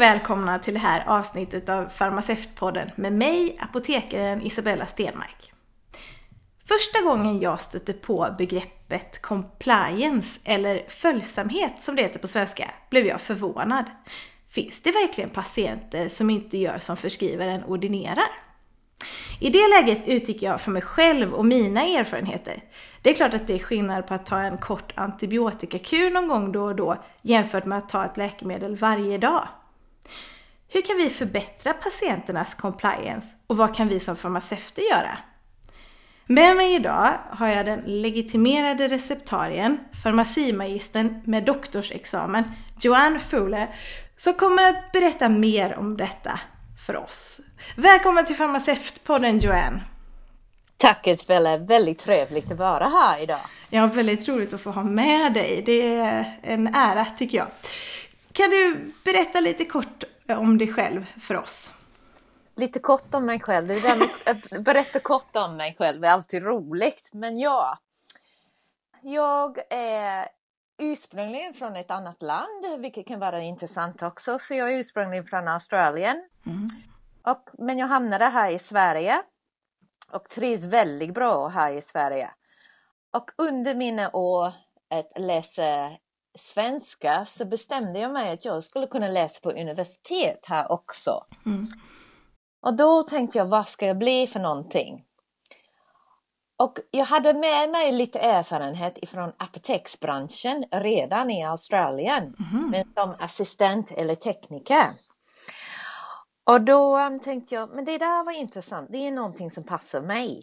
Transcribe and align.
Och 0.00 0.04
välkomna 0.04 0.58
till 0.58 0.74
det 0.74 0.80
här 0.80 1.04
avsnittet 1.06 1.68
av 1.68 1.88
Farmaceutpodden 1.88 2.90
med 2.96 3.12
mig, 3.12 3.58
apotekaren 3.60 4.42
Isabella 4.42 4.86
Stenmark. 4.86 5.52
Första 6.68 7.02
gången 7.02 7.40
jag 7.40 7.60
stötte 7.60 7.92
på 7.92 8.34
begreppet 8.38 9.22
compliance, 9.22 10.40
eller 10.44 10.82
följsamhet 10.88 11.72
som 11.78 11.96
det 11.96 12.02
heter 12.02 12.18
på 12.18 12.28
svenska, 12.28 12.70
blev 12.90 13.06
jag 13.06 13.20
förvånad. 13.20 13.84
Finns 14.50 14.82
det 14.82 14.90
verkligen 14.90 15.30
patienter 15.30 16.08
som 16.08 16.30
inte 16.30 16.58
gör 16.58 16.78
som 16.78 16.96
förskrivaren 16.96 17.64
ordinerar? 17.64 18.28
I 19.40 19.50
det 19.50 19.68
läget 19.68 20.08
utgick 20.08 20.42
jag 20.42 20.60
från 20.60 20.74
mig 20.74 20.82
själv 20.82 21.34
och 21.34 21.46
mina 21.46 21.82
erfarenheter. 21.82 22.62
Det 23.02 23.10
är 23.10 23.14
klart 23.14 23.34
att 23.34 23.46
det 23.46 23.54
är 23.54 23.58
skillnad 23.58 24.06
på 24.06 24.14
att 24.14 24.26
ta 24.26 24.38
en 24.38 24.58
kort 24.58 24.92
antibiotikakur 24.94 26.10
någon 26.10 26.28
gång 26.28 26.52
då 26.52 26.64
och 26.64 26.76
då 26.76 26.96
jämfört 27.22 27.64
med 27.64 27.78
att 27.78 27.88
ta 27.88 28.04
ett 28.04 28.16
läkemedel 28.16 28.76
varje 28.76 29.18
dag. 29.18 29.48
Hur 30.68 30.82
kan 30.82 30.96
vi 30.96 31.10
förbättra 31.10 31.72
patienternas 31.72 32.54
compliance 32.54 33.36
och 33.46 33.56
vad 33.56 33.76
kan 33.76 33.88
vi 33.88 34.00
som 34.00 34.16
farmaceuter 34.16 34.82
göra? 34.82 35.18
Med 36.26 36.56
mig 36.56 36.74
idag 36.74 37.12
har 37.30 37.48
jag 37.48 37.66
den 37.66 37.82
legitimerade 37.86 38.88
receptarien, 38.88 39.78
farmacimagistern 40.02 41.22
med 41.26 41.44
doktorsexamen, 41.44 42.44
Joanne 42.80 43.20
Fuller, 43.20 43.68
som 44.18 44.34
kommer 44.34 44.68
att 44.68 44.92
berätta 44.92 45.28
mer 45.28 45.78
om 45.78 45.96
detta 45.96 46.40
för 46.86 46.96
oss. 46.96 47.40
Välkommen 47.76 48.26
till 48.26 48.36
Farmaceutpodden 48.36 49.38
Joanne! 49.38 49.80
Tack 50.76 51.06
Isabella, 51.06 51.56
väldigt 51.56 51.98
trevligt 51.98 52.52
att 52.52 52.58
vara 52.58 52.84
här 52.84 53.22
idag. 53.22 53.40
Ja, 53.70 53.86
väldigt 53.86 54.28
roligt 54.28 54.54
att 54.54 54.60
få 54.60 54.70
ha 54.70 54.82
med 54.82 55.32
dig. 55.32 55.62
Det 55.66 55.94
är 55.94 56.38
en 56.42 56.74
ära 56.74 57.04
tycker 57.04 57.38
jag. 57.38 57.46
Kan 58.32 58.50
du 58.50 58.92
berätta 59.04 59.40
lite 59.40 59.64
kort 59.64 60.04
om 60.28 60.58
dig 60.58 60.72
själv 60.72 61.06
för 61.20 61.36
oss? 61.36 61.74
Lite 62.56 62.78
kort 62.78 63.14
om 63.14 63.26
mig 63.26 63.40
själv. 63.40 63.68
Det 63.68 63.80
där 63.80 63.96
med 63.96 64.08
att 64.26 64.64
berätta 64.64 65.00
kort 65.00 65.36
om 65.36 65.56
mig 65.56 65.76
själv 65.78 66.04
är 66.04 66.08
alltid 66.08 66.42
roligt. 66.42 67.10
Men 67.12 67.38
ja, 67.38 67.78
jag 69.02 69.58
är 69.70 70.28
ursprungligen 70.78 71.54
från 71.54 71.76
ett 71.76 71.90
annat 71.90 72.22
land, 72.22 72.64
vilket 72.78 73.06
kan 73.06 73.20
vara 73.20 73.42
intressant 73.42 74.02
också. 74.02 74.38
Så 74.38 74.54
jag 74.54 74.72
är 74.72 74.78
ursprungligen 74.78 75.24
från 75.24 75.48
Australien. 75.48 76.28
Mm. 76.46 76.68
Och, 77.22 77.50
men 77.58 77.78
jag 77.78 77.86
hamnade 77.86 78.24
här 78.24 78.50
i 78.50 78.58
Sverige 78.58 79.22
och 80.10 80.24
trivs 80.24 80.64
väldigt 80.64 81.14
bra 81.14 81.48
här 81.48 81.72
i 81.72 81.82
Sverige. 81.82 82.30
Och 83.12 83.30
under 83.38 83.74
mina 83.74 84.10
år 84.16 84.52
att 84.90 85.12
läsa 85.16 85.90
svenska 86.38 87.24
så 87.24 87.44
bestämde 87.44 87.98
jag 87.98 88.12
mig 88.12 88.32
att 88.32 88.44
jag 88.44 88.64
skulle 88.64 88.86
kunna 88.86 89.08
läsa 89.08 89.40
på 89.40 89.50
universitet 89.50 90.46
här 90.46 90.72
också. 90.72 91.24
Mm. 91.46 91.64
Och 92.62 92.76
då 92.76 93.02
tänkte 93.02 93.38
jag, 93.38 93.46
vad 93.46 93.68
ska 93.68 93.86
jag 93.86 93.98
bli 93.98 94.26
för 94.26 94.40
någonting? 94.40 95.04
Och 96.58 96.78
jag 96.90 97.04
hade 97.04 97.34
med 97.34 97.70
mig 97.70 97.92
lite 97.92 98.18
erfarenhet 98.18 98.98
ifrån 98.98 99.32
apoteksbranschen 99.36 100.64
redan 100.70 101.30
i 101.30 101.44
Australien, 101.44 102.36
mm. 102.52 102.70
men 102.70 102.84
som 102.94 103.14
assistent 103.18 103.90
eller 103.90 104.14
tekniker. 104.14 104.86
Och 106.44 106.60
då 106.60 106.98
um, 106.98 107.20
tänkte 107.20 107.54
jag, 107.54 107.74
men 107.74 107.84
det 107.84 107.98
där 107.98 108.24
var 108.24 108.32
intressant, 108.32 108.88
det 108.92 109.06
är 109.06 109.10
någonting 109.10 109.50
som 109.50 109.64
passar 109.64 110.00
mig. 110.00 110.42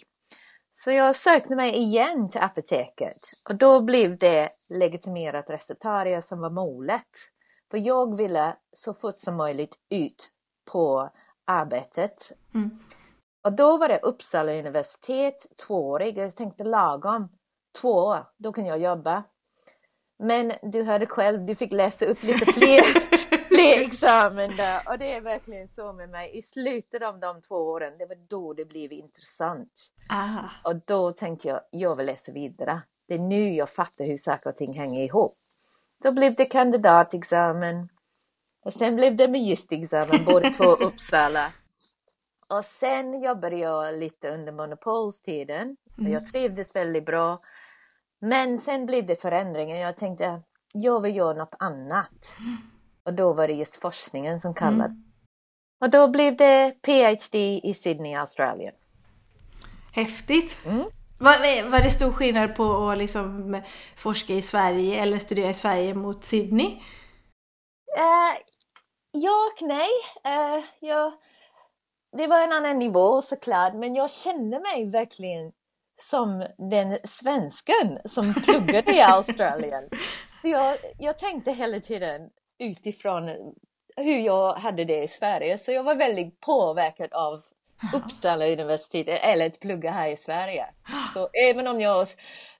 Så 0.79 0.91
jag 0.91 1.15
sökte 1.15 1.55
mig 1.55 1.75
igen 1.75 2.29
till 2.29 2.41
apoteket 2.41 3.17
och 3.49 3.55
då 3.55 3.81
blev 3.81 4.17
det 4.17 4.49
legitimerat 4.69 5.49
receptarie 5.49 6.21
som 6.21 6.39
var 6.39 6.49
målet. 6.49 7.07
För 7.71 7.77
jag 7.77 8.17
ville 8.17 8.55
så 8.73 8.93
fort 8.93 9.17
som 9.17 9.35
möjligt 9.35 9.75
ut 9.89 10.29
på 10.71 11.09
arbetet. 11.45 12.31
Mm. 12.53 12.79
Och 13.43 13.53
då 13.53 13.77
var 13.77 13.87
det 13.87 13.99
Uppsala 13.99 14.59
universitet, 14.59 15.35
tvåårig. 15.67 16.17
Jag 16.17 16.35
tänkte 16.35 16.63
lagom 16.63 17.29
två 17.81 17.93
år, 17.93 18.25
då 18.37 18.53
kan 18.53 18.65
jag 18.65 18.79
jobba. 18.79 19.23
Men 20.19 20.53
du 20.61 20.83
hörde 20.83 21.05
själv, 21.05 21.45
du 21.45 21.55
fick 21.55 21.71
läsa 21.71 22.05
upp 22.05 22.23
lite 22.23 22.45
fler, 22.45 22.83
fler 23.55 23.85
examen 23.87 24.55
där. 24.57 24.81
Och 24.89 24.99
det 24.99 25.13
är 25.13 25.21
verkligen 25.21 25.69
så 25.69 25.93
med 25.93 26.09
mig. 26.09 26.37
I 26.37 26.41
slutet 26.41 27.01
av 27.01 27.19
de 27.19 27.41
två 27.41 27.55
åren, 27.55 27.97
det 27.97 28.05
var 28.05 28.27
då 28.29 28.53
det 28.53 28.65
blev 28.65 28.91
intressant. 28.91 29.93
Aha. 30.11 30.49
Och 30.63 30.75
då 30.85 31.11
tänkte 31.11 31.47
jag, 31.47 31.61
jag 31.71 31.95
vill 31.95 32.05
läsa 32.05 32.31
vidare. 32.31 32.81
Det 33.07 33.13
är 33.13 33.19
nu 33.19 33.49
jag 33.53 33.69
fattar 33.69 34.05
hur 34.05 34.17
saker 34.17 34.49
och 34.49 34.55
ting 34.55 34.73
hänger 34.73 35.03
ihop. 35.03 35.37
Då 36.03 36.11
blev 36.11 36.35
det 36.35 36.45
kandidatexamen. 36.45 37.89
Och 38.65 38.73
sen 38.73 38.95
blev 38.95 39.15
det 39.15 39.27
magistexamen, 39.27 40.25
båda 40.25 40.49
två 40.49 40.63
Uppsala. 40.63 41.51
Och 42.47 42.65
sen 42.65 43.21
jobbade 43.21 43.55
jag 43.55 43.95
lite 43.99 44.29
under 44.29 44.51
monopolstiden. 44.51 45.77
Mm. 45.97 46.11
Jag 46.11 46.31
trivdes 46.31 46.75
väldigt 46.75 47.05
bra. 47.05 47.39
Men 48.19 48.57
sen 48.57 48.85
blev 48.85 49.05
det 49.05 49.21
förändringar. 49.21 49.77
Jag 49.77 49.97
tänkte, 49.97 50.41
jag 50.73 51.01
vill 51.01 51.15
göra 51.15 51.33
något 51.33 51.55
annat. 51.59 52.37
Och 53.07 53.13
då 53.13 53.33
var 53.33 53.47
det 53.47 53.53
just 53.53 53.81
forskningen 53.81 54.39
som 54.39 54.53
kallade. 54.53 54.83
Mm. 54.83 55.03
Och 55.81 55.89
då 55.89 56.07
blev 56.07 56.37
det 56.37 56.75
PhD 56.81 57.61
i 57.63 57.73
Sydney, 57.73 58.15
Australien. 58.15 58.73
Häftigt! 59.93 60.59
Mm. 60.65 60.83
Var, 61.19 61.69
var 61.69 61.81
det 61.81 61.89
stor 61.89 62.11
skillnad 62.11 62.55
på 62.55 62.89
att 62.89 62.97
liksom 62.97 63.61
forska 63.95 64.33
i 64.33 64.41
Sverige 64.41 65.01
eller 65.01 65.19
studera 65.19 65.49
i 65.49 65.53
Sverige 65.53 65.93
mot 65.93 66.23
Sydney? 66.23 66.67
Uh, 67.97 68.37
ja 69.11 69.31
och 69.31 69.67
nej. 69.67 69.89
Uh, 70.27 70.63
jag, 70.79 71.13
det 72.17 72.27
var 72.27 72.43
en 72.43 72.51
annan 72.51 72.79
nivå 72.79 73.21
såklart, 73.21 73.73
men 73.73 73.95
jag 73.95 74.11
kände 74.11 74.59
mig 74.59 74.89
verkligen 74.91 75.51
som 76.01 76.47
den 76.71 76.97
svensken 77.03 77.99
som 78.05 78.33
pluggade 78.33 78.95
i 78.95 79.01
Australien. 79.01 79.89
Jag, 80.43 80.77
jag 80.99 81.17
tänkte 81.17 81.51
hela 81.51 81.79
tiden 81.79 82.29
utifrån 82.59 83.53
hur 83.97 84.19
jag 84.19 84.53
hade 84.53 84.85
det 84.85 85.03
i 85.03 85.07
Sverige, 85.07 85.57
så 85.57 85.71
jag 85.71 85.83
var 85.83 85.95
väldigt 85.95 86.39
påverkad 86.39 87.13
av 87.13 87.43
Uppsala 87.93 88.47
universitet 88.47 89.07
eller 89.07 89.47
att 89.47 89.59
plugga 89.59 89.91
här 89.91 90.09
i 90.09 90.17
Sverige. 90.17 90.65
Så 91.13 91.29
även 91.49 91.67
om 91.67 91.81
jag, 91.81 92.07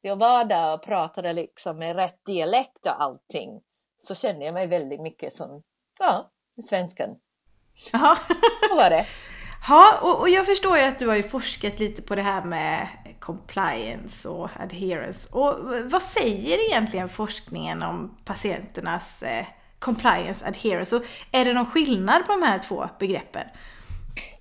jag 0.02 0.16
var 0.16 0.46
där 0.46 0.74
och 0.74 0.84
pratade 0.84 1.34
liksom 1.34 1.78
med 1.78 1.96
rätt 1.96 2.26
dialekt 2.26 2.86
och 2.86 3.02
allting 3.02 3.62
så 4.00 4.16
kände 4.16 4.46
jag 4.46 4.54
mig 4.54 4.68
väldigt 4.68 5.02
mycket 5.02 5.34
som, 5.34 5.64
ja, 6.00 6.32
svensken. 6.70 7.10
Ja. 7.92 8.18
Så 8.70 8.76
var 8.76 8.90
det. 8.90 9.06
Ja, 9.68 10.00
och, 10.02 10.20
och, 10.20 10.30
jag 10.30 10.46
förstår 10.46 10.78
ju 10.78 10.84
att 10.84 11.00
du 11.00 11.08
har 11.08 11.16
ju 11.16 11.24
forskat 11.24 11.80
lite 11.80 12.02
på 12.02 12.16
det 12.16 12.22
här 12.22 12.44
med 12.44 12.88
compliance 13.20 14.30
och 14.30 14.50
adherence. 14.60 15.30
Och 15.32 15.56
vad 15.84 16.04
säger 16.04 16.70
egentligen 16.70 17.10
forskningen 17.10 17.84
om 17.84 18.18
patienternas 18.26 19.24
eh, 19.24 19.46
compliance 19.80 20.46
adherence? 20.46 20.96
Och 20.96 21.04
är 21.32 21.46
det 21.46 21.54
någon 21.54 21.66
skillnad 21.66 22.26
på 22.26 22.32
de 22.32 22.44
här 22.44 22.60
två 22.60 22.90
begreppen? 23.00 23.48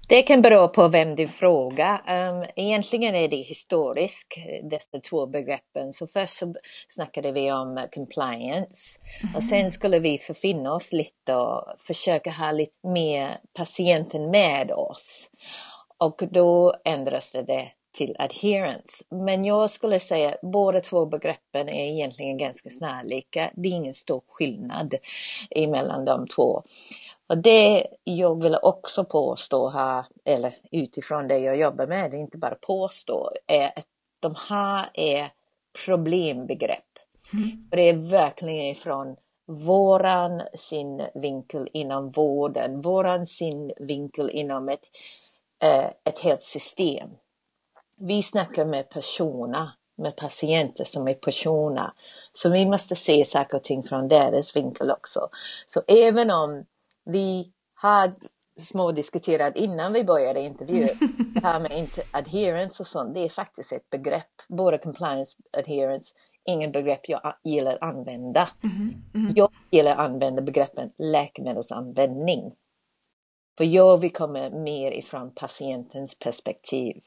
Det 0.09 0.23
kan 0.23 0.43
bero 0.43 0.69
på 0.69 0.89
vem 0.89 1.15
du 1.15 1.29
frågar. 1.29 2.29
Um, 2.31 2.45
egentligen 2.57 3.15
är 3.15 3.29
det 3.29 3.37
historiskt, 3.37 4.35
dessa 4.71 5.01
två 5.11 5.27
begreppen. 5.27 5.93
Så 5.93 6.07
först 6.07 6.33
så 6.33 6.55
snackade 6.89 7.33
vi 7.33 7.53
om 7.53 7.89
compliance 7.95 9.01
och 9.35 9.43
sen 9.43 9.71
skulle 9.71 9.99
vi 9.99 10.19
förfinna 10.19 10.73
oss 10.73 10.93
lite 10.93 11.35
och 11.35 11.65
försöka 11.79 12.31
ha 12.31 12.53
lite 12.53 12.89
mer 12.89 13.39
patienten 13.55 14.31
med 14.31 14.71
oss. 14.71 15.31
Och 15.99 16.23
då 16.31 16.75
ändrades 16.85 17.33
det 17.33 17.71
till 17.97 18.17
adherence. 18.19 19.05
Men 19.11 19.45
jag 19.45 19.71
skulle 19.71 20.01
säga 20.01 20.37
båda 20.43 20.81
två 20.81 21.07
begreppen 21.07 21.69
är 21.69 21.93
egentligen 21.93 22.39
ganska 22.39 22.71
snarlika. 22.71 23.51
Det 23.55 23.69
är 23.69 23.73
ingen 23.73 23.95
stor 23.95 24.23
skillnad 24.29 24.95
emellan 25.51 26.05
de 26.05 26.27
två. 26.29 26.63
Och 27.27 27.39
det 27.39 27.87
jag 28.05 28.43
vill 28.43 28.57
också 28.63 29.05
påstå 29.05 29.69
här, 29.69 30.05
eller 30.25 30.55
utifrån 30.71 31.29
det 31.29 31.39
jag 31.39 31.57
jobbar 31.57 31.87
med, 31.87 32.11
det 32.11 32.17
är 32.17 32.21
inte 32.21 32.39
bara 32.39 32.55
påstå, 32.55 33.31
är 33.47 33.67
att 33.67 33.87
de 34.21 34.35
här 34.49 34.91
är 34.95 35.31
problembegrepp. 35.85 36.85
Mm. 37.33 37.69
Det 37.71 37.89
är 37.89 38.11
verkligen 38.11 38.67
ifrån 38.67 39.17
våran 39.47 40.43
synvinkel 40.55 41.69
inom 41.73 42.11
vården, 42.11 42.81
våran 42.81 43.27
synvinkel 43.27 44.31
inom 44.31 44.69
ett, 44.69 44.85
äh, 45.63 45.87
ett 46.05 46.19
helt 46.19 46.43
system. 46.43 47.11
Vi 47.97 48.23
snackar 48.23 48.67
med 48.67 48.91
personer, 48.91 49.71
med 49.97 50.17
patienter 50.17 50.85
som 50.85 51.09
är 51.09 51.15
personer. 51.15 51.93
Så 52.33 52.51
vi 52.51 52.67
måste 52.67 52.95
se 52.97 53.25
saker 53.25 53.57
och 53.57 53.65
ting 53.65 53.83
från 53.83 54.09
deras 54.09 54.57
vinkel 54.57 54.91
också. 54.91 55.29
Så 55.67 55.83
även 55.89 56.31
om 56.31 56.65
vi 57.05 57.53
har 57.75 58.13
smådiskuterat 58.61 59.57
innan 59.57 59.93
vi 59.93 60.05
började 60.05 60.41
intervjun. 60.41 60.89
det 61.35 61.47
här 61.47 61.61
med 61.61 61.89
adherence 62.11 62.83
och 62.83 62.87
sånt, 62.87 63.15
det 63.15 63.21
är 63.21 63.29
faktiskt 63.29 63.73
ett 63.73 63.91
begrepp. 63.91 64.33
Både 64.49 64.79
compliance 64.79 65.37
adherence 65.53 66.15
ingen 66.47 66.73
begrepp 66.73 67.09
jag 67.09 67.35
gillar 67.45 67.75
att 67.75 67.83
använda. 67.83 68.49
Mm. 68.63 68.95
Mm. 69.15 69.33
Jag 69.37 69.51
gillar 69.71 69.93
att 69.93 69.99
använda 69.99 70.43
begreppen 70.43 70.91
läkemedelsanvändning. 70.99 72.55
För 73.59 73.65
jag 73.65 74.01
vill 74.01 74.13
komma 74.13 74.51
mer 74.51 74.93
ifrån 74.93 75.35
patientens 75.35 76.19
perspektiv. 76.19 77.01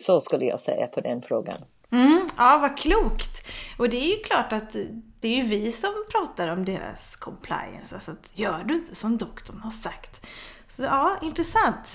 Så 0.00 0.20
skulle 0.20 0.44
jag 0.44 0.60
säga 0.60 0.86
på 0.86 1.00
den 1.00 1.22
frågan. 1.22 1.58
Mm, 1.92 2.28
ja, 2.38 2.58
vad 2.62 2.78
klokt! 2.78 3.46
Och 3.78 3.88
det 3.88 3.96
är 3.96 4.16
ju 4.16 4.22
klart 4.22 4.52
att 4.52 4.76
det 5.20 5.28
är 5.28 5.36
ju 5.36 5.42
vi 5.42 5.72
som 5.72 5.92
pratar 6.10 6.48
om 6.48 6.64
deras 6.64 7.16
compliance. 7.16 7.94
Alltså 7.94 8.10
att 8.10 8.32
gör 8.34 8.64
du 8.64 8.74
inte 8.74 8.94
som 8.94 9.18
doktorn 9.18 9.60
har 9.60 9.70
sagt. 9.70 10.26
Så 10.68 10.82
ja, 10.82 11.18
intressant. 11.22 11.94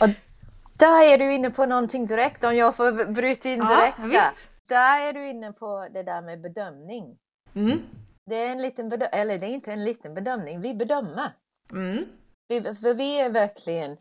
Och 0.00 0.08
där 0.78 1.04
är 1.04 1.18
du 1.18 1.34
inne 1.34 1.50
på 1.50 1.66
någonting 1.66 2.06
direkt, 2.06 2.44
om 2.44 2.56
jag 2.56 2.76
får 2.76 3.12
bryta 3.12 3.48
in 3.48 3.58
direkt. 3.58 3.98
Ja, 3.98 4.04
visst. 4.04 4.50
Där 4.68 5.00
är 5.00 5.12
du 5.12 5.30
inne 5.30 5.52
på 5.52 5.88
det 5.92 6.02
där 6.02 6.22
med 6.22 6.40
bedömning. 6.40 7.16
Mm. 7.54 7.78
Det 8.26 8.36
är 8.36 8.52
en 8.52 8.62
liten 8.62 8.88
bedömning, 8.88 9.20
eller 9.20 9.38
det 9.38 9.46
är 9.46 9.50
inte 9.50 9.72
en 9.72 9.84
liten 9.84 10.14
bedömning, 10.14 10.60
vi 10.60 10.74
bedömer. 10.74 11.32
Mm. 11.72 12.04
Vi, 12.48 12.62
för 12.62 12.94
vi 12.94 13.20
är 13.20 13.30
verkligen, 13.30 13.96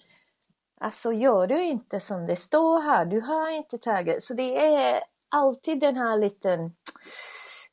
alltså 0.79 1.13
gör 1.13 1.47
du 1.47 1.63
inte 1.63 1.99
som 1.99 2.25
det 2.25 2.35
står 2.35 2.81
här, 2.81 3.05
du 3.05 3.21
har 3.21 3.49
inte 3.49 3.77
tagit, 3.77 4.23
så 4.23 4.33
det 4.33 4.65
är 4.75 5.03
alltid 5.29 5.79
den 5.79 5.95
här 5.95 6.17
liten 6.17 6.75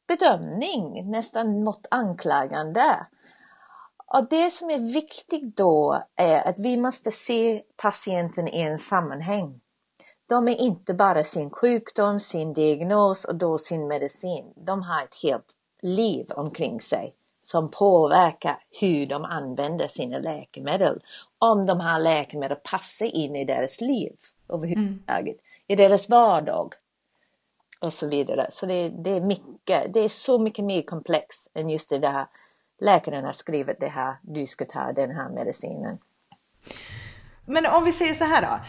bedömning, 0.08 1.10
nästan 1.10 1.64
mot 1.64 1.86
anklagande. 1.90 3.06
Och 4.06 4.28
det 4.28 4.50
som 4.50 4.70
är 4.70 4.78
viktigt 4.78 5.56
då 5.56 6.02
är 6.16 6.48
att 6.48 6.58
vi 6.58 6.76
måste 6.76 7.10
se 7.10 7.62
patienten 7.82 8.48
i 8.48 8.60
en 8.60 8.78
sammanhang. 8.78 9.60
De 10.28 10.48
är 10.48 10.60
inte 10.60 10.94
bara 10.94 11.24
sin 11.24 11.50
sjukdom, 11.50 12.20
sin 12.20 12.52
diagnos 12.52 13.24
och 13.24 13.34
då 13.34 13.58
sin 13.58 13.88
medicin. 13.88 14.52
De 14.56 14.82
har 14.82 15.04
ett 15.04 15.22
helt 15.22 15.52
liv 15.82 16.26
omkring 16.30 16.80
sig 16.80 17.14
som 17.44 17.70
påverkar 17.70 18.58
hur 18.80 19.06
de 19.06 19.24
använder 19.24 19.88
sina 19.88 20.18
läkemedel. 20.18 21.02
Om 21.38 21.66
de 21.66 21.80
här 21.80 22.00
läkemedel 22.00 22.58
passar 22.72 23.06
in 23.06 23.36
i 23.36 23.44
deras 23.44 23.80
liv 23.80 24.12
överhuvudtaget, 24.48 25.36
mm. 25.36 25.64
i 25.66 25.76
deras 25.76 26.08
vardag 26.08 26.74
och 27.80 27.92
så 27.92 28.08
vidare. 28.08 28.46
Så 28.50 28.66
det, 28.66 28.88
det, 28.88 29.10
är 29.10 29.20
mycket, 29.20 29.94
det 29.94 30.00
är 30.00 30.08
så 30.08 30.38
mycket 30.38 30.64
mer 30.64 30.82
komplext 30.82 31.50
än 31.54 31.70
just 31.70 31.90
det 31.90 31.98
där 31.98 32.26
läkaren 32.80 33.24
har 33.24 33.32
skrivit 33.32 33.80
det 33.80 33.88
här, 33.88 34.16
du 34.22 34.46
ska 34.46 34.64
ta 34.64 34.92
den 34.92 35.10
här 35.10 35.28
medicinen. 35.28 35.98
Men 37.46 37.66
om 37.66 37.84
vi 37.84 37.92
säger 37.92 38.14
så 38.14 38.24
här 38.24 38.42
då. 38.42 38.60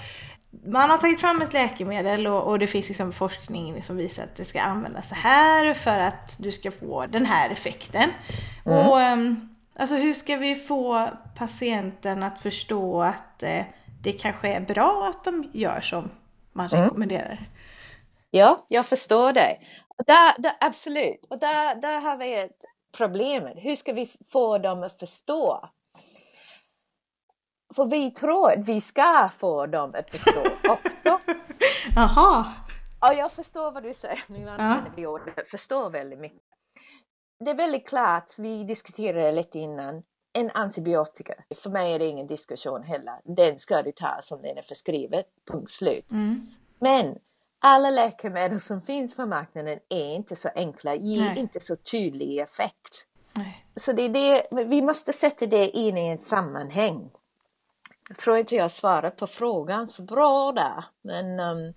Man 0.63 0.89
har 0.89 0.97
tagit 0.97 1.21
fram 1.21 1.41
ett 1.41 1.53
läkemedel 1.53 2.27
och, 2.27 2.47
och 2.47 2.59
det 2.59 2.67
finns 2.67 2.87
liksom 2.87 3.13
forskning 3.13 3.83
som 3.83 3.97
visar 3.97 4.23
att 4.23 4.35
det 4.35 4.45
ska 4.45 4.61
användas 4.61 5.09
så 5.09 5.15
här 5.15 5.73
för 5.73 5.99
att 5.99 6.35
du 6.39 6.51
ska 6.51 6.71
få 6.71 7.05
den 7.05 7.25
här 7.25 7.49
effekten. 7.49 8.09
Mm. 8.65 8.87
Och 8.87 9.01
ehm, 9.01 9.55
alltså 9.75 9.95
hur 9.95 10.13
ska 10.13 10.37
vi 10.37 10.55
få 10.55 11.09
patienten 11.37 12.23
att 12.23 12.41
förstå 12.41 13.01
att 13.01 13.43
eh, 13.43 13.63
det 14.01 14.11
kanske 14.11 14.47
är 14.47 14.61
bra 14.61 15.11
att 15.13 15.23
de 15.23 15.49
gör 15.53 15.81
som 15.81 16.09
man 16.53 16.69
mm. 16.69 16.83
rekommenderar? 16.83 17.49
Ja, 18.31 18.65
jag 18.67 18.85
förstår 18.85 19.33
dig. 19.33 19.59
Där, 20.07 20.41
där, 20.41 20.53
absolut, 20.59 21.25
och 21.29 21.39
där, 21.39 21.75
där 21.75 21.99
har 21.99 22.17
vi 22.17 22.33
ett 22.33 22.61
problem. 22.97 23.43
Hur 23.55 23.75
ska 23.75 23.93
vi 23.93 24.11
få 24.31 24.57
dem 24.57 24.83
att 24.83 24.99
förstå? 24.99 25.69
För 27.75 27.85
vi 27.85 28.11
tror 28.11 28.51
att 28.51 28.69
vi 28.69 28.81
ska 28.81 29.29
få 29.37 29.65
dem 29.65 29.95
att 29.95 30.09
förstå 30.09 30.41
också. 30.69 31.19
Jaha. 31.95 32.53
Ja, 33.01 33.13
jag 33.13 33.31
förstår 33.31 33.71
vad 33.71 33.83
du 33.83 33.93
säger. 33.93 34.23
Nu 34.27 34.49
använder 34.49 34.91
vi 34.95 35.07
ordet 35.07 35.49
förstå 35.49 35.89
väldigt 35.89 36.19
mycket. 36.19 36.41
Det 37.39 37.51
är 37.51 37.55
väldigt 37.55 37.87
klart, 37.87 38.33
vi 38.37 38.63
diskuterade 38.63 39.31
lite 39.31 39.59
innan, 39.59 40.03
en 40.33 40.51
antibiotika. 40.53 41.33
För 41.55 41.69
mig 41.69 41.93
är 41.93 41.99
det 41.99 42.05
ingen 42.05 42.27
diskussion 42.27 42.83
heller. 42.83 43.19
Den 43.23 43.59
ska 43.59 43.81
du 43.81 43.91
ta 43.91 44.17
som 44.21 44.41
den 44.41 44.57
är 44.57 44.61
förskriven, 44.61 45.23
punkt 45.51 45.71
slut. 45.71 46.11
Mm. 46.11 46.47
Men 46.79 47.17
alla 47.59 47.89
läkemedel 47.89 48.59
som 48.59 48.81
finns 48.81 49.15
på 49.15 49.25
marknaden 49.25 49.79
är 49.89 50.15
inte 50.15 50.35
så 50.35 50.49
enkla, 50.55 50.95
ger 50.95 51.21
Nej. 51.21 51.39
inte 51.39 51.59
så 51.59 51.75
tydlig 51.75 52.39
effekt. 52.39 53.07
Nej. 53.33 53.65
Så 53.75 53.91
det 53.91 54.01
är 54.01 54.09
det, 54.09 54.65
vi 54.65 54.81
måste 54.81 55.13
sätta 55.13 55.45
det 55.45 55.77
in 55.77 55.97
i 55.97 56.09
ett 56.09 56.21
sammanhang. 56.21 57.09
Jag 58.09 58.17
tror 58.17 58.37
inte 58.37 58.55
jag 58.55 58.71
svarar 58.71 59.09
på 59.09 59.27
frågan 59.27 59.87
så 59.87 60.01
bra 60.01 60.51
där. 60.51 60.85
Men, 61.01 61.39
um... 61.39 61.73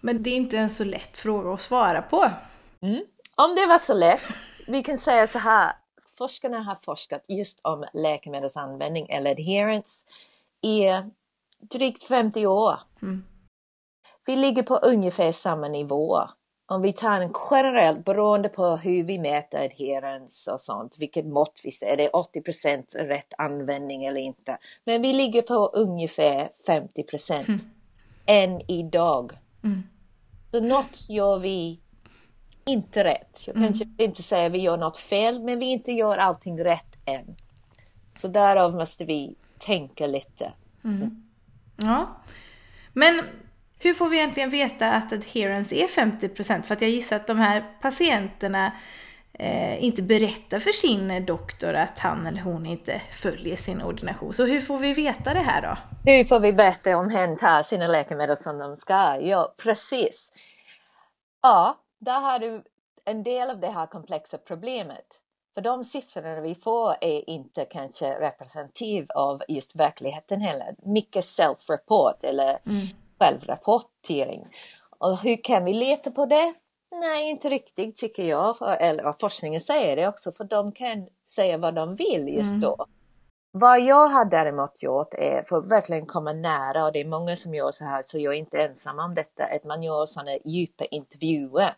men 0.00 0.22
det 0.22 0.30
är 0.30 0.36
inte 0.36 0.58
en 0.58 0.70
så 0.70 0.84
lätt 0.84 1.18
fråga 1.18 1.52
att 1.52 1.60
svara 1.60 2.02
på. 2.02 2.30
Mm. 2.80 3.04
Om 3.34 3.54
det 3.54 3.66
var 3.66 3.78
så 3.78 3.94
lätt, 3.94 4.22
vi 4.66 4.82
kan 4.82 4.98
säga 4.98 5.26
så 5.26 5.38
här. 5.38 5.72
Forskarna 6.18 6.62
har 6.62 6.74
forskat 6.74 7.24
just 7.28 7.60
om 7.62 7.84
läkemedelsanvändning 7.92 9.06
eller 9.08 9.30
adherence 9.30 10.06
i 10.62 10.88
drygt 11.60 12.04
50 12.04 12.46
år. 12.46 12.80
Mm. 13.02 13.24
Vi 14.26 14.36
ligger 14.36 14.62
på 14.62 14.76
ungefär 14.76 15.32
samma 15.32 15.68
nivå. 15.68 16.28
Om 16.70 16.82
vi 16.82 16.92
tar 16.92 17.20
en 17.20 17.32
generellt, 17.50 18.04
beroende 18.04 18.48
på 18.48 18.76
hur 18.76 19.04
vi 19.04 19.18
mäter 19.18 19.64
adherens 19.64 20.46
och 20.46 20.60
sånt, 20.60 20.96
vilket 20.98 21.26
mått 21.26 21.60
vi 21.64 21.70
ser, 21.70 21.86
är 21.86 21.96
det 21.96 22.10
80% 22.10 23.06
rätt 23.06 23.34
användning 23.38 24.04
eller 24.04 24.20
inte. 24.20 24.58
Men 24.84 25.02
vi 25.02 25.12
ligger 25.12 25.42
på 25.42 25.66
ungefär 25.66 26.50
50 26.66 27.02
procent 27.02 27.48
mm. 27.48 27.60
än 28.26 28.70
idag. 28.70 29.32
Mm. 29.64 29.82
Så 30.50 30.60
något 30.60 31.08
gör 31.08 31.38
vi 31.38 31.80
inte 32.66 33.04
rätt. 33.04 33.42
Jag 33.46 33.56
kanske 33.56 33.84
mm. 33.84 33.96
inte 33.98 34.22
säga 34.22 34.46
att 34.46 34.52
vi 34.52 34.58
gör 34.58 34.76
något 34.76 34.96
fel, 34.96 35.40
men 35.40 35.58
vi 35.58 35.66
inte 35.66 35.92
gör 35.92 36.16
allting 36.16 36.64
rätt 36.64 36.98
än. 37.04 37.36
Så 38.16 38.28
därav 38.28 38.74
måste 38.74 39.04
vi 39.04 39.34
tänka 39.58 40.06
lite. 40.06 40.52
Mm. 40.84 41.28
Ja, 41.76 42.16
men 42.92 43.20
hur 43.78 43.94
får 43.94 44.08
vi 44.08 44.16
egentligen 44.16 44.50
veta 44.50 44.90
att 44.92 45.12
adherence 45.12 45.74
är 45.74 45.88
50%? 45.88 46.62
För 46.62 46.74
att 46.74 46.80
jag 46.80 46.90
gissar 46.90 47.16
att 47.16 47.26
de 47.26 47.38
här 47.38 47.64
patienterna 47.80 48.72
eh, 49.32 49.84
inte 49.84 50.02
berättar 50.02 50.58
för 50.58 50.72
sin 50.72 51.26
doktor 51.26 51.74
att 51.74 51.98
han 51.98 52.26
eller 52.26 52.40
hon 52.40 52.66
inte 52.66 53.02
följer 53.12 53.56
sin 53.56 53.82
ordination. 53.82 54.34
Så 54.34 54.46
hur 54.46 54.60
får 54.60 54.78
vi 54.78 54.92
veta 54.92 55.34
det 55.34 55.40
här 55.40 55.62
då? 55.62 55.76
Hur 56.12 56.24
får 56.24 56.40
vi 56.40 56.52
veta 56.52 56.96
om 56.96 57.10
hen 57.10 57.36
tar 57.36 57.62
sina 57.62 57.86
läkemedel 57.86 58.36
som 58.36 58.58
de 58.58 58.76
ska? 58.76 59.18
Ja, 59.20 59.54
precis. 59.62 60.32
Ja, 61.42 61.78
där 61.98 62.20
har 62.20 62.38
du 62.38 62.62
en 63.04 63.22
del 63.22 63.50
av 63.50 63.60
det 63.60 63.70
här 63.70 63.86
komplexa 63.86 64.38
problemet. 64.38 65.22
För 65.54 65.62
de 65.62 65.84
siffrorna 65.84 66.40
vi 66.40 66.54
får 66.54 66.94
är 67.00 67.30
inte 67.30 67.64
kanske 67.64 68.20
representativ 68.20 69.06
av 69.14 69.42
just 69.48 69.76
verkligheten 69.76 70.40
heller. 70.40 70.74
Mycket 70.78 71.24
self-report 71.24 72.24
eller 72.24 72.58
mm 72.66 72.86
självrapportering. 73.18 74.46
Och 74.98 75.18
hur 75.18 75.44
kan 75.44 75.64
vi 75.64 75.72
leta 75.72 76.10
på 76.10 76.26
det? 76.26 76.54
Nej, 76.90 77.30
inte 77.30 77.48
riktigt 77.48 77.96
tycker 77.96 78.24
jag. 78.24 78.56
Eller 78.80 79.12
forskningen 79.20 79.60
säger 79.60 79.96
det 79.96 80.08
också, 80.08 80.32
för 80.32 80.44
de 80.44 80.72
kan 80.72 81.08
säga 81.28 81.58
vad 81.58 81.74
de 81.74 81.94
vill 81.94 82.28
just 82.28 82.48
mm. 82.48 82.60
då. 82.60 82.86
Vad 83.50 83.80
jag 83.80 84.08
har 84.08 84.24
däremot 84.24 84.82
gjort 84.82 85.14
är 85.14 85.42
för 85.42 85.58
att 85.58 85.70
verkligen 85.70 86.06
komma 86.06 86.32
nära 86.32 86.84
och 86.84 86.92
det 86.92 87.00
är 87.00 87.04
många 87.04 87.36
som 87.36 87.54
gör 87.54 87.72
så 87.72 87.84
här 87.84 88.02
så 88.02 88.18
jag 88.18 88.34
är 88.34 88.38
inte 88.38 88.62
ensam 88.62 88.98
om 88.98 89.14
detta, 89.14 89.44
att 89.44 89.64
man 89.64 89.82
gör 89.82 90.06
sådana 90.06 90.30
djupa 90.44 90.84
intervjuer. 90.84 91.74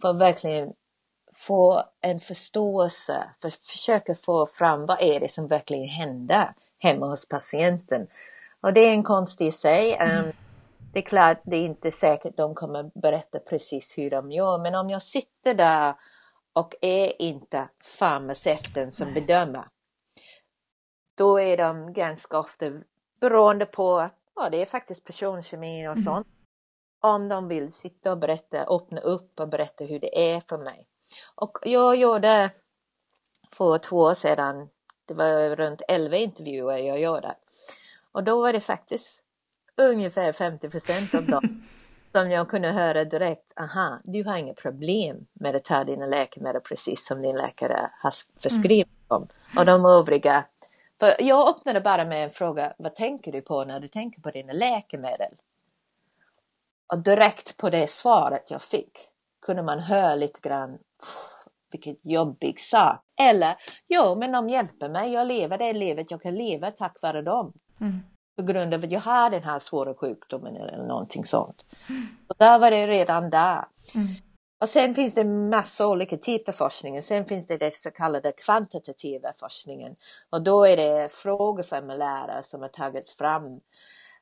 För 0.00 0.10
att 0.10 0.18
verkligen 0.18 0.72
få 1.34 1.82
en 2.00 2.20
förståelse, 2.20 3.24
för 3.40 3.48
att 3.48 3.54
försöka 3.54 4.14
få 4.14 4.46
fram 4.46 4.86
vad 4.86 5.00
är 5.00 5.20
det 5.20 5.28
som 5.28 5.46
verkligen 5.46 5.88
händer 5.88 6.54
hemma 6.78 7.06
hos 7.06 7.28
patienten. 7.28 8.06
Och 8.60 8.72
det 8.72 8.80
är 8.80 8.90
en 8.90 9.02
konst 9.02 9.40
i 9.40 9.50
sig. 9.50 9.94
Mm. 9.94 10.32
Det 10.94 11.00
är 11.00 11.02
klart, 11.02 11.40
det 11.44 11.56
är 11.56 11.64
inte 11.64 11.90
säkert 11.90 12.36
de 12.36 12.54
kommer 12.54 12.90
berätta 13.00 13.38
precis 13.38 13.98
hur 13.98 14.10
de 14.10 14.32
gör, 14.32 14.58
men 14.58 14.74
om 14.74 14.90
jag 14.90 15.02
sitter 15.02 15.54
där 15.54 15.94
och 16.52 16.74
är 16.80 17.22
inte 17.22 17.68
farmaceuten 17.98 18.92
som 18.92 19.12
Nej. 19.12 19.22
bedömer, 19.22 19.64
då 21.18 21.40
är 21.40 21.56
de 21.56 21.92
ganska 21.92 22.38
ofta 22.38 22.66
beroende 23.20 23.66
på, 23.66 24.10
ja 24.36 24.48
det 24.50 24.62
är 24.62 24.66
faktiskt 24.66 25.04
personkemin 25.04 25.86
och 25.86 25.96
mm. 25.96 26.04
sånt, 26.04 26.26
om 27.00 27.28
de 27.28 27.48
vill 27.48 27.72
sitta 27.72 28.12
och 28.12 28.18
berätta, 28.18 28.64
öppna 28.64 29.00
upp 29.00 29.40
och 29.40 29.48
berätta 29.48 29.84
hur 29.84 30.00
det 30.00 30.34
är 30.34 30.40
för 30.40 30.58
mig. 30.58 30.88
Och 31.34 31.58
jag 31.62 31.96
gjorde 31.96 32.50
för 33.52 33.78
två 33.78 33.96
år 33.96 34.14
sedan, 34.14 34.68
det 35.04 35.14
var 35.14 35.56
runt 35.56 35.82
11 35.88 36.16
intervjuer 36.16 36.78
jag 36.78 37.00
gjorde. 37.00 37.36
Och 38.12 38.24
då 38.24 38.42
var 38.42 38.52
det 38.52 38.60
faktiskt 38.60 39.23
ungefär 39.76 40.32
50 40.32 40.70
procent 40.70 41.14
av 41.14 41.26
dem 41.26 41.62
som 42.12 42.30
jag 42.30 42.48
kunde 42.48 42.68
höra 42.68 43.04
direkt, 43.04 43.60
aha, 43.60 43.98
du 44.04 44.24
har 44.24 44.36
inga 44.36 44.54
problem 44.54 45.26
med 45.32 45.56
att 45.56 45.64
ta 45.64 45.84
dina 45.84 46.06
läkemedel 46.06 46.60
precis 46.60 47.06
som 47.06 47.22
din 47.22 47.36
läkare 47.36 47.90
har 48.02 48.12
förskrivit 48.42 49.08
dem. 49.08 49.28
Mm. 49.52 49.58
Och 49.58 49.66
de 49.66 49.84
övriga, 49.84 50.44
för 51.00 51.14
jag 51.18 51.48
öppnade 51.48 51.80
bara 51.80 52.04
med 52.04 52.24
en 52.24 52.30
fråga, 52.30 52.74
vad 52.78 52.94
tänker 52.94 53.32
du 53.32 53.40
på 53.40 53.64
när 53.64 53.80
du 53.80 53.88
tänker 53.88 54.20
på 54.20 54.30
dina 54.30 54.52
läkemedel? 54.52 55.32
Och 56.92 56.98
direkt 56.98 57.56
på 57.56 57.70
det 57.70 57.90
svaret 57.90 58.50
jag 58.50 58.62
fick 58.62 59.08
kunde 59.46 59.62
man 59.62 59.78
höra 59.78 60.14
lite 60.14 60.40
grann 60.40 60.78
vilket 61.70 61.98
jobbig 62.02 62.60
sak. 62.60 63.00
Eller, 63.20 63.56
jo 63.88 64.14
men 64.14 64.32
de 64.32 64.48
hjälper 64.48 64.88
mig, 64.88 65.12
jag 65.12 65.26
lever 65.26 65.58
det 65.58 65.72
livet 65.72 66.10
jag 66.10 66.22
kan 66.22 66.34
leva 66.34 66.70
tack 66.70 66.96
vare 67.02 67.22
dem. 67.22 67.52
Mm. 67.80 68.00
På 68.36 68.42
grund 68.42 68.74
av 68.74 68.84
att 68.84 68.90
jag 68.90 69.00
har 69.00 69.30
den 69.30 69.42
här 69.42 69.58
svåra 69.58 69.94
sjukdomen 69.94 70.56
eller 70.56 70.86
någonting 70.86 71.24
sånt. 71.24 71.66
Och 72.28 72.36
där 72.38 72.58
var 72.58 72.70
det 72.70 72.86
redan 72.86 73.30
där. 73.30 73.64
Mm. 73.94 74.06
Och 74.60 74.68
sen 74.68 74.94
finns 74.94 75.14
det 75.14 75.24
massa 75.24 75.86
olika 75.86 76.16
typer 76.16 76.52
av 76.52 76.56
forskning. 76.56 77.02
Sen 77.02 77.24
finns 77.24 77.46
det 77.46 77.56
det 77.56 77.74
så 77.74 77.90
kallade 77.90 78.32
kvantitativa 78.32 79.32
forskningen. 79.40 79.96
Och 80.30 80.42
då 80.42 80.64
är 80.64 80.76
det 80.76 81.12
frågeformulärer 81.12 82.42
som 82.42 82.62
har 82.62 82.68
tagits 82.68 83.16
fram. 83.16 83.60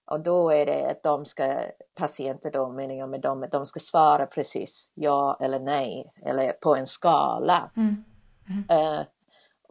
Och 0.05 0.21
då 0.21 0.51
är 0.51 0.67
det 0.67 0.91
att 0.91 1.03
de 1.03 1.25
ska, 1.25 1.61
patienter 1.95 2.51
då 2.51 2.69
menar 2.69 2.95
jag 2.95 3.09
med 3.09 3.21
dem, 3.21 3.43
att 3.43 3.53
de 3.53 3.67
ska 3.67 3.81
svara 3.81 4.27
precis 4.27 4.91
ja 4.95 5.37
eller 5.41 5.59
nej. 5.59 6.13
Eller 6.23 6.53
på 6.53 6.77
en 6.77 6.87
skala. 6.87 7.71
Mm. 7.77 8.05
Eh, 8.69 9.01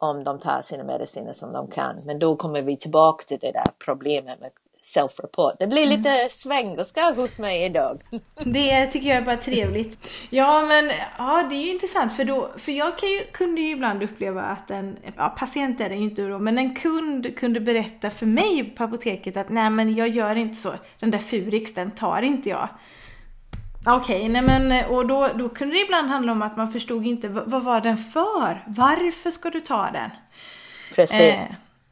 om 0.01 0.24
de 0.24 0.39
tar 0.39 0.62
sina 0.62 0.84
mediciner 0.84 1.34
som 1.34 1.53
de 1.53 1.67
kan. 1.67 1.96
Men 2.05 2.20
då 2.20 2.36
kommer 2.36 2.62
vi 2.62 2.77
tillbaka 2.77 3.24
till 3.24 3.39
det 3.41 3.51
där 3.51 3.65
problemet 3.86 4.39
med 4.39 4.51
self-report. 4.81 5.55
Det 5.60 5.67
blir 5.67 5.86
lite 5.86 6.29
svengelska 6.29 7.13
hos 7.15 7.39
mig 7.39 7.65
idag. 7.65 8.01
Det 8.46 8.86
tycker 8.86 9.08
jag 9.08 9.17
är 9.17 9.22
bara 9.22 9.38
trevligt. 9.38 10.10
Ja, 10.29 10.65
men 10.65 10.91
ja, 11.17 11.48
det 11.50 11.55
är 11.55 11.62
ju 11.62 11.72
intressant 11.72 12.15
för 12.15 12.24
då, 12.24 12.50
för 12.58 12.72
jag 12.72 12.98
kan 12.98 13.10
ju, 13.10 13.20
kunde 13.31 13.62
ju 13.62 13.70
ibland 13.70 14.03
uppleva 14.03 14.41
att 14.41 14.72
en, 14.72 14.98
ja, 15.17 15.36
patient 15.38 15.81
är 15.81 15.89
det 15.89 15.96
ju 15.96 16.03
inte 16.03 16.22
då, 16.22 16.39
men 16.39 16.58
en 16.58 16.75
kund 16.75 17.38
kunde 17.38 17.60
berätta 17.60 18.10
för 18.10 18.25
mig 18.25 18.63
på 18.77 18.84
apoteket 18.84 19.38
att 19.38 19.50
nej 19.50 19.70
men 19.70 19.96
jag 19.96 20.08
gör 20.08 20.36
inte 20.36 20.55
så, 20.55 20.74
den 21.00 21.12
där 21.12 21.20
Furix 21.20 21.74
den 21.74 21.91
tar 21.91 22.22
inte 22.22 22.50
jag. 22.50 22.70
Okej, 23.85 24.29
nej 24.29 24.41
men 24.41 24.85
och 24.85 25.07
då, 25.07 25.27
då 25.35 25.50
kunde 25.50 25.75
det 25.75 25.81
ibland 25.81 26.09
handla 26.09 26.31
om 26.31 26.41
att 26.41 26.57
man 26.57 26.71
förstod 26.71 27.05
inte 27.05 27.29
vad, 27.29 27.63
var 27.63 27.81
den 27.81 27.97
för? 27.97 28.63
Varför 28.67 29.31
ska 29.31 29.50
du 29.50 29.61
ta 29.61 29.89
den? 29.93 30.09
Precis. 30.95 31.19
Eh, 31.19 31.45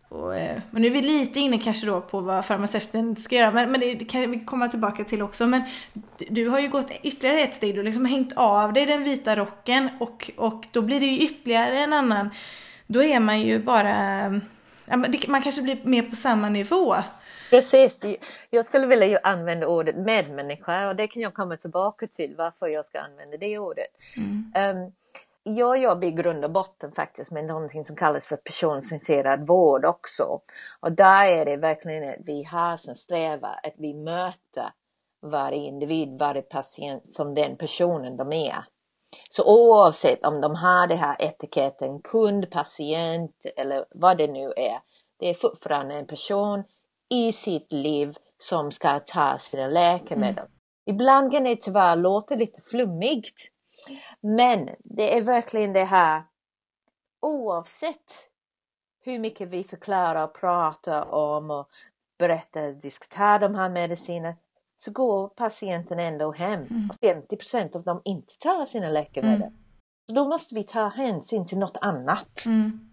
och, 0.10 0.36
eh, 0.36 0.62
men 0.72 0.82
nu 0.82 0.88
är 0.88 0.92
vi 0.92 1.02
lite 1.02 1.40
inne 1.40 1.60
kanske 1.60 1.86
då 1.86 2.02
på 2.02 2.20
vad 2.20 2.46
farmaceuten 2.46 3.16
ska 3.16 3.36
göra, 3.36 3.52
men, 3.52 3.72
men 3.72 3.80
det, 3.80 3.96
det 3.96 4.06
kan 4.06 4.32
vi 4.32 4.40
komma 4.40 4.68
tillbaka 4.68 5.04
till 5.04 5.22
också. 5.22 5.48
Men 5.48 5.62
du, 5.94 6.26
du 6.30 6.50
har 6.50 6.60
ju 6.60 6.68
gått 6.68 6.92
ytterligare 7.04 7.40
ett 7.40 7.56
steg, 7.56 7.74
du 7.74 7.80
har 7.80 7.86
liksom 7.86 8.06
hängt 8.06 8.34
av 8.34 8.74
dig 8.74 8.86
den 8.86 9.04
vita 9.04 9.36
rocken 9.36 9.90
och, 10.00 10.32
och 10.38 10.66
då 10.72 10.82
blir 10.82 11.00
det 11.00 11.06
ju 11.06 11.20
ytterligare 11.20 11.78
en 11.78 11.94
annan, 11.94 12.30
då 12.88 13.04
är 13.04 13.20
man 13.20 13.42
ju 13.42 13.60
bara, 13.60 14.42
man 15.28 15.42
kanske 15.42 15.62
blir 15.62 15.80
mer 15.84 16.04
på 16.04 16.16
samma 16.16 16.50
nivå. 16.50 16.96
Precis, 17.50 18.06
jag 18.50 18.66
skulle 18.66 18.88
vilja 18.88 19.08
ju 19.08 19.18
använda 19.24 19.68
ordet 19.68 19.96
medmänniska 19.96 20.90
och 20.90 20.96
det 20.96 21.08
kan 21.08 21.22
jag 21.22 21.34
komma 21.34 21.58
tillbaka 21.58 22.08
till 22.08 22.36
varför 22.38 22.68
jag 22.68 22.86
ska 22.86 23.00
använda 23.00 23.38
det 23.38 23.60
ordet. 23.60 23.88
Mm. 24.18 24.78
Um, 24.78 24.92
jag 25.44 25.78
jobbar 25.78 26.08
i 26.08 26.12
grund 26.12 26.46
och 26.46 26.52
botten 26.52 26.92
faktiskt 26.92 27.32
med 27.32 27.46
någonting 27.46 27.84
som 27.84 27.96
kallas 27.96 28.26
för 28.26 28.36
personcentrerad 28.36 29.48
vård 29.48 29.86
också. 29.86 30.42
Och 30.80 30.92
där 30.92 31.26
är 31.26 31.46
det 31.46 31.58
verkligen 31.58 32.10
att 32.10 32.16
vi 32.26 32.44
har 32.44 32.78
som 32.78 32.96
sträva 32.96 33.48
att 33.48 33.74
vi 33.78 33.94
möter 33.94 34.72
varje 35.22 35.58
individ, 35.58 36.20
varje 36.20 36.42
patient 36.42 37.14
som 37.14 37.36
den 37.36 37.58
personen 37.58 38.18
de 38.18 38.34
är. 38.34 38.66
Så 39.30 39.44
oavsett 39.46 40.26
om 40.26 40.42
de 40.42 40.56
har 40.56 40.88
det 40.88 40.96
här 40.96 41.16
etiketten 41.20 42.02
kund, 42.02 42.52
patient 42.52 43.46
eller 43.56 43.86
vad 43.92 44.18
det 44.18 44.28
nu 44.28 44.54
är. 44.58 44.80
Det 45.20 45.30
är 45.30 45.34
fortfarande 45.34 45.96
en 45.96 46.08
person 46.08 46.64
i 47.10 47.32
sitt 47.32 47.74
liv 47.74 48.18
som 48.38 48.72
ska 48.72 49.00
ta 49.00 49.38
sina 49.38 49.68
läkemedel. 49.68 50.46
Mm. 50.46 50.52
Ibland 50.86 51.32
kan 51.32 51.44
det 51.44 51.56
tyvärr 51.56 51.96
låta 51.96 52.36
lite 52.36 52.62
flummigt. 52.62 53.52
Men 54.22 54.70
det 54.80 55.18
är 55.18 55.22
verkligen 55.22 55.74
det 55.74 55.84
här 55.84 56.24
oavsett 57.22 58.30
hur 59.06 59.20
mycket 59.20 59.50
vi 59.50 59.64
förklarar 59.64 60.24
och 60.24 60.34
pratar 60.34 61.14
om 61.14 61.52
och 61.52 61.70
berättar, 62.20 62.82
diskuterar 62.82 63.40
de 63.40 63.56
här 63.56 63.70
medicinerna 63.70 64.36
så 64.78 64.92
går 64.92 65.28
patienten 65.28 66.00
ändå 66.00 66.32
hem 66.32 66.62
mm. 66.62 66.90
och 66.90 66.96
50% 66.96 67.76
av 67.76 67.84
dem 67.84 68.02
inte 68.06 68.38
tar 68.40 68.66
sina 68.66 68.90
läkemedel. 68.90 69.42
Mm. 69.42 69.54
Så 70.08 70.16
då 70.16 70.28
måste 70.28 70.56
vi 70.56 70.64
ta 70.64 70.88
hänsyn 70.88 71.46
till 71.46 71.58
något 71.58 71.78
annat. 71.82 72.46
Mm. 72.46 72.89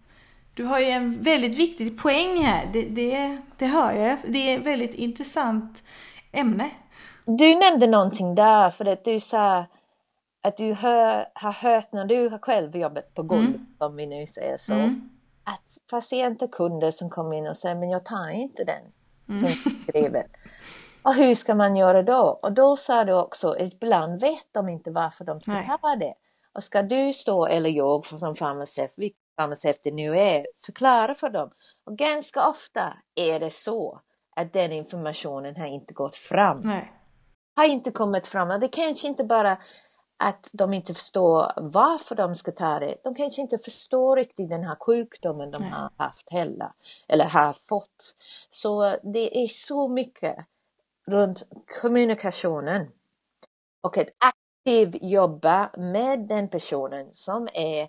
Du 0.57 0.63
har 0.63 0.79
ju 0.79 0.85
en 0.85 1.21
väldigt 1.21 1.55
viktig 1.55 1.99
poäng 2.01 2.37
här, 2.43 2.69
det, 2.73 2.81
det, 2.81 3.37
det 3.57 3.65
hör 3.65 3.91
jag. 3.91 4.17
Det 4.27 4.37
är 4.37 4.57
ett 4.59 4.65
väldigt 4.65 4.93
intressant 4.93 5.83
ämne. 6.31 6.71
Du 7.25 7.55
nämnde 7.55 7.87
någonting 7.87 8.35
där 8.35 8.69
för 8.69 8.85
att 8.85 9.03
du 9.03 9.19
sa 9.19 9.65
att 10.43 10.57
du 10.57 10.73
hör, 10.73 11.25
har 11.33 11.51
hört 11.51 11.91
när 11.91 12.05
du 12.05 12.29
har 12.29 12.37
själv 12.37 12.75
jobbat 12.75 13.13
på 13.13 13.23
golvet, 13.23 13.55
mm. 13.55 13.75
om 13.77 13.95
vi 13.95 14.07
nu 14.07 14.27
säger 14.27 14.57
så, 14.57 14.73
mm. 14.73 15.09
att 15.43 15.91
patienter, 15.91 16.47
kunder 16.47 16.91
som 16.91 17.09
kommer 17.09 17.37
in 17.37 17.47
och 17.47 17.57
säger 17.57 17.75
men 17.75 17.89
jag 17.89 18.05
tar 18.05 18.29
inte 18.29 18.63
den 18.63 18.83
mm. 19.29 19.41
som 19.41 19.71
skriven. 19.89 20.27
Och 21.01 21.13
hur 21.13 21.35
ska 21.35 21.55
man 21.55 21.75
göra 21.75 22.03
då? 22.03 22.39
Och 22.43 22.51
då 22.51 22.77
sa 22.77 23.03
du 23.03 23.13
också 23.13 23.49
att 23.49 23.73
ibland 23.73 24.21
vet 24.21 24.47
de 24.51 24.69
inte 24.69 24.91
varför 24.91 25.25
de 25.25 25.41
ska 25.41 25.51
Nej. 25.51 25.69
ta 25.81 25.95
det. 25.95 26.13
Och 26.53 26.63
ska 26.63 26.81
du 26.81 27.13
stå, 27.13 27.45
eller 27.45 27.69
jag 27.69 28.05
som 28.05 28.35
farmaceut, 28.35 28.93
vilken 28.95 29.26
farmaceut 29.37 29.79
det 29.83 29.91
nu 29.91 30.19
är, 30.19 30.47
förklara 30.65 31.15
för 31.15 31.29
dem. 31.29 31.51
Och 31.83 31.97
ganska 31.97 32.49
ofta 32.49 32.93
är 33.15 33.39
det 33.39 33.51
så 33.51 34.01
att 34.35 34.53
den 34.53 34.71
informationen 34.71 35.55
har 35.55 35.65
inte 35.65 35.93
gått 35.93 36.15
fram. 36.15 36.61
Nej. 36.63 36.93
Har 37.55 37.65
inte 37.65 37.91
kommit 37.91 38.27
fram. 38.27 38.59
Det 38.59 38.67
kanske 38.67 39.07
inte 39.07 39.23
bara 39.23 39.57
att 40.17 40.49
de 40.53 40.73
inte 40.73 40.93
förstår 40.93 41.51
varför 41.55 42.15
de 42.15 42.35
ska 42.35 42.51
ta 42.51 42.79
det. 42.79 42.97
De 43.03 43.15
kanske 43.15 43.41
inte 43.41 43.57
förstår 43.57 44.15
riktigt 44.15 44.49
den 44.49 44.63
här 44.63 44.75
sjukdomen 44.79 45.51
de 45.51 45.61
Nej. 45.61 45.71
har 45.71 45.91
haft 45.97 46.29
heller. 46.29 46.71
Eller 47.07 47.25
har 47.25 47.53
fått. 47.53 48.15
Så 48.49 48.95
det 49.03 49.43
är 49.43 49.47
så 49.47 49.87
mycket 49.87 50.37
runt 51.07 51.43
kommunikationen. 51.81 52.87
Och 53.81 53.97
att 53.97 54.07
aktivt 54.17 54.97
jobba 55.01 55.71
med 55.77 56.19
den 56.19 56.49
personen 56.49 57.09
som 57.13 57.47
är 57.53 57.87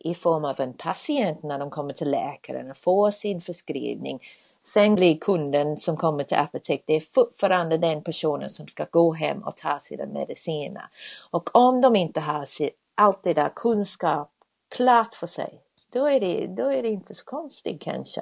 i 0.00 0.14
form 0.14 0.44
av 0.44 0.60
en 0.60 0.72
patient 0.72 1.42
när 1.42 1.58
de 1.58 1.70
kommer 1.70 1.92
till 1.92 2.10
läkaren 2.10 2.70
och 2.70 2.76
får 2.76 3.10
sin 3.10 3.40
förskrivning 3.40 4.20
Sen 4.62 4.94
blir 4.94 5.18
kunden 5.18 5.78
som 5.78 5.96
kommer 5.96 6.24
till 6.24 6.36
apoteket 6.36 6.86
det 6.86 6.94
är 6.94 7.00
fortfarande 7.00 7.78
den 7.78 8.02
personen 8.02 8.50
som 8.50 8.68
ska 8.68 8.86
gå 8.90 9.12
hem 9.12 9.42
och 9.42 9.56
ta 9.56 9.78
sina 9.78 10.06
mediciner. 10.06 10.88
Och 11.30 11.56
om 11.56 11.80
de 11.80 11.96
inte 11.96 12.20
har 12.20 12.46
allt 12.94 13.22
det 13.22 13.34
där 13.34 13.48
kunskap 13.48 14.30
klart 14.68 15.14
för 15.14 15.26
sig, 15.26 15.60
då 15.92 16.06
är 16.06 16.20
det, 16.20 16.46
då 16.46 16.72
är 16.72 16.82
det 16.82 16.88
inte 16.88 17.14
så 17.14 17.24
konstigt 17.24 17.82
kanske 17.82 18.20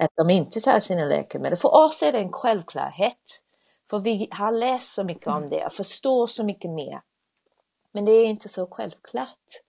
att 0.00 0.10
de 0.14 0.30
inte 0.30 0.60
tar 0.60 0.80
sina 0.80 1.04
läkemedel. 1.04 1.58
För 1.58 1.74
oss 1.84 2.02
är 2.02 2.12
det 2.12 2.18
en 2.18 2.32
självklarhet. 2.32 3.42
För 3.90 3.98
vi 3.98 4.28
har 4.30 4.52
läst 4.52 4.94
så 4.94 5.04
mycket 5.04 5.26
om 5.26 5.46
det 5.46 5.66
och 5.66 5.72
förstår 5.72 6.26
så 6.26 6.44
mycket 6.44 6.70
mer. 6.70 7.00
Men 7.92 8.04
det 8.04 8.12
är 8.12 8.26
inte 8.26 8.48
så 8.48 8.66
självklart 8.66 9.62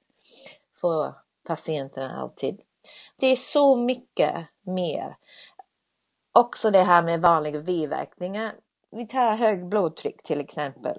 för 0.84 1.14
patienterna 1.48 2.22
alltid. 2.22 2.62
Det 3.20 3.28
är 3.28 3.36
så 3.36 3.76
mycket 3.76 4.36
mer 4.62 5.18
också 6.32 6.72
det 6.72 6.84
här 6.84 7.04
med 7.04 7.22
vanliga 7.22 7.60
biverkningar. 7.60 8.56
Vi 8.92 9.08
tar 9.08 9.36
hög 9.36 9.70
blodtryck 9.70 10.24
till 10.24 10.40
exempel. 10.40 10.98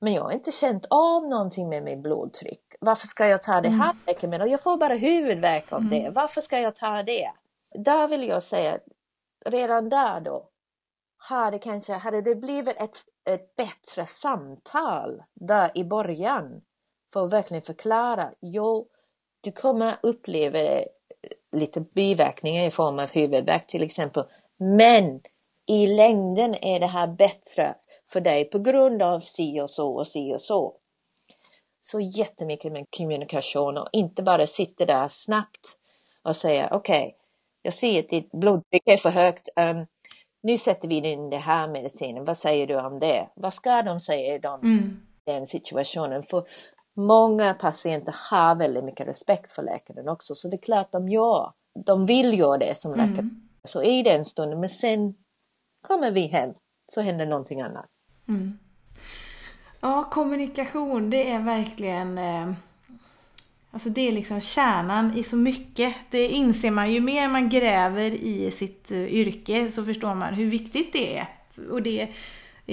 Men 0.00 0.12
jag 0.12 0.22
har 0.22 0.32
inte 0.32 0.52
känt 0.52 0.86
av 0.90 1.28
någonting 1.28 1.68
med 1.68 1.82
mitt 1.82 2.02
blodtryck. 2.02 2.74
Varför 2.80 3.06
ska 3.06 3.28
jag 3.28 3.42
ta 3.42 3.60
det 3.60 3.68
här 3.68 3.90
mm. 3.90 3.96
läkemedlet? 4.06 4.50
Jag 4.50 4.62
får 4.62 4.76
bara 4.76 4.94
huvudvärk 4.94 5.72
av 5.72 5.80
mm. 5.80 5.90
det. 5.90 6.10
Varför 6.10 6.40
ska 6.40 6.60
jag 6.60 6.76
ta 6.76 7.02
det? 7.02 7.32
Där 7.74 8.08
vill 8.08 8.28
jag 8.28 8.42
säga 8.42 8.74
att 8.74 8.84
redan 9.44 9.88
där 9.88 10.20
då 10.20 10.48
hade, 11.16 11.58
kanske, 11.58 11.92
hade 11.92 12.22
det 12.22 12.34
blivit 12.34 12.76
ett, 12.76 12.96
ett 13.24 13.56
bättre 13.56 14.06
samtal 14.06 15.22
där 15.34 15.70
i 15.74 15.84
början 15.84 16.62
för 17.12 17.24
att 17.24 17.32
verkligen 17.32 17.62
förklara. 17.62 18.32
Jo, 18.40 18.88
du 19.42 19.52
kommer 19.52 19.96
uppleva 20.02 20.84
lite 21.52 21.80
biverkningar 21.80 22.66
i 22.66 22.70
form 22.70 22.98
av 22.98 23.10
huvudvärk 23.10 23.66
till 23.66 23.82
exempel. 23.82 24.24
Men 24.56 25.20
i 25.66 25.86
längden 25.86 26.54
är 26.54 26.80
det 26.80 26.86
här 26.86 27.06
bättre 27.06 27.74
för 28.12 28.20
dig 28.20 28.44
på 28.44 28.58
grund 28.58 29.02
av 29.02 29.20
si 29.20 29.60
och 29.60 29.70
så 29.70 29.94
och 29.94 30.06
si 30.06 30.34
och 30.34 30.40
så. 30.40 30.74
Så 31.80 32.00
jättemycket 32.00 32.72
med 32.72 32.86
kommunikation 32.96 33.78
och 33.78 33.88
inte 33.92 34.22
bara 34.22 34.46
sitta 34.46 34.84
där 34.84 35.08
snabbt 35.08 35.76
och 36.22 36.36
säga 36.36 36.68
okej, 36.72 37.02
okay, 37.02 37.12
jag 37.62 37.74
ser 37.74 38.00
att 38.00 38.08
ditt 38.08 38.32
blodtryck 38.32 38.82
är 38.86 38.96
för 38.96 39.10
högt. 39.10 39.48
Um, 39.56 39.86
nu 40.42 40.58
sätter 40.58 40.88
vi 40.88 41.12
in 41.12 41.30
det 41.30 41.36
här 41.36 41.68
medicinen. 41.68 42.24
Vad 42.24 42.36
säger 42.36 42.66
du 42.66 42.76
om 42.76 42.98
det? 42.98 43.28
Vad 43.34 43.54
ska 43.54 43.82
de 43.82 44.00
säga 44.00 44.34
i 44.34 44.38
de, 44.38 44.60
mm. 44.60 45.06
den 45.24 45.46
situationen? 45.46 46.22
För 46.22 46.46
många 46.96 47.54
patienter 47.54 48.16
har 48.30 48.54
väldigt 48.54 48.84
mycket 48.84 49.08
respekt 49.08 49.52
för 49.52 49.62
läkaren 49.62 50.08
också, 50.08 50.34
så 50.34 50.48
det 50.48 50.56
är 50.56 50.62
klart 50.62 50.92
de 50.92 51.08
gör. 51.08 51.52
De 51.86 52.06
vill 52.06 52.38
göra 52.38 52.58
det 52.58 52.78
som 52.78 52.90
läkare. 52.90 53.18
Mm. 53.18 53.48
Så 53.64 53.82
i 53.82 54.02
den 54.02 54.24
stunden, 54.24 54.60
men 54.60 54.68
sen 54.68 55.14
kommer 55.86 56.10
vi 56.10 56.26
hem 56.26 56.54
så 56.92 57.00
händer 57.00 57.26
någonting 57.26 57.60
annat. 57.60 57.86
Mm. 58.28 58.58
Ja, 59.80 60.04
kommunikation 60.04 61.10
det 61.10 61.30
är 61.30 61.38
verkligen 61.38 62.18
eh, 62.18 62.52
Alltså 63.72 63.88
det 63.88 64.08
är 64.08 64.12
liksom 64.12 64.40
kärnan 64.40 65.18
i 65.18 65.22
så 65.22 65.36
mycket. 65.36 65.94
Det 66.10 66.28
inser 66.28 66.70
man 66.70 66.92
ju 66.92 67.00
mer 67.00 67.28
man 67.28 67.48
gräver 67.48 68.10
i 68.10 68.50
sitt 68.50 68.90
eh, 68.90 69.04
yrke 69.04 69.70
så 69.70 69.84
förstår 69.84 70.14
man 70.14 70.34
hur 70.34 70.46
viktigt 70.46 70.92
det 70.92 71.18
är. 71.18 71.26
Och 71.70 71.82
det 71.82 72.08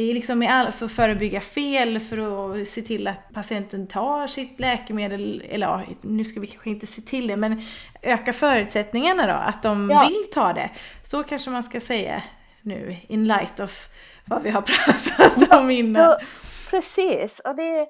är 0.01 0.13
liksom 0.13 0.41
för 0.73 0.85
att 0.85 0.91
förebygga 0.91 1.41
fel, 1.41 1.99
för 1.99 2.17
att 2.17 2.67
se 2.67 2.81
till 2.81 3.07
att 3.07 3.33
patienten 3.33 3.87
tar 3.87 4.27
sitt 4.27 4.59
läkemedel, 4.59 5.43
eller 5.49 5.67
ja, 5.67 5.83
nu 6.01 6.25
ska 6.25 6.39
vi 6.39 6.47
kanske 6.47 6.69
inte 6.69 6.87
se 6.87 7.01
till 7.01 7.27
det, 7.27 7.37
men 7.37 7.61
öka 8.01 8.33
förutsättningarna 8.33 9.27
då, 9.27 9.33
att 9.33 9.63
de 9.63 9.89
ja. 9.89 10.07
vill 10.07 10.23
ta 10.31 10.53
det. 10.53 10.69
Så 11.03 11.23
kanske 11.23 11.49
man 11.49 11.63
ska 11.63 11.79
säga 11.79 12.23
nu, 12.61 12.97
in 13.07 13.25
light 13.25 13.59
of 13.59 13.87
vad 14.25 14.41
vi 14.41 14.49
har 14.49 14.61
pratat 14.87 15.59
om 15.59 15.71
innan. 15.71 16.03
Ja, 16.03 16.19
precis, 16.69 17.39
och 17.39 17.55
det 17.55 17.87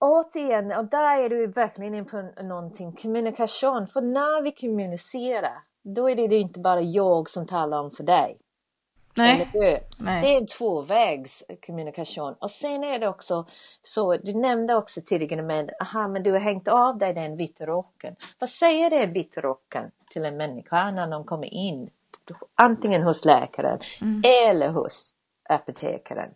återigen, 0.00 0.72
och 0.72 0.90
där 0.90 1.20
är 1.20 1.28
du 1.28 1.46
verkligen 1.46 1.94
in 1.94 2.06
på 2.06 2.32
någonting, 2.42 2.92
kommunikation. 2.92 3.86
För 3.86 4.00
när 4.00 4.42
vi 4.42 4.52
kommunicerar, 4.52 5.62
då 5.94 6.10
är 6.10 6.28
det 6.28 6.36
inte 6.36 6.60
bara 6.60 6.80
jag 6.80 7.30
som 7.30 7.46
talar 7.46 7.80
om 7.80 7.90
för 7.90 8.04
dig. 8.04 8.38
Nej. 9.14 9.48
Nej. 9.96 10.22
Det 10.22 10.34
är 10.34 10.38
en 10.38 10.46
tvåvägs 10.46 11.44
kommunikation. 11.66 12.34
Och 12.38 12.50
sen 12.50 12.84
är 12.84 12.98
det 12.98 13.08
också 13.08 13.46
så, 13.82 14.16
du 14.16 14.34
nämnde 14.34 14.74
också 14.74 15.00
tidigare 15.04 15.42
med, 15.42 15.70
aha 15.80 16.08
men 16.08 16.22
du 16.22 16.32
har 16.32 16.38
hängt 16.38 16.68
av 16.68 16.98
dig 16.98 17.14
den 17.14 17.36
vita 17.36 17.66
rocken. 17.66 18.16
Vad 18.38 18.50
säger 18.50 18.90
den 18.90 19.12
vita 19.12 19.40
rocken 19.40 19.90
till 20.10 20.24
en 20.24 20.36
människa 20.36 20.90
när 20.90 21.06
de 21.06 21.24
kommer 21.24 21.54
in? 21.54 21.90
Antingen 22.54 23.02
hos 23.02 23.24
läkaren 23.24 23.78
mm. 24.00 24.22
eller 24.24 24.68
hos 24.68 25.14
apotekaren. 25.48 26.30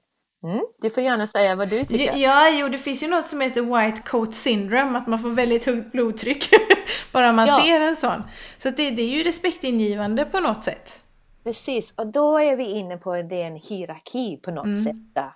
Mm, 0.45 0.61
du 0.79 0.91
får 0.91 1.03
gärna 1.03 1.27
säga 1.27 1.57
vad 1.57 1.69
du 1.69 1.85
tycker. 1.85 2.17
Ja, 2.17 2.51
jo, 2.53 2.69
det 2.69 2.79
finns 2.79 3.03
ju 3.03 3.09
något 3.09 3.27
som 3.27 3.41
heter 3.41 3.63
white 3.63 4.03
coat 4.03 4.35
syndrome, 4.35 4.99
att 4.99 5.07
man 5.07 5.19
får 5.19 5.31
väldigt 5.31 5.67
högt 5.67 5.93
blodtryck 5.93 6.49
bara 7.13 7.33
man 7.33 7.47
ja. 7.47 7.61
ser 7.63 7.81
en 7.81 7.97
sån. 7.97 8.23
Så 8.59 8.71
det, 8.71 8.91
det 8.91 9.03
är 9.03 9.09
ju 9.09 9.23
respektingivande 9.23 10.25
på 10.25 10.41
något 10.41 10.65
sätt. 10.65 11.04
Precis, 11.45 11.95
och 11.97 12.13
då 12.13 12.39
är 12.39 12.57
vi 12.57 12.71
inne 12.71 12.97
på 12.97 13.23
det 13.23 13.43
en 13.43 13.57
hierarki 13.57 14.37
på 14.37 14.51
något 14.51 14.65
mm. 14.65 14.85
sätt. 14.85 15.15
Där. 15.15 15.33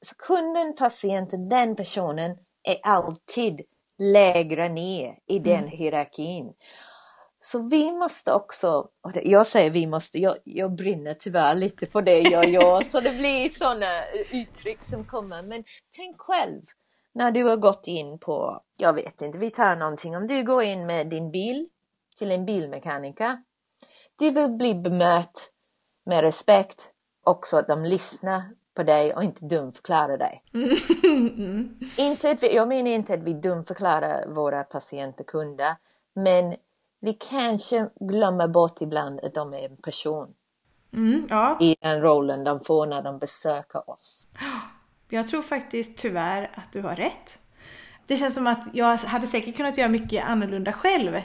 Så 0.00 0.14
kunden, 0.14 0.74
patienten, 0.74 1.48
den 1.48 1.76
personen 1.76 2.36
är 2.62 2.78
alltid 2.82 3.60
lägre 3.98 4.68
ner 4.68 5.18
i 5.26 5.38
den 5.38 5.58
mm. 5.58 5.70
hierarkin. 5.70 6.52
Så 7.40 7.58
vi 7.58 7.92
måste 7.92 8.32
också, 8.32 8.88
och 9.00 9.12
jag 9.22 9.46
säger 9.46 9.70
vi 9.70 9.86
måste, 9.86 10.18
jag, 10.18 10.36
jag 10.44 10.74
brinner 10.74 11.14
tyvärr 11.14 11.54
lite 11.54 11.86
för 11.86 12.02
det 12.02 12.18
jag 12.18 12.48
gör, 12.48 12.82
så 12.90 13.00
det 13.00 13.12
blir 13.12 13.48
sådana 13.48 14.06
uttryck 14.32 14.82
som 14.82 15.04
kommer. 15.04 15.42
Men 15.42 15.64
tänk 15.96 16.20
själv 16.20 16.62
när 17.14 17.30
du 17.30 17.44
har 17.44 17.56
gått 17.56 17.86
in 17.86 18.18
på, 18.18 18.60
jag 18.76 18.92
vet 18.92 19.22
inte, 19.22 19.38
vi 19.38 19.50
tar 19.50 19.76
någonting, 19.76 20.16
om 20.16 20.26
du 20.26 20.44
går 20.44 20.62
in 20.62 20.86
med 20.86 21.10
din 21.10 21.30
bil 21.30 21.68
till 22.18 22.32
en 22.32 22.46
bilmekaniker. 22.46 23.38
Du 24.16 24.30
vill 24.30 24.50
bli 24.50 24.74
bemött 24.74 25.50
med 26.04 26.20
respekt, 26.20 26.88
också 27.24 27.56
att 27.56 27.68
de 27.68 27.84
lyssnar 27.84 28.42
på 28.74 28.82
dig 28.82 29.14
och 29.14 29.24
inte 29.24 29.44
dumförklarar 29.44 30.18
dig. 30.18 30.42
Mm. 30.54 31.78
Inte 31.98 32.30
att 32.30 32.42
vi, 32.42 32.54
jag 32.54 32.68
menar 32.68 32.90
inte 32.90 33.14
att 33.14 33.22
vi 33.22 33.32
dumförklarar 33.32 34.28
våra 34.28 34.64
patienter, 34.64 35.24
kunder, 35.24 35.76
men 36.14 36.54
vi 37.00 37.12
kanske 37.12 37.90
glömmer 38.00 38.48
bort 38.48 38.80
ibland 38.80 39.20
att 39.20 39.34
de 39.34 39.54
är 39.54 39.68
en 39.68 39.76
person. 39.76 40.34
Mm, 40.92 41.26
ja. 41.30 41.58
I 41.60 41.76
den 41.80 42.00
rollen 42.00 42.44
de 42.44 42.60
får 42.60 42.86
när 42.86 43.02
de 43.02 43.18
besöker 43.18 43.90
oss. 43.90 44.26
Jag 45.08 45.28
tror 45.28 45.42
faktiskt 45.42 45.96
tyvärr 45.96 46.50
att 46.54 46.72
du 46.72 46.82
har 46.82 46.96
rätt. 46.96 47.38
Det 48.06 48.16
känns 48.16 48.34
som 48.34 48.46
att 48.46 48.68
jag 48.72 48.96
hade 48.96 49.26
säkert 49.26 49.56
kunnat 49.56 49.78
göra 49.78 49.88
mycket 49.88 50.24
annorlunda 50.24 50.72
själv 50.72 51.20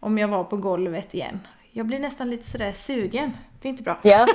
om 0.00 0.18
jag 0.18 0.28
var 0.28 0.44
på 0.44 0.56
golvet 0.56 1.14
igen. 1.14 1.40
Jag 1.76 1.86
blir 1.86 1.98
nästan 1.98 2.30
lite 2.30 2.44
sådär 2.44 2.72
sugen. 2.72 3.36
Det 3.60 3.68
är 3.68 3.70
inte 3.70 3.82
bra. 3.82 4.00
Ja. 4.02 4.10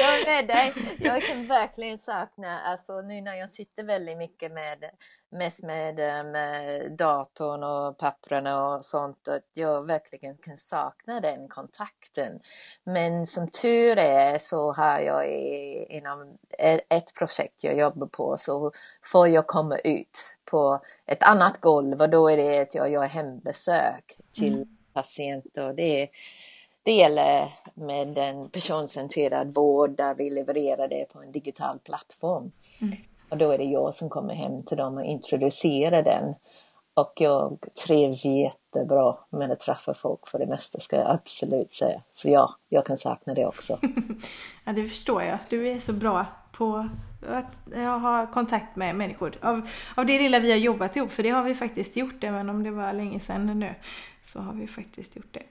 jag 0.00 0.20
är 0.20 0.26
med 0.26 0.46
dig. 0.46 0.72
Jag 0.98 1.22
kan 1.22 1.46
verkligen 1.46 1.98
sakna, 1.98 2.60
alltså 2.60 3.00
nu 3.00 3.20
när 3.20 3.34
jag 3.34 3.50
sitter 3.50 3.84
väldigt 3.84 4.18
mycket 4.18 4.52
med, 4.52 4.84
mest 5.30 5.62
med, 5.62 6.00
eh, 6.00 6.24
med 6.24 6.92
datorn 6.92 7.62
och 7.62 7.98
papperna 7.98 8.66
och 8.66 8.84
sånt, 8.84 9.28
att 9.28 9.42
jag 9.54 9.86
verkligen 9.86 10.36
kan 10.36 10.56
sakna 10.56 11.20
den 11.20 11.48
kontakten. 11.48 12.40
Men 12.84 13.26
som 13.26 13.48
tur 13.48 13.98
är 13.98 14.38
så 14.38 14.72
har 14.72 15.00
jag 15.00 15.28
i, 15.28 15.86
inom 15.88 16.38
ett 16.88 17.14
projekt 17.14 17.64
jag 17.64 17.78
jobbar 17.78 18.06
på 18.06 18.36
så 18.36 18.72
får 19.04 19.28
jag 19.28 19.46
komma 19.46 19.76
ut 19.76 20.36
på 20.44 20.80
ett 21.06 21.22
annat 21.22 21.60
golv 21.60 22.02
och 22.02 22.10
då 22.10 22.30
är 22.30 22.36
det 22.36 22.60
att 22.60 22.74
jag 22.74 22.90
gör 22.90 23.06
hembesök 23.06 24.18
till 24.32 24.54
mm. 24.54 24.78
Patienter. 24.92 25.72
Det 25.72 26.02
är, 26.02 26.08
det 26.82 26.92
gäller 26.92 27.52
med 27.74 28.18
en 28.18 28.50
personcentrerad 28.50 29.54
vård 29.54 29.96
där 29.96 30.14
vi 30.14 30.30
levererar 30.30 30.88
det 30.88 31.04
på 31.12 31.18
en 31.18 31.32
digital 31.32 31.78
plattform. 31.78 32.52
Mm. 32.80 32.96
Och 33.28 33.38
då 33.38 33.50
är 33.50 33.58
det 33.58 33.64
jag 33.64 33.94
som 33.94 34.08
kommer 34.10 34.34
hem 34.34 34.62
till 34.62 34.76
dem 34.76 34.96
och 34.96 35.04
introducerar 35.04 36.02
den. 36.02 36.34
Och 36.94 37.12
jag 37.16 37.64
trivs 37.86 38.24
jättebra 38.24 39.18
med 39.30 39.52
att 39.52 39.60
träffa 39.60 39.94
folk 39.94 40.28
för 40.28 40.38
det 40.38 40.46
mesta 40.46 40.80
ska 40.80 40.96
jag 40.96 41.10
absolut 41.10 41.72
säga. 41.72 42.02
Så 42.12 42.28
ja, 42.28 42.50
jag 42.68 42.86
kan 42.86 42.96
sakna 42.96 43.34
det 43.34 43.46
också. 43.46 43.78
ja, 44.64 44.72
det 44.72 44.84
förstår 44.84 45.22
jag. 45.22 45.38
Du 45.48 45.68
är 45.68 45.78
så 45.78 45.92
bra 45.92 46.26
på 46.52 46.88
att 47.28 47.74
ha 48.02 48.26
kontakt 48.26 48.76
med 48.76 48.96
människor. 48.96 49.32
Av, 49.40 49.68
av 49.94 50.06
det 50.06 50.18
lilla 50.18 50.40
vi 50.40 50.50
har 50.50 50.58
jobbat 50.58 50.96
ihop, 50.96 51.12
för 51.12 51.22
det 51.22 51.30
har 51.30 51.42
vi 51.42 51.54
faktiskt 51.54 51.96
gjort, 51.96 52.24
även 52.24 52.50
om 52.50 52.62
det 52.62 52.70
var 52.70 52.92
länge 52.92 53.20
sedan 53.20 53.46
nu. 53.60 53.74
Så 54.22 54.40
har 54.40 54.52
vi 54.52 54.66
faktiskt 54.66 55.16
gjort 55.16 55.32
det. 55.34 55.42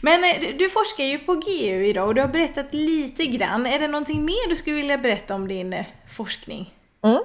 Men 0.00 0.24
eh, 0.24 0.56
du 0.58 0.70
forskar 0.70 1.04
ju 1.04 1.18
på 1.18 1.34
GU 1.34 1.84
idag 1.84 2.08
och 2.08 2.14
du 2.14 2.20
har 2.20 2.28
berättat 2.28 2.74
lite 2.74 3.26
grann. 3.26 3.66
Är 3.66 3.78
det 3.78 3.88
någonting 3.88 4.24
mer 4.24 4.48
du 4.48 4.56
skulle 4.56 4.76
vilja 4.76 4.98
berätta 4.98 5.34
om 5.34 5.48
din 5.48 5.72
eh, 5.72 5.86
forskning? 6.16 6.74
Mm. 7.04 7.22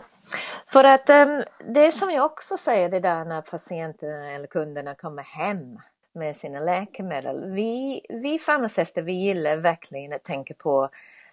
För 0.67 0.84
att 0.84 1.10
ehm, 1.10 1.43
det 1.73 1.91
som 1.91 2.12
jag 2.12 2.25
också 2.25 2.58
säger 2.58 2.89
det 2.89 2.99
där 2.99 3.25
när 3.25 3.41
patienterna 3.41 4.32
eller 4.32 4.47
kunderna 4.47 4.95
kommer 4.95 5.23
hem 5.23 5.79
med 6.13 6.36
sina 6.36 6.60
läkemedel. 6.60 7.51
Vi, 7.51 8.01
vi 8.10 8.39
farmaceuter 8.39 9.01
vi 9.01 9.13
gillar 9.13 9.58
verkligen 9.58 10.13
att 10.13 10.23
tänka 10.23 10.53
på 10.53 10.89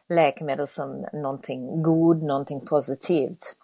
läkemedel 0.08 0.66
som 0.66 1.06
någonting 1.12 1.82
god, 1.82 2.22
någonting 2.22 2.60
positivt. 2.60 3.56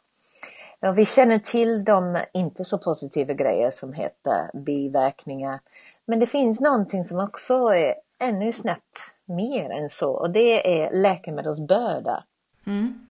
Och 0.81 0.99
vi 0.99 1.05
känner 1.05 1.39
till 1.39 1.85
de 1.85 2.25
inte 2.33 2.65
så 2.65 2.79
positiva 2.79 3.35
grejer 3.35 3.71
som 3.71 3.93
heter 3.93 4.51
biverkningar. 4.55 5.61
Men 6.07 6.21
det 6.21 6.27
finns 6.27 6.61
någonting 6.61 7.05
som 7.05 7.19
också 7.19 7.55
är 7.55 7.95
ännu 8.21 8.53
snett 8.53 9.15
mer 9.25 9.71
än 9.71 9.91
så 9.91 10.11
och 10.13 10.31
det 10.31 10.83
är 10.83 10.93
läkemedelsbörda. 10.93 12.25
Mm. 12.67 13.09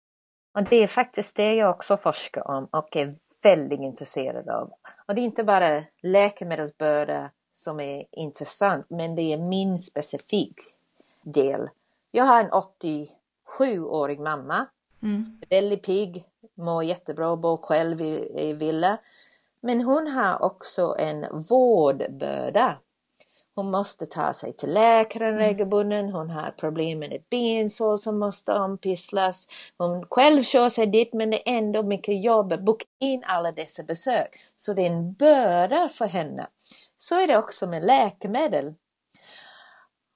Och 0.53 0.63
det 0.63 0.75
är 0.75 0.87
faktiskt 0.87 1.35
det 1.35 1.53
jag 1.55 1.69
också 1.69 1.97
forskar 1.97 2.47
om 2.47 2.67
och 2.71 2.95
är 2.95 3.15
väldigt 3.43 3.79
intresserad 3.79 4.49
av. 4.49 4.71
Och 5.05 5.15
det 5.15 5.21
är 5.21 5.25
inte 5.25 5.43
bara 5.43 5.83
läkemedelsbörda 6.01 7.29
som 7.53 7.79
är 7.79 8.05
intressant 8.11 8.85
men 8.89 9.15
det 9.15 9.33
är 9.33 9.37
min 9.37 9.77
specifik 9.77 10.55
del. 11.21 11.69
Jag 12.11 12.25
har 12.25 12.39
en 12.39 12.51
87-årig 13.59 14.19
mamma. 14.19 14.65
Mm. 15.03 15.23
Väldigt 15.49 15.83
pigg, 15.83 16.25
mår 16.57 16.83
jättebra, 16.83 17.35
bor 17.35 17.57
själv 17.57 18.01
i, 18.01 18.31
i 18.35 18.53
villa. 18.53 18.97
Men 19.61 19.81
hon 19.81 20.07
har 20.07 20.43
också 20.43 20.95
en 20.99 21.45
vårdbörda. 21.49 22.79
Hon 23.55 23.71
måste 23.71 24.05
ta 24.05 24.33
sig 24.33 24.53
till 24.53 24.73
läkaren 24.73 25.33
mm. 25.33 25.39
regelbunden, 25.39 26.09
hon 26.09 26.29
har 26.29 26.51
problem 26.51 26.99
med 26.99 27.13
ett 27.13 27.29
bensår 27.29 27.97
som 27.97 28.19
måste 28.19 28.53
ompisslas. 28.53 29.47
Hon 29.77 30.05
själv 30.09 30.43
kör 30.43 30.69
sig 30.69 30.87
dit 30.87 31.13
men 31.13 31.29
det 31.29 31.49
är 31.49 31.57
ändå 31.57 31.83
mycket 31.83 32.23
jobb 32.23 32.53
att 32.53 32.65
boka 32.65 32.85
in 32.99 33.23
alla 33.25 33.51
dessa 33.51 33.83
besök. 33.83 34.29
Så 34.55 34.73
det 34.73 34.81
är 34.81 34.91
en 34.91 35.13
börda 35.13 35.89
för 35.89 36.05
henne. 36.05 36.47
Så 36.97 37.15
är 37.15 37.27
det 37.27 37.37
också 37.37 37.67
med 37.67 37.85
läkemedel. 37.85 38.73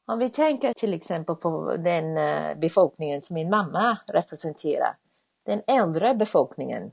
Om 0.08 0.20
vi 0.20 0.30
tänker 0.30 0.74
till 0.74 0.94
exempel 0.94 1.36
på 1.36 1.76
den 1.78 2.18
eh, 2.18 2.58
befolkningen 2.58 3.22
som 3.22 3.34
min 3.34 3.50
mamma 3.50 3.98
representerar. 4.08 4.98
Den 5.46 5.62
äldre 5.68 6.16
befolkningen 6.16 6.92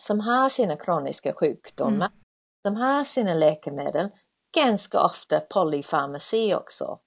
som 0.00 0.20
har 0.20 0.48
sina 0.48 0.76
kroniska 0.76 1.32
sjukdomar, 1.32 2.06
mm. 2.06 2.18
som 2.66 2.76
har 2.76 3.04
sina 3.04 3.34
läkemedel, 3.34 4.08
ganska 4.56 5.04
ofta 5.04 5.40
polyfarmaci 5.40 6.54
också. 6.54 6.98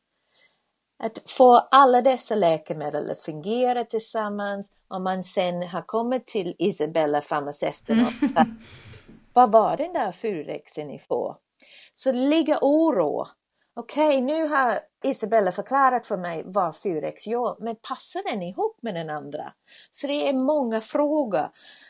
Att 1.03 1.31
få 1.31 1.55
alla 1.55 2.01
dessa 2.01 2.35
läkemedel 2.35 3.11
att 3.11 3.21
fungera 3.21 3.85
tillsammans 3.85 4.71
och 4.87 5.01
man 5.01 5.23
sen 5.23 5.63
har 5.63 5.81
kommit 5.81 6.27
till 6.27 6.55
Isabella 6.59 7.21
farmaceuten 7.21 8.01
och 8.01 8.23
mm. 8.23 8.59
vad 9.33 9.51
var 9.51 9.77
den 9.77 9.93
där 9.93 10.11
furexen 10.11 10.87
ni 10.87 10.99
får? 10.99 11.35
Så 11.93 12.11
det 12.11 12.17
ligger 12.17 12.57
oro 12.61 13.25
okej 13.75 14.07
okay, 14.07 14.21
nu 14.21 14.47
har 14.47 14.79
Isabella 15.03 15.51
förklarat 15.51 16.07
för 16.07 16.17
mig 16.17 16.43
vad 16.45 16.75
4X 16.75 17.29
gör, 17.29 17.57
men 17.59 17.75
passar 17.75 18.31
den 18.31 18.41
ihop 18.41 18.79
med 18.81 18.95
den 18.95 19.09
andra? 19.09 19.53
Så 19.91 20.07
det 20.07 20.27
är 20.29 20.33
många 20.33 20.81
frågor. 20.81 21.49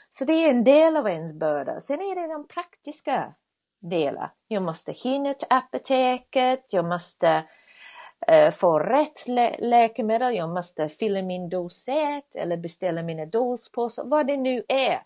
Så 0.10 0.26
det 0.26 0.34
är 0.34 0.50
en 0.50 0.64
del 0.64 0.98
av 0.98 1.08
ens 1.08 1.34
börda. 1.34 1.80
Sen 1.80 2.00
är 2.02 2.16
det 2.16 2.34
de 2.34 2.48
praktiska 2.48 3.34
delar. 3.82 4.32
Jag 4.48 4.64
måste 4.64 4.92
hinna 4.92 5.34
till 5.34 5.48
apoteket, 5.50 6.74
jag 6.74 6.86
måste 6.86 7.44
eh, 8.28 8.52
få 8.52 8.80
rätt 8.80 9.28
lä 9.28 9.56
läkemedel, 9.60 10.36
jag 10.36 10.50
måste 10.50 10.90
fylla 10.90 11.22
min 11.22 11.50
dosett 11.50 12.36
eller 12.36 12.58
beställa 12.58 13.04
mina 13.04 13.26
dospåsar, 13.26 14.04
vad 14.06 14.28
det 14.28 14.38
nu 14.38 14.64
är. 14.68 15.02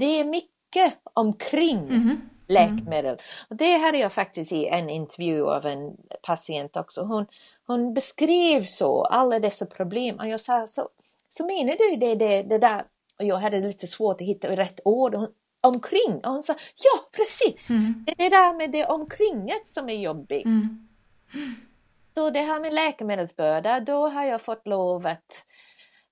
Det 0.00 0.20
är 0.20 0.24
mycket 0.24 0.94
omkring 1.14 1.78
mm 1.78 2.02
-hmm 2.02 2.16
läkemedel. 2.50 3.18
Och 3.50 3.56
det 3.56 3.76
hade 3.76 3.98
jag 3.98 4.12
faktiskt 4.12 4.52
i 4.52 4.66
en 4.66 4.90
intervju 4.90 5.46
av 5.46 5.66
en 5.66 5.96
patient 6.22 6.76
också. 6.76 7.02
Hon, 7.02 7.26
hon 7.66 7.94
beskrev 7.94 8.64
så 8.64 9.04
alla 9.04 9.38
dessa 9.38 9.66
problem 9.66 10.18
och 10.18 10.28
jag 10.28 10.40
sa 10.40 10.66
så, 10.66 10.88
så 11.28 11.46
menar 11.46 11.76
du 11.76 11.96
det, 11.96 12.14
det, 12.14 12.42
det 12.42 12.58
där 12.58 12.84
och 13.18 13.24
jag 13.24 13.36
hade 13.36 13.60
lite 13.60 13.86
svårt 13.86 14.20
att 14.20 14.26
hitta 14.26 14.48
rätt 14.56 14.80
ord. 14.84 15.14
Hon, 15.14 15.28
omkring. 15.60 16.20
Och 16.24 16.32
hon 16.32 16.42
sa 16.42 16.52
ja 16.52 17.08
precis, 17.12 17.70
mm. 17.70 18.04
det 18.06 18.12
är 18.12 18.30
det 18.30 18.36
där 18.36 18.54
med 18.54 18.70
det 18.70 18.86
omkringet 18.86 19.68
som 19.68 19.88
är 19.88 19.98
jobbigt. 19.98 20.44
Mm. 20.44 20.88
Så 22.14 22.30
det 22.30 22.40
här 22.40 22.60
med 22.60 22.74
läkemedelsbörda, 22.74 23.80
då 23.80 24.08
har 24.08 24.24
jag 24.24 24.42
fått 24.42 24.66
lov 24.66 25.06
att 25.06 25.46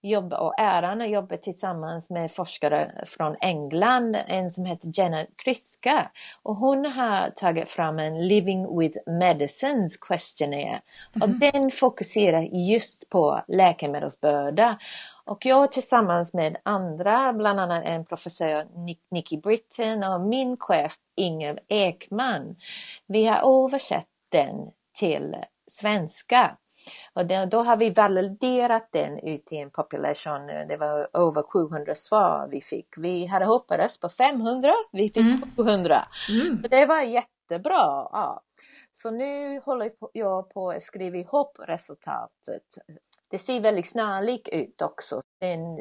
jobba 0.03 0.39
och 0.39 0.55
äran 0.59 1.01
att 1.01 1.11
jobba 1.11 1.37
tillsammans 1.37 2.11
med 2.11 2.33
forskare 2.33 3.05
från 3.07 3.37
England, 3.41 4.17
en 4.27 4.51
som 4.51 4.65
heter 4.65 4.91
Jenna 4.95 5.27
Kriska. 5.45 6.11
Och 6.43 6.57
hon 6.57 6.85
har 6.87 7.31
tagit 7.31 7.69
fram 7.69 7.99
en 7.99 8.29
Living 8.29 8.79
with 8.79 8.99
Medicines 9.07 9.97
questionnaire. 9.97 10.81
Mm. 11.17 11.23
Och 11.23 11.39
den 11.53 11.71
fokuserar 11.71 12.43
just 12.43 13.09
på 13.09 13.43
läkemedelsbörda. 13.49 14.79
Och 15.25 15.47
jag 15.47 15.73
tillsammans 15.73 16.35
med 16.35 16.57
andra, 16.63 17.33
bland 17.33 17.61
annat 17.61 17.85
en 17.85 18.05
professor 18.05 18.65
Nicky 19.11 19.37
Britton 19.37 20.03
och 20.03 20.21
min 20.21 20.57
chef 20.57 20.95
Inger 21.17 21.61
Ekman, 21.69 22.57
vi 23.07 23.27
har 23.27 23.65
översatt 23.65 24.07
den 24.29 24.71
till 24.99 25.37
svenska. 25.71 26.57
Och 27.12 27.27
då, 27.48 27.59
har 27.59 27.77
vi 27.77 27.90
validerat 27.90 28.88
den 28.92 29.18
ut 29.18 29.53
i 29.53 29.57
en 29.57 29.70
population, 29.70 30.46
det 30.46 30.77
var 30.77 31.09
över 31.12 31.42
700 31.42 31.94
svar 31.94 32.48
vi 32.51 32.61
fick. 32.61 32.88
Vi 32.96 33.27
hade 33.27 33.44
hoppats 33.44 34.01
på 34.01 34.09
500, 34.09 34.72
vi 34.92 35.03
fick 35.03 35.16
mm. 35.16 35.42
700. 35.57 35.98
Mm. 36.29 36.62
det 36.70 36.87
var 36.87 37.03
jättebra. 37.03 38.09
Ja. 38.12 38.42
Så 38.92 39.11
nu 39.11 39.61
håller 39.61 39.90
jag 40.12 40.51
på 40.51 40.70
att 40.70 40.83
skriva 40.83 41.16
ihop 41.16 41.59
resultatet 41.59 42.62
det 43.31 43.38
ser 43.38 43.61
väldigt 43.61 43.87
snarlikt 43.87 44.48
ut 44.48 44.83
också. 44.83 45.20
Den 45.40 45.77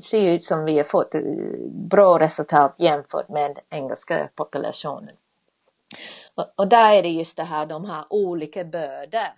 ser 0.00 0.32
ut 0.32 0.42
som 0.42 0.64
vi 0.64 0.76
har 0.76 0.84
fått 0.84 1.14
eh, 1.14 1.22
bra 1.70 2.18
resultat 2.18 2.74
jämfört 2.78 3.28
med 3.28 3.58
engelska 3.70 4.28
populationen. 4.34 5.16
Och, 6.34 6.52
och 6.56 6.68
där 6.68 6.92
är 6.92 7.02
det 7.02 7.08
just 7.08 7.36
det 7.36 7.42
här, 7.42 7.66
de 7.66 7.84
har 7.84 8.06
olika 8.10 8.64
bördor. 8.64 9.28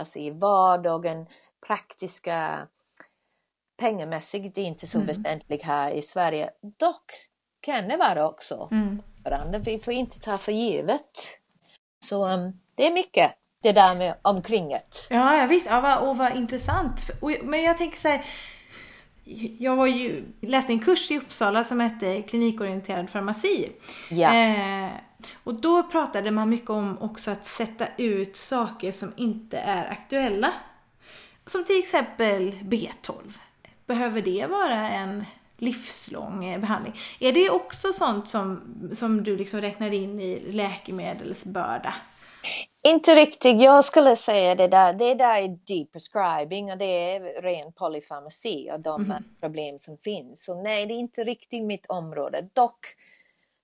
Alltså 0.00 0.18
i 0.18 0.30
vardagen, 0.30 1.26
praktiska, 1.66 2.66
pengamässigt 3.78 4.54
det 4.54 4.60
är 4.60 4.66
inte 4.66 4.86
så 4.86 4.98
mm. 4.98 5.06
väsentligt 5.06 5.62
här 5.62 5.90
i 5.90 6.02
Sverige. 6.02 6.50
Dock 6.78 7.12
kan 7.60 7.88
det 7.88 7.96
vara 7.96 8.28
också. 8.28 8.68
Mm. 8.70 9.02
Vi 9.64 9.78
får 9.78 9.92
inte 9.92 10.20
ta 10.20 10.38
för 10.38 10.52
givet. 10.52 11.40
Så 12.04 12.28
um, 12.28 12.60
det 12.74 12.86
är 12.86 12.92
mycket 12.92 13.32
det 13.62 13.72
där 13.72 13.94
med 13.94 14.14
omkringet. 14.22 15.06
Ja, 15.10 15.36
ja 15.36 15.46
visst. 15.46 15.66
Ja, 15.66 15.80
vad, 15.80 16.08
och 16.08 16.16
vad 16.16 16.36
intressant. 16.36 17.10
Men 17.42 17.62
jag 17.62 17.78
tänker 17.78 17.98
så 17.98 18.08
här, 18.08 18.24
jag 19.58 19.76
var 19.76 19.86
ju, 19.86 20.24
läste 20.40 20.72
en 20.72 20.80
kurs 20.80 21.10
i 21.10 21.18
Uppsala 21.18 21.64
som 21.64 21.80
hette 21.80 22.22
klinikorienterad 22.22 23.10
farmaci. 23.10 23.72
Ja. 24.10 24.34
Eh, 24.34 24.90
och 25.44 25.60
då 25.60 25.82
pratade 25.82 26.30
man 26.30 26.48
mycket 26.48 26.70
om 26.70 26.98
också 27.00 27.30
att 27.30 27.44
sätta 27.44 27.86
ut 27.96 28.36
saker 28.36 28.92
som 28.92 29.12
inte 29.16 29.58
är 29.58 29.90
aktuella. 29.90 30.52
Som 31.46 31.64
till 31.64 31.78
exempel 31.78 32.52
B12. 32.52 33.38
Behöver 33.86 34.22
det 34.22 34.46
vara 34.46 34.88
en 34.90 35.24
livslång 35.56 36.60
behandling? 36.60 36.94
Är 37.20 37.32
det 37.32 37.50
också 37.50 37.92
sånt 37.92 38.28
som, 38.28 38.60
som 38.94 39.24
du 39.24 39.36
liksom 39.36 39.60
räknar 39.60 39.94
in 39.94 40.20
i 40.20 40.52
läkemedelsbörda? 40.52 41.94
Inte 42.82 43.14
riktigt. 43.14 43.60
Jag 43.60 43.84
skulle 43.84 44.16
säga 44.16 44.54
det 44.54 44.68
där, 44.68 44.92
det 44.92 45.14
där 45.14 45.42
är 45.42 45.48
deep 45.48 45.92
prescribing 45.92 46.72
och 46.72 46.78
det 46.78 47.14
är 47.14 47.42
ren 47.42 47.72
polyfarmaci 47.72 48.70
och 48.72 48.80
de 48.80 49.04
mm. 49.04 49.24
problem 49.40 49.78
som 49.78 49.98
finns. 49.98 50.44
Så 50.44 50.62
nej, 50.62 50.86
det 50.86 50.94
är 50.94 50.98
inte 50.98 51.24
riktigt 51.24 51.64
mitt 51.64 51.86
område. 51.86 52.48
Dock, 52.52 52.86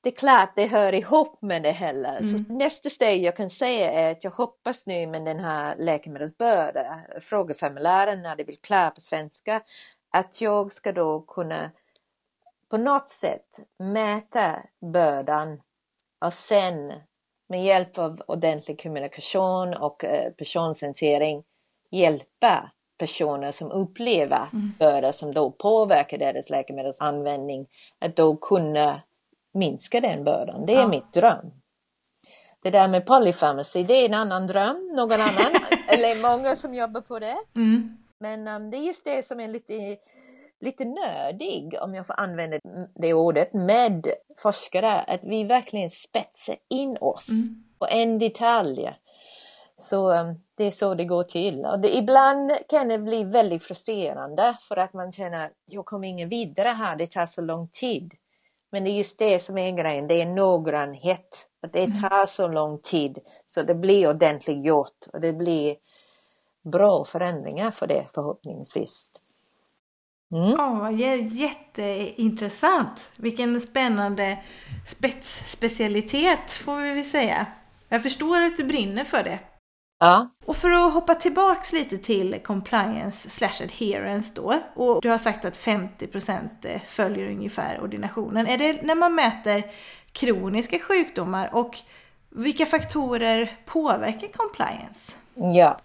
det 0.07 0.11
är 0.11 0.17
klart 0.17 0.53
det 0.57 0.67
hör 0.67 0.95
ihop 0.95 1.43
med 1.43 1.63
det 1.63 1.71
heller. 1.71 2.19
Mm. 2.19 2.39
Så 2.39 2.53
nästa 2.53 2.91
steg 2.91 3.25
jag 3.25 3.37
kan 3.37 3.51
säga 3.51 3.91
är 3.91 4.13
att 4.13 4.25
jag 4.25 4.31
hoppas 4.31 4.87
nu 4.87 5.07
med 5.07 5.25
den 5.25 5.41
här 5.41 5.77
läkemedelsbörda, 5.79 6.97
frågeformulären 7.21 8.23
när 8.23 8.37
det 8.37 8.45
blir 8.45 8.57
klart 8.57 8.95
på 8.95 9.01
svenska, 9.01 9.63
att 10.13 10.41
jag 10.41 10.73
ska 10.73 10.93
då 10.93 11.21
kunna 11.21 11.71
på 12.71 12.77
något 12.77 13.09
sätt 13.09 13.61
mäta 13.79 14.63
bördan 14.93 15.61
och 16.25 16.33
sen 16.33 16.93
med 17.49 17.65
hjälp 17.65 17.99
av 17.99 18.23
ordentlig 18.27 18.83
kommunikation 18.83 19.75
och 19.75 20.05
eh, 20.05 20.33
personcentrering 20.33 21.45
hjälpa 21.91 22.71
personer 22.99 23.51
som 23.51 23.71
upplever 23.71 24.49
mm. 24.53 24.73
börda 24.79 25.13
som 25.13 25.35
då 25.35 25.51
påverkar 25.51 26.19
deras 26.19 26.51
läkemedelsanvändning 26.51 27.67
att 27.99 28.17
då 28.17 28.37
kunna 28.37 29.03
minska 29.57 30.01
den 30.01 30.25
bördan. 30.25 30.67
Det 30.67 30.73
är 30.73 30.81
ja. 30.81 30.89
mitt 30.89 31.13
dröm. 31.13 31.53
Det 32.63 32.71
där 32.71 32.89
med 32.89 33.07
polypharmacy, 33.07 33.83
det 33.83 33.95
är 33.95 34.07
en 34.07 34.15
annan 34.15 34.47
dröm, 34.47 34.93
någon 34.97 35.21
annan, 35.21 35.53
eller 35.89 36.23
många 36.23 36.57
som 36.57 36.75
jobbar 36.75 37.01
på 37.01 37.19
det. 37.19 37.37
Mm. 37.55 37.97
Men 38.21 38.49
um, 38.49 38.71
det 38.71 38.77
är 38.77 38.83
just 38.83 39.05
det 39.05 39.27
som 39.27 39.41
är 39.41 39.49
lite 39.49 39.97
lite 40.61 40.85
nödig, 40.85 41.75
om 41.81 41.95
jag 41.95 42.07
får 42.07 42.21
använda 42.21 42.59
det 42.95 43.15
ordet, 43.15 43.53
med 43.53 44.07
forskare. 44.39 45.01
Att 45.01 45.21
vi 45.23 45.45
verkligen 45.45 45.91
spetsar 45.91 46.57
in 46.71 46.97
oss 47.01 47.29
mm. 47.29 47.65
på 47.79 47.87
en 47.87 48.19
detalj. 48.19 48.93
Så 49.79 50.13
um, 50.13 50.41
det 50.57 50.65
är 50.65 50.71
så 50.71 50.95
det 50.95 51.05
går 51.05 51.25
till. 51.25 51.65
Och 51.65 51.81
det, 51.81 51.97
ibland 51.97 52.53
kan 52.69 52.89
det 52.89 52.99
bli 52.99 53.25
väldigt 53.25 53.63
frustrerande 53.63 54.57
för 54.69 54.77
att 54.77 54.93
man 54.93 55.13
känner 55.13 55.51
jag 55.67 55.85
kommer 55.85 56.09
ingen 56.09 56.29
vidare 56.29 56.69
här, 56.69 56.97
det 56.97 57.11
tar 57.11 57.27
så 57.27 57.41
lång 57.41 57.69
tid. 57.69 58.15
Men 58.73 58.85
det 58.85 58.91
är 58.91 58.97
just 58.97 59.19
det 59.19 59.39
som 59.39 59.59
är 59.59 59.71
grejen, 59.71 60.09
det 60.09 60.23
är 60.23 60.27
noggrannhet. 60.27 61.49
Att 61.63 61.73
det 61.73 61.85
mm. 61.85 62.03
tar 62.03 62.27
så 62.27 62.49
lång 62.49 62.79
tid 62.79 63.19
så 63.47 63.63
det 63.63 63.75
blir 63.75 64.09
ordentligt 64.09 64.65
gjort 64.65 65.07
och 65.13 65.21
det 65.21 65.33
blir 65.33 65.77
bra 66.73 67.05
förändringar 67.05 67.71
för 67.71 67.87
det 67.87 68.09
förhoppningsvis. 68.15 69.11
Mm. 70.33 70.61
Oh, 70.61 70.93
jätteintressant! 71.33 73.11
Vilken 73.17 73.61
spännande 73.61 74.39
spetsspecialitet 74.87 76.51
får 76.51 76.77
vi 76.77 76.93
väl 76.93 77.05
säga. 77.05 77.47
Jag 77.89 78.03
förstår 78.03 78.41
att 78.41 78.57
du 78.57 78.65
brinner 78.65 79.05
för 79.05 79.23
det. 79.23 79.39
Ja. 80.07 80.29
Och 80.45 80.57
för 80.57 80.71
att 80.71 80.95
hoppa 80.95 81.15
tillbaks 81.15 81.73
lite 81.73 81.99
till 81.99 82.39
compliance 82.45 83.31
slash 83.31 83.63
adherence 83.63 84.33
då. 84.35 84.55
Och 84.75 85.03
du 85.03 85.11
har 85.11 85.19
sagt 85.19 85.45
att 85.45 85.59
50% 85.59 86.81
följer 86.87 87.31
ungefär 87.31 87.81
ordinationen. 87.81 88.47
Är 88.47 88.59
det 88.59 88.83
när 88.83 88.95
man 88.95 89.15
mäter 89.15 89.63
kroniska 90.13 90.79
sjukdomar 90.79 91.51
och 91.53 91.79
vilka 92.31 92.67
faktorer 92.67 93.53
påverkar 93.65 94.29
compliance? 94.29 95.13
Ja, 95.35 95.79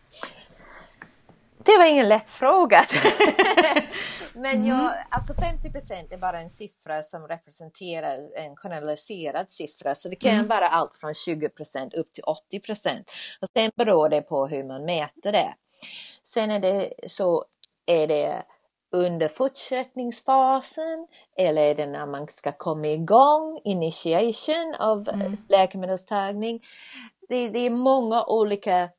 det 1.63 1.77
var 1.77 1.85
ingen 1.85 2.09
lätt 2.09 2.29
fråga. 2.29 2.85
Men 4.33 4.65
jag, 4.65 4.79
mm. 4.79 4.93
alltså 5.09 5.33
50% 5.33 6.13
är 6.13 6.17
bara 6.17 6.39
en 6.39 6.49
siffra 6.49 7.03
som 7.03 7.27
representerar 7.27 8.29
en 8.35 8.55
generaliserad 8.55 9.51
siffra. 9.51 9.95
Så 9.95 10.09
det 10.09 10.15
kan 10.15 10.31
mm. 10.31 10.47
vara 10.47 10.67
allt 10.67 10.97
från 10.97 11.13
20% 11.13 11.95
upp 11.95 12.13
till 12.13 12.23
80 12.23 12.61
Och 13.41 13.47
sen 13.53 13.71
beror 13.75 14.09
det 14.09 14.21
på 14.21 14.47
hur 14.47 14.63
man 14.63 14.85
mäter 14.85 15.31
det. 15.31 15.53
Sen 16.23 16.51
är 16.51 16.59
det 16.59 16.93
så 17.07 17.45
är 17.85 18.07
det 18.07 18.43
under 18.91 19.27
fortsättningsfasen 19.27 21.07
eller 21.37 21.61
är 21.61 21.75
det 21.75 21.85
när 21.85 22.05
man 22.05 22.27
ska 22.27 22.51
komma 22.51 22.87
igång, 22.87 23.61
initiation 23.63 24.75
av 24.79 25.09
mm. 25.09 25.37
läkemedelstagning. 25.49 26.61
Det, 27.29 27.49
det 27.49 27.59
är 27.59 27.69
många 27.69 28.23
olika 28.25 28.89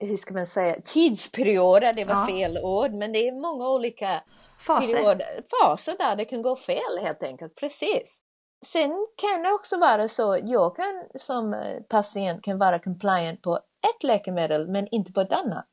hur 0.00 0.16
ska 0.16 0.34
man 0.34 0.46
säga, 0.46 0.76
tidsperioder, 0.84 1.92
det 1.92 2.04
var 2.04 2.14
ja. 2.14 2.26
fel 2.26 2.58
ord, 2.62 2.92
men 2.92 3.12
det 3.12 3.28
är 3.28 3.40
många 3.40 3.68
olika 3.68 4.22
faser. 4.58 4.94
Perioder, 4.94 5.26
faser 5.50 5.94
där 5.98 6.16
det 6.16 6.24
kan 6.24 6.42
gå 6.42 6.56
fel 6.56 6.98
helt 7.00 7.22
enkelt, 7.22 7.54
precis. 7.54 8.22
Sen 8.66 9.06
kan 9.16 9.42
det 9.42 9.52
också 9.52 9.78
vara 9.78 10.08
så, 10.08 10.38
jag 10.44 10.76
kan 10.76 11.04
som 11.14 11.56
patient 11.88 12.44
kan 12.44 12.58
vara 12.58 12.78
compliant 12.78 13.42
på 13.42 13.56
ett 13.56 14.02
läkemedel 14.02 14.68
men 14.68 14.88
inte 14.90 15.12
på 15.12 15.20
ett 15.20 15.32
annat. 15.32 15.66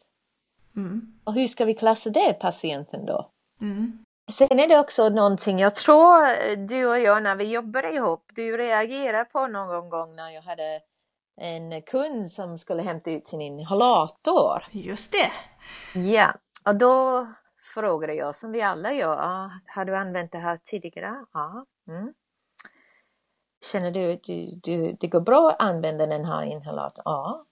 Mm. 0.75 1.19
Och 1.23 1.33
hur 1.33 1.47
ska 1.47 1.65
vi 1.65 1.73
klassa 1.73 2.09
det 2.09 2.33
patienten 2.33 3.05
då? 3.05 3.29
Mm. 3.61 4.05
Sen 4.31 4.59
är 4.59 4.67
det 4.67 4.79
också 4.79 5.09
någonting 5.09 5.59
jag 5.59 5.75
tror 5.75 6.55
du 6.67 6.85
och 6.85 6.99
jag 6.99 7.23
när 7.23 7.35
vi 7.35 7.43
jobbar 7.43 7.93
ihop, 7.93 8.23
du 8.35 8.57
reagerar 8.57 9.25
på 9.25 9.47
någon 9.47 9.89
gång 9.89 10.15
när 10.15 10.29
jag 10.29 10.41
hade 10.41 10.81
en 11.37 11.81
kund 11.81 12.31
som 12.31 12.59
skulle 12.59 12.81
hämta 12.81 13.11
ut 13.11 13.23
sin 13.23 13.41
inhalator. 13.41 14.63
Just 14.71 15.11
det. 15.11 15.31
Ja, 15.99 16.33
och 16.65 16.75
då 16.75 17.27
frågade 17.73 18.13
jag 18.13 18.35
som 18.35 18.51
vi 18.51 18.61
alla 18.61 18.93
gör, 18.93 19.17
ah, 19.17 19.51
har 19.65 19.85
du 19.85 19.95
använt 19.95 20.31
det 20.31 20.37
här 20.37 20.59
tidigare? 20.63 21.25
Ja. 21.33 21.65
Mm. 21.87 22.13
Känner 23.71 23.91
du 23.91 24.11
att 24.13 24.99
det 24.99 25.07
går 25.07 25.21
bra 25.21 25.49
att 25.49 25.61
använda 25.61 26.05
den 26.05 26.25
här 26.25 26.43
inhalatorn? 26.43 27.03
Ja. 27.05 27.45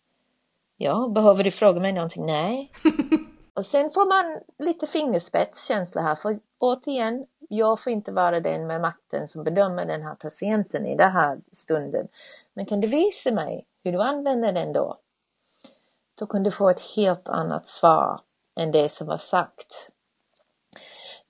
Ja, 0.77 1.11
behöver 1.15 1.43
du 1.43 1.51
fråga 1.51 1.79
mig 1.79 1.93
någonting? 1.93 2.25
Nej. 2.25 2.71
och 3.53 3.65
sen 3.65 3.89
får 3.89 4.05
man 4.07 4.41
lite 4.57 4.87
fingerspetskänsla 4.87 6.01
här, 6.01 6.15
för 6.15 6.39
återigen, 6.57 7.25
jag 7.49 7.79
får 7.79 7.91
inte 7.91 8.11
vara 8.11 8.39
den 8.39 8.67
med 8.67 8.81
makten 8.81 9.27
som 9.27 9.43
bedömer 9.43 9.85
den 9.85 10.01
här 10.01 10.15
patienten 10.15 10.85
i 10.85 10.95
den 10.95 11.11
här 11.11 11.41
stunden. 11.51 12.07
Men 12.53 12.65
kan 12.65 12.81
du 12.81 12.87
visa 12.87 13.31
mig 13.31 13.65
hur 13.83 13.91
du 13.91 14.01
använder 14.01 14.51
den 14.51 14.73
då? 14.73 14.97
Då 16.19 16.25
kan 16.25 16.43
du 16.43 16.51
få 16.51 16.69
ett 16.69 16.81
helt 16.95 17.29
annat 17.29 17.67
svar 17.67 18.21
än 18.55 18.71
det 18.71 18.89
som 18.89 19.07
var 19.07 19.17
sagt. 19.17 19.89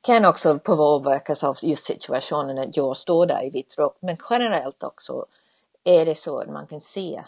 Kan 0.02 0.26
också 0.26 0.60
påverkas 0.60 1.44
av 1.44 1.58
just 1.62 1.84
situationen 1.84 2.58
att 2.58 2.78
jag 2.78 2.98
står 2.98 3.26
där 3.26 3.46
i 3.46 3.50
vitt 3.50 3.78
rock, 3.78 3.98
men 4.00 4.18
generellt 4.30 4.84
också 4.84 5.26
är 5.84 6.06
det 6.06 6.16
så 6.16 6.40
att 6.40 6.50
man 6.50 6.68
kan 6.68 6.82
se. 6.82 7.24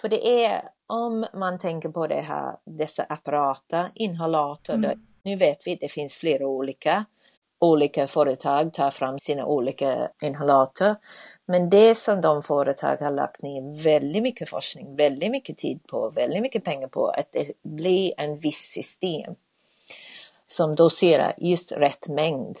För 0.00 0.08
det 0.08 0.44
är 0.44 0.70
om 0.86 1.26
man 1.34 1.58
tänker 1.58 1.88
på 1.88 2.06
det 2.06 2.20
här, 2.20 2.56
dessa 2.64 3.02
apparater, 3.02 3.92
inhalator, 3.94 4.74
mm. 4.74 5.06
nu 5.22 5.36
vet 5.36 5.66
vi 5.66 5.72
att 5.72 5.80
det 5.80 5.88
finns 5.88 6.14
flera 6.14 6.46
olika. 6.46 7.04
Olika 7.64 8.06
företag 8.06 8.72
tar 8.72 8.90
fram 8.90 9.18
sina 9.18 9.46
olika 9.46 10.10
inhalator. 10.22 10.96
Men 11.46 11.70
det 11.70 11.94
som 11.94 12.20
de 12.20 12.42
företag 12.42 12.96
har 12.96 13.10
lagt 13.10 13.42
ner 13.42 13.82
väldigt 13.82 14.22
mycket 14.22 14.48
forskning, 14.48 14.96
väldigt 14.96 15.30
mycket 15.30 15.58
tid 15.58 15.80
på, 15.86 16.10
väldigt 16.10 16.42
mycket 16.42 16.64
pengar 16.64 16.88
på, 16.88 17.06
att 17.06 17.32
det 17.32 17.52
blir 17.62 18.12
en 18.16 18.38
viss 18.38 18.72
system 18.74 19.34
som 20.46 20.74
doserar 20.74 21.34
just 21.38 21.72
rätt 21.72 22.08
mängd. 22.08 22.58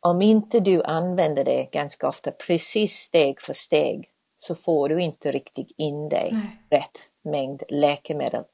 Om 0.00 0.22
inte 0.22 0.60
du 0.60 0.82
använder 0.82 1.44
det 1.44 1.68
ganska 1.72 2.08
ofta 2.08 2.30
precis 2.30 2.92
steg 2.92 3.40
för 3.40 3.52
steg 3.52 4.08
så 4.40 4.54
får 4.54 4.88
du 4.88 5.02
inte 5.02 5.32
riktigt 5.32 5.70
in 5.76 6.08
dig 6.08 6.30
Nej. 6.32 6.80
rätt 6.80 6.98
mängd 7.22 7.62
läkemedel. 7.68 8.44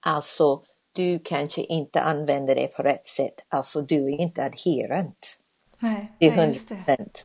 Alltså, 0.00 0.62
du 0.94 1.18
kanske 1.18 1.62
inte 1.62 2.00
använder 2.00 2.54
det 2.54 2.66
på 2.66 2.82
rätt 2.82 3.06
sätt. 3.06 3.34
Alltså, 3.48 3.80
du 3.80 4.04
är 4.04 4.20
inte 4.20 4.44
adherent. 4.44 5.38
Nej, 5.78 6.12
det 6.18 6.26
är 6.26 6.30
100 6.30 6.54
procent. 6.68 7.24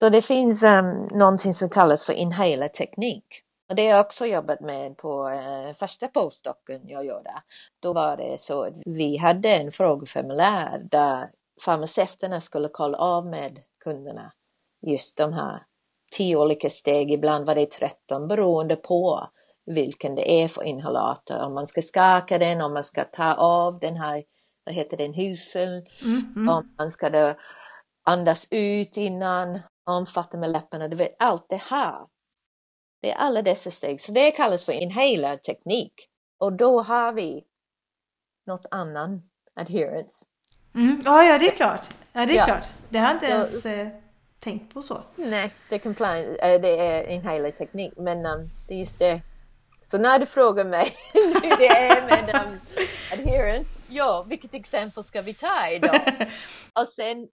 Så 0.00 0.08
det 0.08 0.22
finns 0.22 0.62
um, 0.62 1.08
någonting 1.12 1.54
som 1.54 1.68
kallas 1.68 2.04
för 2.04 2.12
inhaler-teknik. 2.12 3.24
Och 3.68 3.76
det 3.76 3.82
har 3.82 3.96
jag 3.96 4.06
också 4.06 4.26
jobbat 4.26 4.60
med 4.60 4.96
på 4.96 5.28
eh, 5.28 5.74
första 5.74 6.08
postdocken 6.08 6.80
jag 6.84 7.06
gjorde. 7.06 7.42
Då 7.80 7.92
var 7.92 8.16
det 8.16 8.40
så 8.40 8.62
att 8.62 8.74
vi 8.86 9.16
hade 9.16 9.48
en 9.48 9.72
frågeformulär 9.72 10.78
där 10.90 11.24
farmaceuterna 11.64 12.40
skulle 12.40 12.68
kolla 12.68 12.98
av 12.98 13.26
med 13.26 13.58
kunderna 13.84 14.32
just 14.86 15.16
de 15.16 15.32
här 15.32 15.62
tio 16.12 16.36
olika 16.36 16.70
steg, 16.70 17.12
ibland 17.12 17.46
var 17.46 17.54
det 17.54 17.70
13 17.70 18.28
beroende 18.28 18.76
på 18.76 19.28
vilken 19.66 20.14
det 20.14 20.42
är 20.42 20.48
för 20.48 20.62
inhalator. 20.62 21.38
Om 21.38 21.54
man 21.54 21.66
ska 21.66 21.82
skaka 21.82 22.38
den, 22.38 22.60
om 22.60 22.72
man 22.72 22.84
ska 22.84 23.04
ta 23.04 23.34
av 23.34 23.78
den 23.78 23.96
här, 23.96 24.24
vad 24.64 24.74
heter 24.74 24.96
den, 24.96 25.14
huseln, 25.14 25.86
mm, 26.02 26.32
mm. 26.36 26.48
om 26.48 26.74
man 26.78 26.90
ska 26.90 27.10
då 27.10 27.34
andas 28.04 28.46
ut 28.50 28.96
innan, 28.96 29.60
omfatta 29.86 30.36
med 30.36 30.50
läpparna, 30.50 30.88
du 30.88 30.96
vet 30.96 31.16
allt 31.18 31.48
det 31.48 31.62
här. 31.62 32.06
Det 33.02 33.10
är 33.10 33.16
alla 33.16 33.42
dessa 33.42 33.70
steg, 33.70 34.00
så 34.00 34.12
det 34.12 34.30
kallas 34.30 34.64
för 34.64 34.72
inhaler-teknik. 34.72 35.92
Och 36.38 36.52
då 36.52 36.82
har 36.82 37.12
vi 37.12 37.44
något 38.46 38.66
annan 38.70 39.22
adherence. 39.54 40.24
Mm. 40.74 41.02
Ja, 41.04 41.24
ja, 41.24 41.38
det 41.38 41.48
är 41.48 41.56
klart. 41.56 41.88
Ja, 42.12 42.26
det 42.26 42.32
är 42.32 42.36
ja. 42.36 42.44
klart. 42.44 42.70
Det 42.88 42.98
har 42.98 43.14
inte 43.14 43.26
ens... 43.26 43.66
Eh 43.66 43.88
tänkt 44.42 44.74
på 44.74 44.82
så. 44.82 45.02
Nej, 45.16 45.54
det 45.68 45.74
är, 45.74 45.78
compliance, 45.78 46.36
äh, 46.36 46.60
det 46.60 46.78
är 46.78 47.06
inhaler-teknik, 47.06 47.92
men 47.96 48.26
um, 48.26 48.50
det 48.68 48.74
är 48.74 48.78
just 48.78 48.98
det. 48.98 49.20
Så 49.82 49.98
när 49.98 50.18
du 50.18 50.26
frågar 50.26 50.64
mig 50.64 50.96
hur 51.12 51.56
det 51.56 51.66
är 51.68 52.06
med 52.06 52.46
um, 52.46 52.60
adherent, 53.12 53.68
ja, 53.88 54.22
vilket 54.28 54.54
exempel 54.54 55.04
ska 55.04 55.22
vi 55.22 55.34
ta 55.34 55.68
idag? 55.68 56.00
Och 56.80 56.88
sen 56.88 57.28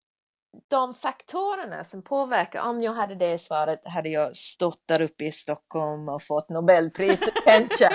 de 0.69 0.93
faktorerna 0.93 1.83
som 1.83 2.01
påverkar, 2.01 2.61
om 2.61 2.83
jag 2.83 2.93
hade 2.93 3.15
det 3.15 3.37
svaret 3.37 3.87
hade 3.87 4.09
jag 4.09 4.35
stått 4.35 4.87
där 4.87 5.01
uppe 5.01 5.25
i 5.25 5.31
Stockholm 5.31 6.09
och 6.09 6.23
fått 6.23 6.49
Nobelpriset 6.49 7.33
kanske. 7.45 7.89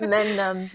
Men 0.00 0.56
um, 0.56 0.68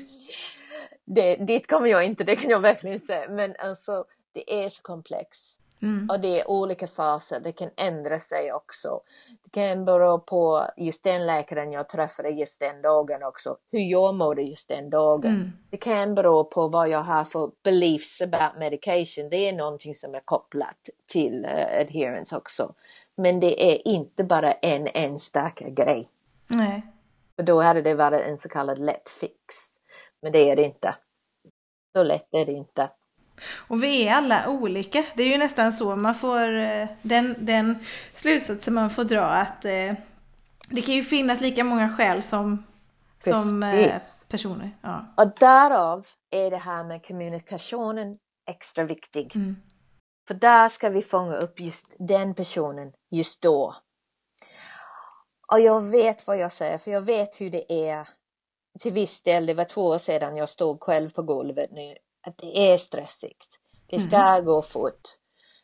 det, 1.05 1.35
dit 1.35 1.67
kommer 1.67 1.87
jag 1.87 2.03
inte, 2.05 2.23
det 2.23 2.35
kan 2.35 2.49
jag 2.49 2.59
verkligen 2.59 2.99
säga. 2.99 3.29
Men 3.29 3.55
alltså, 3.59 4.05
det 4.33 4.63
är 4.63 4.69
så 4.69 4.81
komplext. 4.81 5.56
Mm. 5.81 6.09
Och 6.09 6.19
det 6.19 6.39
är 6.39 6.49
olika 6.49 6.87
faser, 6.87 7.39
det 7.39 7.51
kan 7.51 7.69
ändra 7.75 8.19
sig 8.19 8.53
också. 8.53 9.01
Det 9.43 9.49
kan 9.49 9.85
bero 9.85 10.19
på 10.19 10.67
just 10.77 11.03
den 11.03 11.25
läkaren 11.25 11.71
jag 11.71 11.89
träffade 11.89 12.29
just 12.29 12.59
den 12.59 12.81
dagen 12.81 13.23
också, 13.23 13.57
hur 13.71 13.79
jag 13.79 14.15
mådde 14.15 14.41
just 14.41 14.69
den 14.69 14.89
dagen. 14.89 15.31
Mm. 15.31 15.51
Det 15.69 15.77
kan 15.77 16.15
bero 16.15 16.43
på 16.43 16.67
vad 16.67 16.89
jag 16.89 17.03
har 17.03 17.23
för 17.23 17.51
beliefs 17.63 18.21
about 18.21 18.59
medication, 18.59 19.29
det 19.29 19.49
är 19.49 19.53
någonting 19.53 19.95
som 19.95 20.15
är 20.15 20.21
kopplat 20.25 20.89
till 21.05 21.45
uh, 21.45 21.81
adherence 21.81 22.37
också. 22.37 22.73
Men 23.15 23.39
det 23.39 23.73
är 23.73 23.87
inte 23.87 24.23
bara 24.23 24.51
en 24.51 24.87
enstaka 24.93 25.69
grej. 25.69 26.05
Nej. 26.47 26.81
För 27.35 27.43
då 27.43 27.61
hade 27.61 27.81
det 27.81 27.95
varit 27.95 28.21
en 28.21 28.37
så 28.37 28.49
kallad 28.49 28.79
lätt 28.79 29.09
fix. 29.09 29.55
Men 30.21 30.31
det 30.31 30.49
är 30.49 30.55
det 30.55 30.63
inte. 30.63 30.95
Så 31.95 32.03
lätt 32.03 32.33
är 32.33 32.45
det 32.45 32.51
inte. 32.51 32.89
Och 33.55 33.83
vi 33.83 34.07
är 34.07 34.13
alla 34.13 34.49
olika. 34.49 35.03
Det 35.15 35.23
är 35.23 35.27
ju 35.27 35.37
nästan 35.37 35.73
så 35.73 35.95
man 35.95 36.15
får 36.15 36.57
eh, 36.57 36.87
den, 37.01 37.35
den 37.39 37.85
slutsatsen 38.13 38.73
man 38.73 38.89
får 38.89 39.03
dra 39.03 39.23
att 39.23 39.65
eh, 39.65 39.93
det 40.69 40.81
kan 40.81 40.95
ju 40.95 41.03
finnas 41.03 41.41
lika 41.41 41.63
många 41.63 41.89
skäl 41.89 42.23
som, 42.23 42.63
som 43.19 43.63
eh, 43.63 43.97
personer. 44.27 44.77
Ja. 44.81 45.05
Och 45.17 45.33
därav 45.39 46.07
är 46.31 46.51
det 46.51 46.57
här 46.57 46.83
med 46.83 47.05
kommunikationen 47.05 48.15
extra 48.49 48.83
viktig. 48.83 49.35
Mm. 49.35 49.55
För 50.27 50.33
där 50.33 50.69
ska 50.69 50.89
vi 50.89 51.01
fånga 51.01 51.35
upp 51.35 51.59
just 51.59 51.95
den 51.99 52.35
personen 52.35 52.91
just 53.11 53.41
då. 53.41 53.75
Och 55.51 55.59
jag 55.59 55.81
vet 55.81 56.27
vad 56.27 56.37
jag 56.37 56.51
säger, 56.51 56.77
för 56.77 56.91
jag 56.91 57.01
vet 57.01 57.41
hur 57.41 57.49
det 57.49 57.89
är 57.89 58.07
till 58.79 58.93
viss 58.93 59.21
del. 59.21 59.45
Det 59.45 59.53
var 59.53 59.63
två 59.63 59.85
år 59.85 59.97
sedan 59.97 60.35
jag 60.35 60.49
stod 60.49 60.83
själv 60.83 61.09
på 61.09 61.21
golvet 61.21 61.71
nu 61.71 61.95
att 62.21 62.37
det 62.37 62.71
är 62.71 62.77
stressigt. 62.77 63.59
Det 63.87 63.99
ska 63.99 64.17
mm. 64.17 64.45
gå 64.45 64.61
fort. 64.61 65.01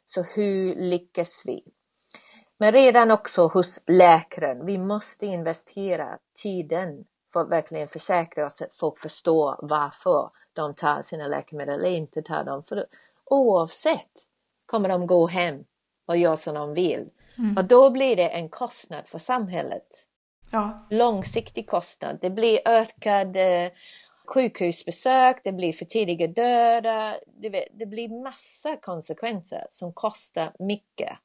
Så 0.06 0.22
hur 0.22 0.76
lyckas 0.76 1.44
vi? 1.46 1.64
Men 2.58 2.72
redan 2.72 3.12
också 3.12 3.48
hos 3.48 3.82
läkaren, 3.88 4.66
vi 4.66 4.78
måste 4.78 5.26
investera 5.26 6.18
tiden 6.44 7.06
för 7.34 7.40
att 7.40 7.50
verkligen 7.50 7.88
försäkra 7.88 8.46
oss 8.46 8.62
att 8.62 8.76
folk 8.76 9.00
förstår 9.00 9.60
varför 9.62 10.30
de 10.54 10.76
tar 10.76 11.02
sina 11.02 11.28
läkemedel 11.28 11.80
eller 11.80 11.90
inte 11.90 12.22
tar 12.22 12.44
dem. 12.44 12.64
För 12.64 12.86
oavsett 13.26 14.12
kommer 14.66 14.90
de 14.90 15.08
gå 15.08 15.28
hem 15.28 15.64
och 16.06 16.18
göra 16.18 16.38
som 16.38 16.56
de 16.56 16.74
vill. 16.74 17.10
Mm. 17.38 17.58
Och 17.58 17.66
då 17.66 17.90
blir 17.90 18.16
det 18.16 18.30
en 18.30 18.50
kostnad 18.50 19.08
för 19.08 19.20
samhället. 19.20 19.88
Ja. 20.52 20.88
Långsiktig 20.90 21.70
kostnad. 21.70 22.18
Det 22.22 22.30
blir 22.30 22.60
ökad 22.66 23.36
eh, 23.36 23.72
sjukhusbesök, 24.28 25.42
det 25.44 25.52
blir 25.52 25.74
för 25.74 25.86
tidiga 25.86 26.28
döda, 26.28 27.16
det, 27.26 27.68
det 27.74 27.86
blir 27.86 28.24
massa 28.24 28.76
konsekvenser 28.76 29.68
som 29.70 29.94
kostar 29.94 30.54
mycket. 30.60 31.18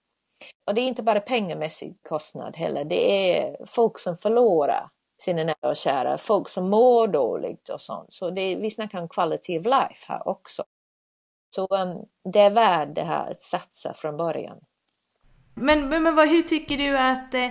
Och 0.66 0.74
det 0.74 0.80
är 0.80 0.86
inte 0.86 1.02
bara 1.02 1.20
pengamässig 1.20 1.96
kostnad 2.08 2.56
heller, 2.56 2.84
det 2.84 3.36
är 3.36 3.66
folk 3.66 3.98
som 3.98 4.16
förlorar 4.16 4.90
sina 5.20 5.44
nära 5.44 5.68
och 5.68 5.76
kära, 5.76 6.18
folk 6.18 6.48
som 6.48 6.70
mår 6.70 7.08
dåligt 7.08 7.68
och 7.68 7.80
sånt. 7.80 8.12
Så 8.12 8.30
det, 8.30 8.56
vi 8.56 8.70
snackar 8.70 9.00
om 9.00 9.08
quality 9.08 9.58
of 9.58 9.64
life 9.64 10.04
här 10.08 10.28
också. 10.28 10.64
Så 11.54 11.66
um, 11.66 12.06
det 12.32 12.40
är 12.40 12.50
värt 12.50 12.94
det 12.94 13.04
här 13.04 13.30
att 13.30 13.40
satsa 13.40 13.94
från 13.94 14.16
början. 14.16 14.58
Men, 15.54 15.88
men, 15.88 16.02
men 16.02 16.16
vad, 16.16 16.28
hur 16.28 16.42
tycker 16.42 16.76
du 16.76 16.98
att, 16.98 17.34
eh, 17.34 17.50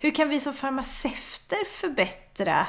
hur 0.00 0.10
kan 0.10 0.28
vi 0.28 0.40
som 0.40 0.54
farmaceuter 0.54 1.64
förbättra 1.64 2.66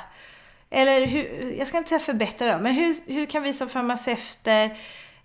eller 0.72 1.06
hur, 1.06 1.54
jag 1.58 1.68
ska 1.68 1.78
inte 1.78 1.90
säga 1.90 2.00
förbättra 2.00 2.54
då, 2.54 2.64
men 2.64 2.74
hur, 2.74 2.96
hur 3.14 3.26
kan 3.26 3.44
vi 3.44 3.54
som 3.54 3.70
farmaceuter 3.70 4.78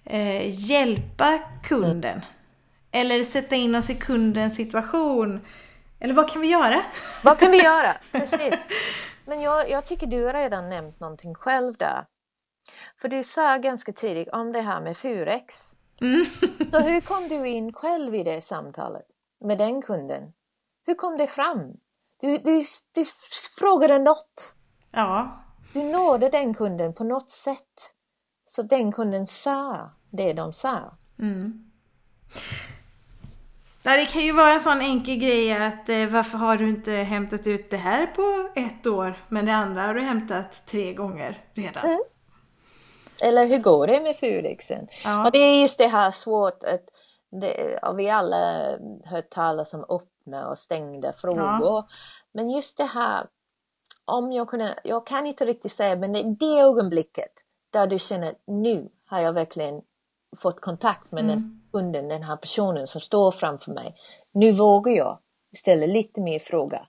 eh, 0.05 0.71
hjälpa 0.71 1.39
kunden? 1.63 2.21
Eller 2.93 3.25
sätta 3.25 3.57
in 3.57 3.75
oss 3.75 3.91
i 3.91 3.95
kundens 3.95 4.57
situation? 4.57 5.41
Eller 6.01 6.15
vad 6.15 6.31
kan 6.31 6.43
vi 6.43 6.49
göra? 6.49 6.83
Vad 7.23 7.39
kan 7.39 7.51
vi 7.51 7.63
göra? 7.63 7.97
Precis. 8.13 8.69
Men 9.25 9.41
jag, 9.41 9.71
jag 9.71 9.87
tycker 9.87 10.07
du 10.07 10.25
har 10.25 10.33
redan 10.33 10.69
nämnt 10.69 11.01
någonting 11.01 11.35
själv 11.35 11.73
där. 11.79 12.07
För 13.01 13.09
du 13.09 13.25
sa 13.25 13.57
ganska 13.57 13.93
tidigt 13.93 14.29
om 14.29 14.53
det 14.53 14.61
här 14.61 14.81
med 14.81 14.97
Furex. 14.97 15.77
Mm. 16.01 16.25
Så 16.71 16.79
hur 16.79 17.01
kom 17.01 17.29
du 17.29 17.49
in 17.49 17.73
själv 17.73 18.15
i 18.15 18.23
det 18.23 18.41
samtalet 18.41 19.07
med 19.45 19.59
den 19.59 19.83
kunden? 19.83 20.33
Hur 20.87 20.95
kom 20.95 21.17
det 21.17 21.27
fram? 21.27 21.77
Du, 22.21 22.39
du, 22.39 22.65
du 22.93 23.05
frågade 23.59 23.99
något. 23.99 24.57
Ja. 24.95 25.45
Du 25.73 25.83
nådde 25.83 26.29
den 26.29 26.55
kunden 26.55 26.95
på 26.95 27.05
något 27.05 27.31
sätt. 27.31 27.93
Så 28.47 28.63
den 28.63 28.93
kunden 28.93 29.27
sa 29.27 29.91
det 30.11 30.33
de 30.33 30.53
sa. 30.53 30.97
Mm. 31.19 31.71
Ja, 33.83 33.97
det 33.97 34.07
kan 34.07 34.23
ju 34.23 34.33
vara 34.33 34.53
en 34.53 34.61
sån 34.61 34.81
enkel 34.81 35.17
grej 35.17 35.53
att 35.53 35.89
eh, 35.89 36.07
varför 36.07 36.39
har 36.39 36.57
du 36.57 36.69
inte 36.69 36.91
hämtat 36.91 37.47
ut 37.47 37.71
det 37.71 37.77
här 37.77 38.07
på 38.07 38.49
ett 38.55 38.87
år 38.87 39.25
men 39.29 39.47
det 39.47 39.55
andra 39.55 39.83
har 39.83 39.95
du 39.95 40.01
hämtat 40.01 40.67
tre 40.67 40.95
gånger 40.95 41.45
redan. 41.55 41.85
Mm. 41.85 42.03
Eller 43.23 43.47
hur 43.47 43.59
går 43.59 43.87
det 43.87 44.01
med 44.01 44.17
Furexen? 44.17 44.89
Ja. 45.05 45.25
Och 45.27 45.33
det 45.33 45.39
är 45.39 45.61
just 45.63 45.79
det 45.79 45.87
här 45.87 46.11
svårt 46.11 46.65
att 46.65 46.85
det, 47.41 47.81
vi 47.97 48.11
alla 48.11 48.67
hört 49.05 49.31
talas 49.31 49.75
om 49.75 49.85
öppna 49.89 50.49
och 50.49 50.59
stängda 50.59 51.13
frågor. 51.13 51.85
Men 52.33 52.51
just 52.51 52.77
det 52.77 52.85
här, 52.85 53.27
om 54.05 54.33
jag 54.33 54.49
kunde, 54.49 54.79
jag 54.85 55.07
kan 55.07 55.27
inte 55.27 55.45
riktigt 55.45 55.73
säga, 55.73 55.97
men 55.97 56.12
det, 56.12 56.23
det 56.23 56.61
ögonblicket 56.61 57.33
där 57.71 57.87
du 57.87 57.99
känner 57.99 58.35
nu 58.47 58.88
har 59.07 59.21
jag 59.21 59.33
verkligen 59.33 59.83
fått 60.37 60.61
kontakt 60.61 61.12
med 61.12 61.25
den 61.25 61.38
Mm. 61.38 61.61
kunden, 61.73 62.09
den 62.09 62.23
här 62.23 62.37
personen 62.37 62.87
som 62.87 63.01
står 63.01 63.31
framför 63.31 63.73
mig. 63.73 63.95
Nu 64.33 64.53
vågar 64.53 64.93
jag 64.93 65.19
ställa 65.57 65.87
lite 65.87 66.21
mer 66.21 66.38
fråga. 66.38 66.87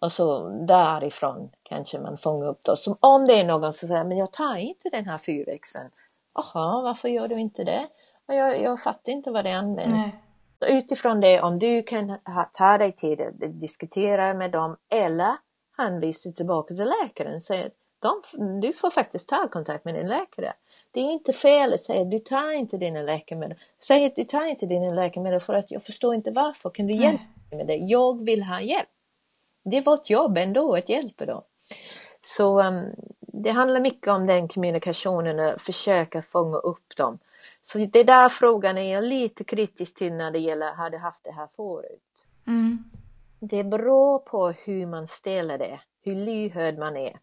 Och 0.00 0.12
så 0.12 0.48
därifrån 0.48 1.50
kanske 1.62 2.00
man 2.00 2.18
fångar 2.18 2.46
upp 2.48 2.64
då. 2.64 2.76
Som 2.76 2.96
om 3.00 3.24
det 3.26 3.40
är 3.40 3.44
någon 3.44 3.72
som 3.72 3.88
säger, 3.88 4.04
men 4.04 4.18
jag 4.18 4.32
tar 4.32 4.56
inte 4.56 4.88
den 4.88 5.04
här 5.06 5.18
fyrväxeln. 5.18 5.90
Jaha, 6.34 6.82
varför 6.82 7.08
gör 7.08 7.28
du 7.28 7.40
inte 7.40 7.64
det? 7.64 7.88
Och 8.28 8.34
jag, 8.34 8.62
jag 8.62 8.82
fattar 8.82 9.12
inte 9.12 9.30
vad 9.30 9.44
det 9.44 9.52
används. 9.52 9.94
Nej. 9.94 10.78
Utifrån 10.78 11.20
det, 11.20 11.42
om 11.42 11.58
du 11.58 11.82
kan 11.82 12.10
ha, 12.10 12.50
ta 12.52 12.78
dig 12.78 12.92
tid 12.92 13.20
att 13.20 13.60
diskutera 13.60 14.34
med 14.34 14.50
dem 14.50 14.76
eller 14.90 15.36
hänvisa 15.82 16.30
tillbaka 16.30 16.74
till 16.74 16.92
läkaren. 17.02 17.40
Säg 17.40 17.64
att 17.64 17.72
de, 17.98 18.60
du 18.60 18.72
får 18.72 18.90
faktiskt 18.90 19.28
ta 19.28 19.48
kontakt 19.48 19.84
med 19.84 19.94
din 19.94 20.08
läkare. 20.08 20.52
Det 20.90 21.00
är 21.00 21.12
inte 21.12 21.32
fel 21.32 21.72
att 21.72 21.82
säga 21.82 22.04
du 22.04 22.18
tar 22.18 22.52
inte 22.52 22.76
dina 22.76 23.02
läkemedel. 23.02 23.58
Säg 23.78 24.06
att 24.06 24.16
du 24.16 24.24
tar 24.24 24.46
inte 24.46 24.66
dina 24.66 24.94
läkemedel 24.94 25.40
för 25.40 25.54
att 25.54 25.70
jag 25.70 25.82
förstår 25.82 26.14
inte 26.14 26.30
varför. 26.30 26.70
Kan 26.70 26.86
du 26.86 26.94
hjälpa 26.94 27.24
mig 27.50 27.58
med 27.58 27.66
det? 27.66 27.76
Jag 27.76 28.24
vill 28.24 28.42
ha 28.42 28.60
hjälp. 28.60 28.88
Det 29.64 29.76
är 29.76 29.82
vårt 29.82 30.10
jobb 30.10 30.38
ändå 30.38 30.74
att 30.74 30.88
hjälpa 30.88 31.26
dem. 31.26 31.42
Så 32.24 32.62
um, 32.62 32.84
det 33.18 33.50
handlar 33.50 33.80
mycket 33.80 34.08
om 34.08 34.26
den 34.26 34.48
kommunikationen 34.48 35.54
och 35.54 35.60
försöka 35.60 36.22
fånga 36.22 36.56
upp 36.56 36.96
dem. 36.96 37.18
Så 37.62 37.78
det 37.78 38.00
är 38.00 38.04
där 38.04 38.28
frågan 38.28 38.78
är 38.78 38.92
jag 38.94 39.04
lite 39.04 39.44
kritisk 39.44 39.96
till 39.96 40.12
när 40.12 40.30
det 40.30 40.38
gäller 40.38 40.72
har 40.72 40.90
du 40.90 40.98
haft 40.98 41.24
det 41.24 41.32
här 41.32 41.46
förut. 41.46 42.26
Mm. 42.46 42.84
Det 43.44 43.64
beror 43.64 44.18
på 44.18 44.50
hur 44.50 44.86
man 44.86 45.06
ställer 45.06 45.58
det, 45.58 45.80
hur 46.00 46.14
lyhörd 46.14 46.78
man 46.78 46.96
är. 46.96 47.18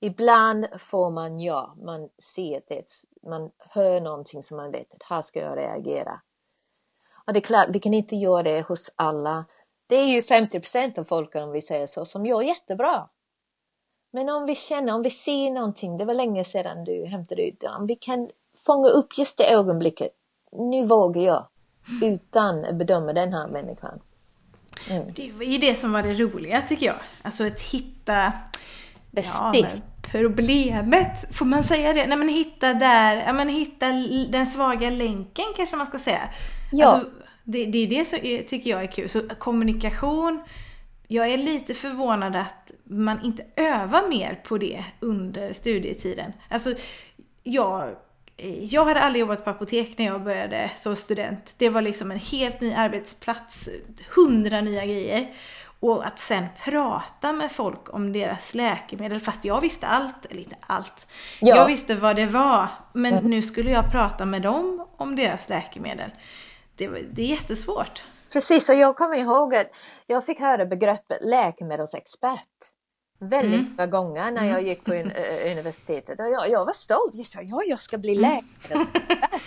Ibland 0.00 0.66
får 0.80 1.10
man 1.10 1.40
ja, 1.40 1.74
man 1.84 2.08
ser 2.34 2.62
det, 2.68 2.84
man 3.30 3.50
hör 3.58 4.00
någonting 4.00 4.42
som 4.42 4.56
man 4.56 4.70
vet 4.70 4.94
att 4.94 5.02
här 5.02 5.22
ska 5.22 5.40
jag 5.40 5.58
reagera. 5.58 6.20
Och 7.26 7.32
det 7.32 7.38
är 7.38 7.42
klart, 7.42 7.68
vi 7.70 7.80
kan 7.80 7.94
inte 7.94 8.16
göra 8.16 8.42
det 8.42 8.62
hos 8.68 8.90
alla. 8.96 9.44
Det 9.86 9.96
är 9.96 10.06
ju 10.06 10.20
50% 10.20 10.98
av 10.98 11.04
folken 11.04 11.42
om 11.42 11.50
vi 11.50 11.60
säger 11.60 11.86
så, 11.86 12.04
som 12.04 12.26
gör 12.26 12.42
jättebra. 12.42 13.08
Men 14.12 14.28
om 14.28 14.46
vi 14.46 14.54
känner, 14.54 14.94
om 14.94 15.02
vi 15.02 15.10
ser 15.10 15.50
någonting, 15.50 15.96
det 15.96 16.04
var 16.04 16.14
länge 16.14 16.44
sedan 16.44 16.84
du 16.84 17.06
hämtade 17.06 17.42
ut 17.42 17.60
det, 17.60 17.68
om 17.68 17.86
vi 17.86 17.96
kan 17.96 18.30
fånga 18.66 18.88
upp 18.88 19.18
just 19.18 19.38
det 19.38 19.52
ögonblicket. 19.52 20.12
Nu 20.52 20.86
vågar 20.86 21.22
jag, 21.22 21.48
utan 22.02 22.64
att 22.64 22.78
bedöma 22.78 23.12
den 23.12 23.32
här 23.32 23.48
människan. 23.48 24.00
Mm. 24.90 25.12
Det 25.14 25.32
var 25.32 25.44
ju 25.44 25.58
det 25.58 25.74
som 25.74 25.92
var 25.92 26.02
det 26.02 26.14
roliga 26.14 26.62
tycker 26.62 26.86
jag. 26.86 26.96
Alltså 27.22 27.46
att 27.46 27.60
hitta 27.60 28.32
Ja, 29.10 29.52
Precis. 29.54 29.82
men 29.82 30.10
problemet, 30.10 31.36
får 31.36 31.46
man 31.46 31.64
säga 31.64 31.92
det? 31.92 32.06
Nej 32.06 32.18
men 32.18 32.28
hitta 32.28 32.74
där, 32.74 33.16
ja 33.16 33.32
men 33.32 33.48
hitta 33.48 33.86
den 34.28 34.46
svaga 34.46 34.90
länken 34.90 35.44
kanske 35.56 35.76
man 35.76 35.86
ska 35.86 35.98
säga. 35.98 36.28
Ja. 36.72 36.86
Alltså, 36.86 37.10
det, 37.44 37.66
det 37.66 37.78
är 37.78 37.86
det 37.86 38.04
som 38.04 38.18
tycker 38.48 38.70
jag 38.70 38.82
är 38.82 38.86
kul. 38.92 39.08
Så 39.08 39.22
kommunikation, 39.38 40.42
jag 41.08 41.28
är 41.28 41.36
lite 41.36 41.74
förvånad 41.74 42.36
att 42.36 42.70
man 42.84 43.24
inte 43.24 43.44
övar 43.56 44.08
mer 44.08 44.40
på 44.44 44.58
det 44.58 44.84
under 45.00 45.52
studietiden. 45.52 46.32
Alltså, 46.48 46.74
jag, 47.42 47.90
jag 48.60 48.84
hade 48.84 49.00
aldrig 49.00 49.20
jobbat 49.20 49.44
på 49.44 49.50
apotek 49.50 49.98
när 49.98 50.04
jag 50.06 50.24
började 50.24 50.70
som 50.76 50.96
student. 50.96 51.54
Det 51.58 51.68
var 51.68 51.82
liksom 51.82 52.10
en 52.10 52.18
helt 52.18 52.60
ny 52.60 52.72
arbetsplats, 52.74 53.68
hundra 54.16 54.60
nya 54.60 54.84
grejer. 54.86 55.34
Och 55.80 56.06
att 56.06 56.18
sen 56.18 56.46
prata 56.64 57.32
med 57.32 57.52
folk 57.52 57.94
om 57.94 58.12
deras 58.12 58.54
läkemedel, 58.54 59.20
fast 59.20 59.44
jag 59.44 59.60
visste 59.60 59.86
allt, 59.86 60.26
eller 60.30 60.40
inte 60.40 60.56
allt. 60.66 61.06
Ja. 61.40 61.56
Jag 61.56 61.66
visste 61.66 61.94
vad 61.94 62.16
det 62.16 62.26
var, 62.26 62.66
men 62.92 63.12
Mm. 63.12 63.30
nu 63.30 63.42
skulle 63.42 63.70
jag 63.70 63.92
prata 63.92 64.24
med 64.26 64.42
dem 64.42 64.86
om 64.96 65.16
deras 65.16 65.48
läkemedel. 65.48 66.10
Det, 66.76 66.88
var- 66.88 67.00
det 67.10 67.22
är 67.22 67.26
jättesvårt. 67.26 68.02
Precis, 68.32 68.68
och 68.68 68.74
jag 68.74 68.96
kommer 68.96 69.16
ihåg 69.16 69.54
att 69.54 69.66
jag 70.06 70.24
fick 70.26 70.40
höra 70.40 70.66
begreppet 70.66 71.18
läkemedelsexpert 71.20 72.40
väldigt 73.18 73.60
Mm. 73.60 73.74
många 73.78 73.86
gånger 73.86 74.30
när 74.30 74.44
jag 74.44 74.62
gick 74.62 74.84
på 74.84 74.90
un- 74.92 75.50
universitetet. 75.52 76.20
Och 76.20 76.26
jag, 76.30 76.50
jag 76.50 76.64
var 76.64 76.72
stolt. 76.72 77.14
Jag 77.14 77.26
sa 77.26 77.40
ja, 77.42 77.62
jag 77.66 77.80
ska 77.80 77.98
bli 77.98 78.16
Mm. 78.16 78.22
läkemedelsexpert. 78.30 79.42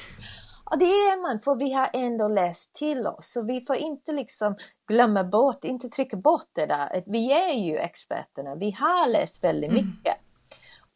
Och 0.72 0.78
det 0.80 0.86
är 0.86 1.22
man, 1.22 1.40
för 1.40 1.56
vi 1.56 1.74
har 1.74 1.90
ändå 1.94 2.28
läst 2.28 2.74
till 2.76 3.08
oss. 3.08 3.32
Så 3.32 3.42
vi 3.42 3.62
får 3.62 3.76
inte 3.76 4.12
liksom 4.12 4.56
glömma 4.88 5.24
bort, 5.24 5.64
inte 5.64 5.90
trycka 5.90 6.18
bort 6.18 6.50
det 6.54 6.66
där. 6.66 6.98
Att 6.98 7.04
vi 7.08 7.32
är 7.32 7.54
ju 7.54 7.78
experterna, 7.78 8.56
vi 8.56 8.72
har 8.72 9.08
läst 9.08 9.44
väldigt 9.44 9.72
Mm. 9.72 9.86
mycket. 9.86 10.14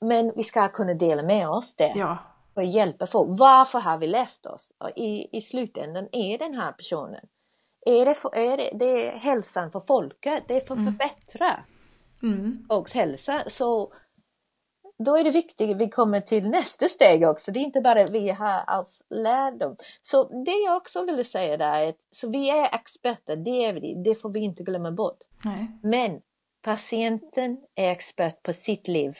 Men 0.01 0.31
vi 0.35 0.43
ska 0.43 0.67
kunna 0.67 0.93
dela 0.93 1.23
med 1.23 1.49
oss 1.49 1.75
det 1.75 1.93
Ja. 1.95 2.17
och 2.53 2.63
hjälpa 2.63 3.07
folk. 3.07 3.39
Varför 3.39 3.79
har 3.79 3.97
vi 3.97 4.07
läst 4.07 4.45
oss? 4.45 4.73
Och 4.77 4.89
i, 4.95 5.37
I 5.37 5.41
slutändan 5.41 6.07
är 6.11 6.37
den 6.37 6.53
här 6.53 6.71
personen, 6.71 7.25
är 7.85 8.05
det, 8.05 8.13
för, 8.13 8.35
är 8.35 8.57
det, 8.57 8.69
det 8.73 9.07
är 9.07 9.11
hälsan 9.17 9.71
för 9.71 9.79
folket, 9.79 10.43
det 10.47 10.55
är 10.55 10.59
för 10.59 10.73
att 10.75 10.85
förbättra 10.85 11.59
Mm. 12.23 12.65
folks 12.69 12.93
hälsa. 12.93 13.43
Så 13.47 13.93
då 14.97 15.17
är 15.17 15.23
det 15.23 15.31
viktigt 15.31 15.71
att 15.71 15.77
vi 15.77 15.89
kommer 15.89 16.21
till 16.21 16.49
nästa 16.49 16.89
steg 16.89 17.27
också. 17.27 17.51
Det 17.51 17.59
är 17.59 17.63
inte 17.63 17.81
bara 17.81 18.05
vi 18.05 18.29
har 18.29 18.59
alls 18.67 19.03
lärdom. 19.09 19.75
Så 20.01 20.43
det 20.45 20.51
jag 20.65 20.77
också 20.77 21.05
ville 21.05 21.23
säga 21.23 21.57
där 21.57 21.79
är 21.79 21.89
att 21.89 21.97
så 22.11 22.29
vi 22.29 22.49
är 22.49 22.75
experter, 22.75 23.35
det 23.35 23.65
är 23.65 23.73
vi, 23.73 24.03
det 24.03 24.15
får 24.15 24.29
vi 24.29 24.39
inte 24.39 24.63
glömma 24.63 24.91
bort. 24.91 25.17
Nej. 25.45 25.71
Men 25.83 26.21
patienten 26.61 27.57
är 27.75 27.91
expert 27.91 28.43
på 28.43 28.53
sitt 28.53 28.87
liv. 28.87 29.17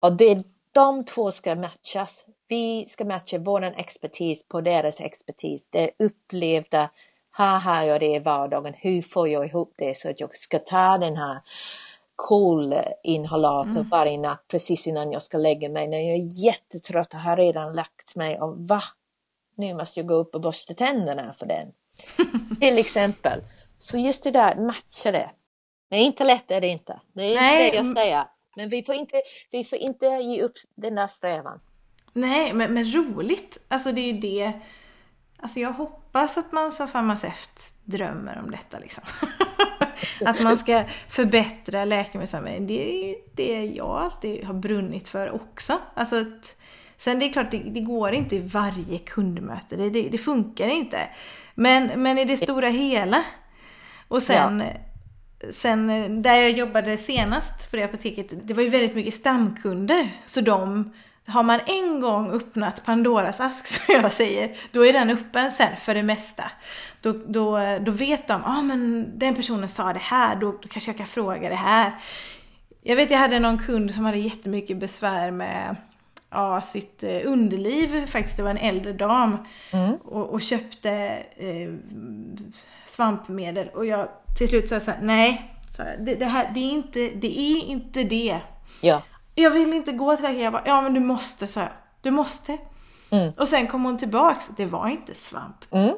Och 0.00 0.16
det, 0.16 0.44
de 0.72 1.04
två 1.04 1.30
ska 1.30 1.54
matchas. 1.54 2.26
Vi 2.48 2.86
ska 2.86 3.04
matcha 3.04 3.38
vår 3.38 3.62
expertis 3.64 4.48
på 4.48 4.60
deras 4.60 5.00
expertis. 5.00 5.68
Det 5.68 5.90
upplevda, 5.98 6.90
här 7.38 7.58
har 7.58 7.82
jag 7.82 8.00
det 8.00 8.14
i 8.14 8.18
vardagen, 8.18 8.74
hur 8.76 9.02
får 9.02 9.28
jag 9.28 9.46
ihop 9.46 9.74
det 9.76 9.96
så 9.96 10.10
att 10.10 10.20
jag 10.20 10.36
ska 10.36 10.58
ta 10.58 10.98
den 10.98 11.16
här 11.16 11.40
kolinhalatorn 12.16 13.88
varje 13.88 14.18
natt 14.18 14.44
precis 14.48 14.86
innan 14.86 15.12
jag 15.12 15.22
ska 15.22 15.38
lägga 15.38 15.68
mig. 15.68 15.88
När 15.88 15.98
jag 15.98 16.16
är 16.16 16.44
jättetrött 16.44 17.14
och 17.14 17.20
har 17.20 17.36
redan 17.36 17.72
lagt 17.72 18.16
mig 18.16 18.40
och 18.40 18.58
va? 18.68 18.82
Nu 19.56 19.74
måste 19.74 20.00
jag 20.00 20.06
gå 20.06 20.14
upp 20.14 20.34
och 20.34 20.40
borsta 20.40 20.74
tänderna 20.74 21.34
för 21.38 21.46
den. 21.46 21.68
Till 22.60 22.78
exempel. 22.78 23.40
Så 23.78 23.98
just 23.98 24.22
det 24.22 24.30
där, 24.30 24.56
matcha 24.56 25.10
det. 25.12 25.30
Det 25.90 25.96
är 25.96 26.00
inte 26.00 26.24
lätt, 26.24 26.50
är 26.50 26.60
det 26.60 26.68
inte. 26.68 27.00
Det 27.12 27.22
är 27.22 27.34
Nej, 27.34 27.66
inte 27.66 27.70
det 27.70 27.76
jag 27.76 27.84
mm. 27.84 27.96
säger. 27.96 28.24
Men 28.56 28.68
vi 28.68 28.82
får 28.82 28.94
inte, 28.94 29.22
vi 29.50 29.64
får 29.64 29.78
inte 29.78 30.06
ge 30.06 30.42
upp 30.42 30.54
den 30.74 30.94
där 30.94 31.06
strävan. 31.06 31.60
Nej, 32.12 32.52
men, 32.52 32.74
men 32.74 32.84
roligt. 32.84 33.58
Alltså 33.68 33.92
det 33.92 34.00
är 34.00 34.12
ju 34.12 34.20
det. 34.20 34.52
Alltså 35.38 35.60
jag 35.60 35.72
hoppas 35.72 35.97
att 36.12 36.52
man 36.52 36.72
som 36.72 36.88
farmaceut 36.88 37.72
drömmer 37.84 38.38
om 38.44 38.50
detta 38.50 38.78
liksom. 38.78 39.04
att 40.24 40.40
man 40.40 40.58
ska 40.58 40.84
förbättra 41.08 41.84
läkemedelsanvändningen. 41.84 42.66
Det 42.66 42.90
är 42.90 43.08
ju 43.08 43.14
det 43.34 43.64
jag 43.64 43.90
alltid 43.90 44.44
har 44.44 44.54
brunnit 44.54 45.08
för 45.08 45.30
också. 45.30 45.78
Alltså 45.94 46.20
att, 46.20 46.56
sen 46.96 47.18
det 47.18 47.24
är 47.24 47.32
klart, 47.32 47.50
det, 47.50 47.58
det 47.58 47.80
går 47.80 48.12
inte 48.12 48.36
i 48.36 48.38
varje 48.38 48.98
kundmöte. 48.98 49.76
Det, 49.76 49.90
det, 49.90 50.08
det 50.08 50.18
funkar 50.18 50.68
inte. 50.68 50.98
Men, 51.54 52.02
men 52.02 52.18
i 52.18 52.24
det 52.24 52.36
stora 52.36 52.68
hela. 52.68 53.24
Och 54.08 54.22
sen, 54.22 54.62
sen 55.52 56.22
där 56.22 56.34
jag 56.34 56.50
jobbade 56.50 56.96
senast 56.96 57.70
på 57.70 57.76
det 57.76 57.82
apoteket, 57.82 58.48
det 58.48 58.54
var 58.54 58.62
ju 58.62 58.68
väldigt 58.68 58.94
mycket 58.94 59.14
stamkunder. 59.14 60.22
Så 60.26 60.40
de 60.40 60.92
har 61.28 61.42
man 61.42 61.60
en 61.66 62.00
gång 62.00 62.30
öppnat 62.30 62.84
Pandoras 62.84 63.40
ask 63.40 63.66
som 63.86 63.94
jag 63.94 64.12
säger, 64.12 64.56
då 64.70 64.86
är 64.86 64.92
den 64.92 65.10
öppen 65.10 65.50
sen 65.50 65.76
för 65.76 65.94
det 65.94 66.02
mesta. 66.02 66.44
Då, 67.00 67.12
då, 67.12 67.78
då 67.80 67.92
vet 67.92 68.28
de, 68.28 68.42
ja 68.44 68.58
ah, 68.58 68.62
men 68.62 69.12
den 69.18 69.34
personen 69.34 69.68
sa 69.68 69.92
det 69.92 69.98
här, 69.98 70.36
då, 70.36 70.52
då 70.52 70.68
kanske 70.68 70.90
jag 70.90 70.98
kan 70.98 71.06
fråga 71.06 71.48
det 71.48 71.54
här. 71.54 71.92
Jag 72.82 72.96
vet 72.96 73.10
jag 73.10 73.18
hade 73.18 73.38
någon 73.38 73.58
kund 73.58 73.94
som 73.94 74.04
hade 74.04 74.18
jättemycket 74.18 74.76
besvär 74.76 75.30
med 75.30 75.76
ja, 76.30 76.60
sitt 76.60 77.02
eh, 77.02 77.20
underliv 77.24 78.06
faktiskt. 78.06 78.36
Det 78.36 78.42
var 78.42 78.50
en 78.50 78.56
äldre 78.56 78.92
dam 78.92 79.38
mm. 79.70 79.94
och, 79.94 80.30
och, 80.30 80.42
köpte 80.42 80.90
eh, 81.36 81.72
svampmedel 82.86 83.68
och 83.68 83.86
jag 83.86 84.08
till 84.38 84.48
slut 84.48 84.68
sa 84.68 84.80
så 84.80 84.90
här, 84.90 84.98
nej, 85.02 85.54
det, 85.98 86.14
det, 86.14 86.24
här, 86.24 86.50
det, 86.54 86.60
är 86.60 86.72
inte, 86.72 86.98
det 86.98 87.38
är 87.40 87.64
inte 87.64 88.04
det. 88.04 88.40
Ja. 88.80 89.02
Jag 89.42 89.50
vill 89.50 89.74
inte 89.74 89.92
gå 89.92 90.16
till 90.16 90.22
läkaren. 90.22 90.44
Jag 90.44 90.52
bara, 90.52 90.62
ja 90.66 90.80
men 90.80 90.94
du 90.94 91.00
måste, 91.00 91.46
sa 91.46 91.60
jag. 91.60 91.72
Du 92.00 92.10
måste. 92.10 92.58
Mm. 93.10 93.32
Och 93.36 93.48
sen 93.48 93.66
kom 93.66 93.84
hon 93.84 93.98
tillbaks. 93.98 94.48
Det 94.48 94.66
var 94.66 94.88
inte 94.88 95.14
svamp. 95.14 95.56
Mm. 95.70 95.94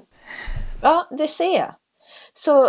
Ja, 0.83 1.07
det 1.11 1.29
ser. 1.29 1.75
Så 2.35 2.69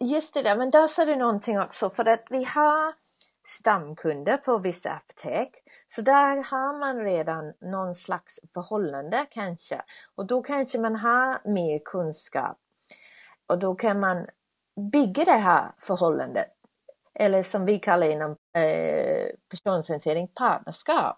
just 0.00 0.34
det 0.34 0.42
där, 0.42 0.56
men 0.56 0.70
där 0.70 0.86
sa 0.86 1.04
du 1.04 1.16
någonting 1.16 1.60
också 1.60 1.90
för 1.90 2.08
att 2.08 2.26
vi 2.30 2.44
har 2.44 2.94
stamkunder 3.46 4.36
på 4.36 4.58
vissa 4.58 4.90
apotek. 4.90 5.50
Så 5.88 6.02
där 6.02 6.50
har 6.50 6.78
man 6.78 7.04
redan 7.04 7.52
någon 7.60 7.94
slags 7.94 8.40
förhållande 8.54 9.26
kanske. 9.30 9.82
Och 10.14 10.26
då 10.26 10.42
kanske 10.42 10.78
man 10.78 10.96
har 10.96 11.50
mer 11.52 11.78
kunskap. 11.84 12.58
Och 13.46 13.58
då 13.58 13.74
kan 13.74 14.00
man 14.00 14.26
bygga 14.92 15.24
det 15.24 15.32
här 15.32 15.72
förhållandet. 15.78 16.48
Eller 17.18 17.42
som 17.42 17.66
vi 17.66 17.78
kallar 17.78 18.08
inom 18.08 18.30
eh, 18.30 19.30
personcentrering 19.50 20.28
partnerskap. 20.28 21.16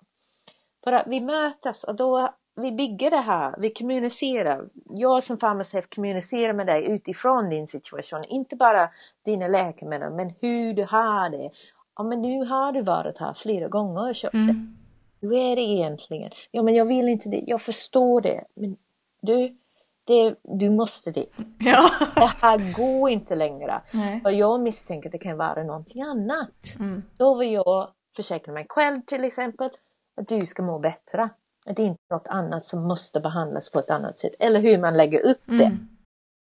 För 0.84 0.92
att 0.92 1.07
vi 1.07 1.20
möts 1.20 1.84
och 1.84 1.94
då 1.94 2.30
vi 2.61 2.72
bygger 2.72 3.11
det 3.11 3.16
här, 3.16 3.55
vi 3.59 3.70
kommunicerar. 3.70 4.68
Jag 4.88 5.22
som 5.22 5.38
farmaceut 5.38 5.94
kommunicerar 5.94 6.53
med 6.53 6.66
dig 6.66 6.90
utifrån 6.90 7.51
din 7.51 7.66
situation, 7.66 8.24
inte 8.24 8.57
bara 8.57 8.90
dina 9.24 9.49
läkemedel 9.49 10.12
men 10.12 10.32
hur 10.40 10.74
du 10.74 10.84
har 10.84 11.30
det. 11.30 11.51
Ja 11.96 12.03
men 12.03 12.22
nu 12.22 12.44
har 12.44 12.72
du 12.72 12.82
varit 12.82 13.18
här 13.18 13.34
flera 13.34 13.68
gånger 13.68 14.09
och 14.09 14.14
köpt 14.14 14.34
mm. 14.34 14.46
det. 14.46 15.26
Hur 15.26 15.32
är 15.32 15.57
det 15.57 15.62
egentligen? 15.62 16.30
Ja 16.51 16.62
men 16.62 16.74
jag 16.74 16.84
vill 16.84 17.09
inte 17.09 17.28
det, 17.28 17.44
jag 17.46 17.62
förstår 17.62 18.20
det. 18.20 18.44
Men 18.55 18.76
du, 19.20 19.57
det, 20.09 20.34
du 20.42 20.70
måste 20.70 21.11
det. 21.11 21.26
Ja. 21.59 21.90
Det 22.14 22.32
här 22.40 22.76
går 22.76 23.11
inte 23.11 23.34
längre. 23.34 23.82
Nej. 23.92 24.20
Och 24.24 24.32
jag 24.32 24.61
misstänker 24.61 25.09
att 25.09 25.12
det 25.12 25.18
kan 25.18 25.36
vara 25.36 25.64
någonting 25.64 26.02
annat. 26.02 26.76
Mm. 26.80 27.02
Då 27.16 27.34
vill 27.34 27.52
jag 27.52 27.90
försäkra 28.16 28.54
mig 28.54 28.66
själv 28.68 29.00
till 29.02 29.24
exempel 29.24 29.70
att 30.20 30.28
du 30.28 30.40
ska 30.40 30.62
må 30.62 30.78
bättre. 30.78 31.30
Att 31.66 31.76
det 31.76 31.82
är 31.82 31.86
inte 31.86 32.02
något 32.11 32.26
annat 32.26 32.66
som 32.66 32.82
måste 32.88 33.20
behandlas 33.20 33.70
på 33.70 33.78
ett 33.78 33.90
annat 33.90 34.18
sätt. 34.18 34.32
Eller 34.38 34.61
hur 34.61 34.78
man 34.78 34.96
lägger 34.96 35.26
upp 35.26 35.42
det. 35.44 35.64
Mm. 35.64 35.88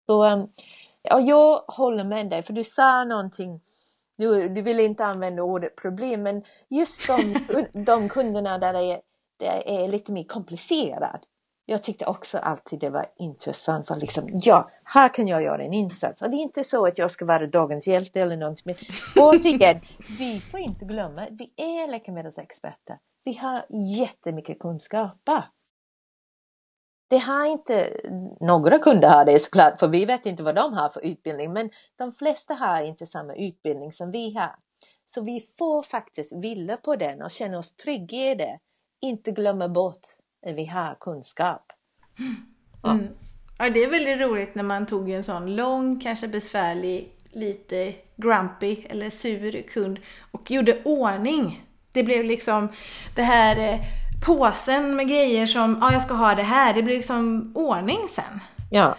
Så 0.05 0.25
um, 0.25 0.49
ja, 1.01 1.19
jag 1.19 1.63
håller 1.67 2.03
med 2.03 2.29
dig 2.29 2.43
för 2.43 2.53
du 2.53 2.63
sa 2.63 3.03
någonting 3.03 3.61
du, 4.17 4.49
du 4.49 4.61
vill 4.61 4.79
inte 4.79 5.05
använda 5.05 5.43
ordet 5.43 5.75
problem 5.75 6.23
men 6.23 6.43
just 6.69 7.07
de, 7.07 7.35
de 7.85 8.09
kunderna 8.09 8.57
där 8.57 8.73
det 8.73 8.79
är, 8.79 9.01
det 9.37 9.83
är 9.83 9.87
lite 9.87 10.11
mer 10.11 10.23
komplicerat. 10.23 11.21
Jag 11.69 11.83
tyckte 11.83 12.05
också 12.05 12.37
alltid 12.37 12.79
det 12.79 12.89
var 12.89 13.11
intressant 13.17 13.87
för 13.87 13.95
liksom, 13.95 14.29
ja, 14.43 14.69
här 14.83 15.13
kan 15.13 15.27
jag 15.27 15.43
göra 15.43 15.63
en 15.63 15.73
insats. 15.73 16.21
Och 16.21 16.29
det 16.29 16.35
är 16.35 16.41
inte 16.41 16.63
så 16.63 16.85
att 16.85 16.97
jag 16.97 17.11
ska 17.11 17.25
vara 17.25 17.47
dagens 17.47 17.87
hjälte 17.87 18.21
eller 18.21 18.37
någonting. 18.37 18.63
Men 18.65 18.75
återigen, 19.25 19.81
vi 20.19 20.39
får 20.39 20.59
inte 20.59 20.85
glömma, 20.85 21.27
vi 21.31 21.53
är 21.55 21.87
läkemedelsexperter. 21.87 22.99
Vi 23.23 23.33
har 23.33 23.65
jättemycket 23.97 24.59
kunskaper. 24.59 25.43
Det 27.09 27.17
har 27.17 27.45
inte, 27.45 28.01
några 28.39 28.79
kunder 28.79 29.09
har 29.09 29.25
det 29.25 29.39
såklart, 29.39 29.79
för 29.79 29.87
vi 29.87 30.05
vet 30.05 30.25
inte 30.25 30.43
vad 30.43 30.55
de 30.55 30.73
har 30.73 30.89
för 30.89 31.05
utbildning, 31.05 31.53
men 31.53 31.69
de 31.95 32.11
flesta 32.11 32.53
har 32.53 32.81
inte 32.81 33.05
samma 33.05 33.35
utbildning 33.35 33.91
som 33.91 34.11
vi 34.11 34.33
har. 34.33 34.55
Så 35.05 35.21
vi 35.21 35.47
får 35.57 35.83
faktiskt 35.83 36.33
vila 36.35 36.77
på 36.77 36.95
den 36.95 37.21
och 37.21 37.31
känna 37.31 37.57
oss 37.57 37.75
trygga 37.75 38.31
i 38.31 38.35
det. 38.35 38.59
Inte 39.01 39.31
glömma 39.31 39.69
bort 39.69 40.18
vi 40.45 40.65
har 40.65 40.95
kunskap. 40.99 41.71
Ja. 42.83 42.91
Mm. 42.91 43.07
ja, 43.57 43.69
det 43.69 43.83
är 43.83 43.89
väldigt 43.89 44.19
roligt 44.19 44.55
när 44.55 44.63
man 44.63 44.85
tog 44.85 45.09
en 45.09 45.23
sån 45.23 45.55
lång, 45.55 45.99
kanske 45.99 46.27
besvärlig, 46.27 47.15
lite 47.31 47.93
grumpy 48.15 48.85
eller 48.89 49.09
sur 49.09 49.61
kund 49.61 49.99
och 50.31 50.51
gjorde 50.51 50.81
ordning. 50.83 51.65
Det 51.93 52.03
blev 52.03 52.23
liksom 52.23 52.69
det 53.15 53.21
här 53.21 53.73
eh, 53.73 53.79
påsen 54.25 54.95
med 54.95 55.07
grejer 55.07 55.45
som, 55.45 55.77
ja 55.81 55.93
jag 55.93 56.01
ska 56.01 56.13
ha 56.13 56.35
det 56.35 56.43
här, 56.43 56.73
det 56.73 56.83
blir 56.83 56.95
liksom 56.95 57.51
ordning 57.55 58.07
sen. 58.09 58.39
Ja. 58.71 58.95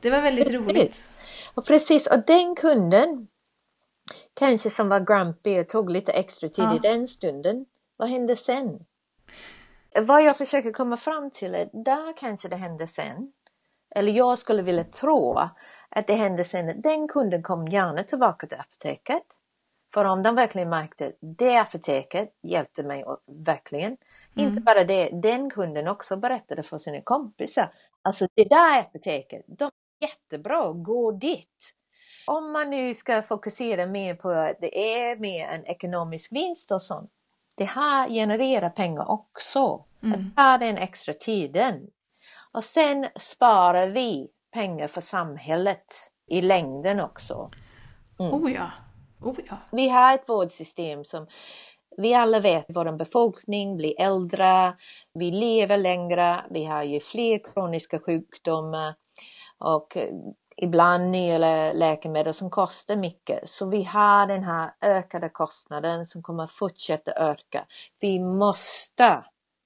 Det 0.00 0.10
var 0.10 0.20
väldigt 0.20 0.46
precis. 0.46 0.60
roligt. 0.60 1.12
Och 1.54 1.66
precis, 1.66 2.06
och 2.06 2.24
den 2.26 2.54
kunden 2.54 3.26
kanske 4.34 4.70
som 4.70 4.88
var 4.88 5.00
grumpy 5.00 5.60
och 5.60 5.68
tog 5.68 5.90
lite 5.90 6.12
extra 6.12 6.48
tid 6.48 6.64
ja. 6.64 6.76
i 6.76 6.78
den 6.78 7.08
stunden, 7.08 7.66
vad 7.96 8.08
hände 8.08 8.36
sen? 8.36 8.84
Vad 10.00 10.22
jag 10.22 10.36
försöker 10.36 10.72
komma 10.72 10.96
fram 10.96 11.30
till 11.30 11.54
är, 11.54 11.70
där 11.72 12.16
kanske 12.16 12.48
det 12.48 12.56
hände 12.56 12.86
sen, 12.86 13.32
eller 13.94 14.12
jag 14.12 14.38
skulle 14.38 14.62
vilja 14.62 14.84
tro 14.84 15.38
att 15.88 16.06
det 16.06 16.14
hände 16.14 16.44
sen, 16.44 16.80
den 16.80 17.08
kunden 17.08 17.42
kom 17.42 17.68
gärna 17.68 18.02
tillbaka 18.02 18.46
till 18.46 18.60
apoteket. 18.60 19.22
För 19.94 20.04
om 20.04 20.22
de 20.22 20.34
verkligen 20.34 20.68
märkte 20.68 21.12
det 21.20 21.56
apoteket 21.56 22.32
hjälpte 22.42 22.82
mig 22.82 23.04
verkligen, 23.46 23.96
Mm. 24.36 24.48
Inte 24.48 24.60
bara 24.60 24.84
det, 24.84 25.10
den 25.22 25.50
kunden 25.50 25.88
också 25.88 26.16
berättade 26.16 26.62
för 26.62 26.78
sina 26.78 27.00
kompisar. 27.00 27.72
Alltså 28.02 28.26
det 28.34 28.44
där 28.44 28.80
apoteket, 28.80 29.44
de 29.46 29.64
är 29.64 30.08
jättebra, 30.08 30.72
gå 30.72 31.12
dit. 31.12 31.74
Om 32.26 32.52
man 32.52 32.70
nu 32.70 32.94
ska 32.94 33.22
fokusera 33.22 33.86
mer 33.86 34.14
på 34.14 34.30
att 34.30 34.56
det 34.60 34.98
är 34.98 35.16
mer 35.16 35.48
en 35.48 35.66
ekonomisk 35.66 36.32
vinst 36.32 36.72
och 36.72 36.82
sånt. 36.82 37.10
Det 37.54 37.64
här 37.64 38.08
genererar 38.08 38.70
pengar 38.70 39.10
också. 39.10 39.84
Mm. 40.02 40.20
Att 40.20 40.36
ta 40.36 40.66
den 40.66 40.76
extra 40.78 41.14
tiden. 41.14 41.86
Och 42.52 42.64
sen 42.64 43.06
sparar 43.16 43.88
vi 43.88 44.28
pengar 44.52 44.88
för 44.88 45.00
samhället 45.00 45.84
i 46.30 46.42
längden 46.42 47.00
också. 47.00 47.50
Mm. 48.18 48.32
Oh 48.34 48.52
ja. 48.52 48.70
Oh 49.20 49.36
ja. 49.48 49.58
Vi 49.72 49.88
har 49.88 50.14
ett 50.14 50.28
vårdsystem 50.28 51.04
som 51.04 51.26
vi 51.96 52.14
alla 52.14 52.40
vet 52.40 52.66
vår 52.68 52.96
befolkning 52.96 53.76
blir 53.76 54.00
äldre, 54.00 54.74
vi 55.14 55.30
lever 55.30 55.78
längre, 55.78 56.44
vi 56.50 56.64
har 56.64 56.82
ju 56.82 57.00
fler 57.00 57.52
kroniska 57.52 58.00
sjukdomar 58.00 58.94
och 59.58 59.96
ibland 60.56 61.10
nya 61.10 61.72
läkemedel 61.72 62.34
som 62.34 62.50
kostar 62.50 62.96
mycket. 62.96 63.48
Så 63.48 63.66
vi 63.66 63.84
har 63.84 64.26
den 64.26 64.44
här 64.44 64.70
ökade 64.80 65.28
kostnaden 65.28 66.06
som 66.06 66.22
kommer 66.22 66.46
fortsätta 66.46 67.12
öka. 67.12 67.66
Vi 68.00 68.18
måste 68.20 69.24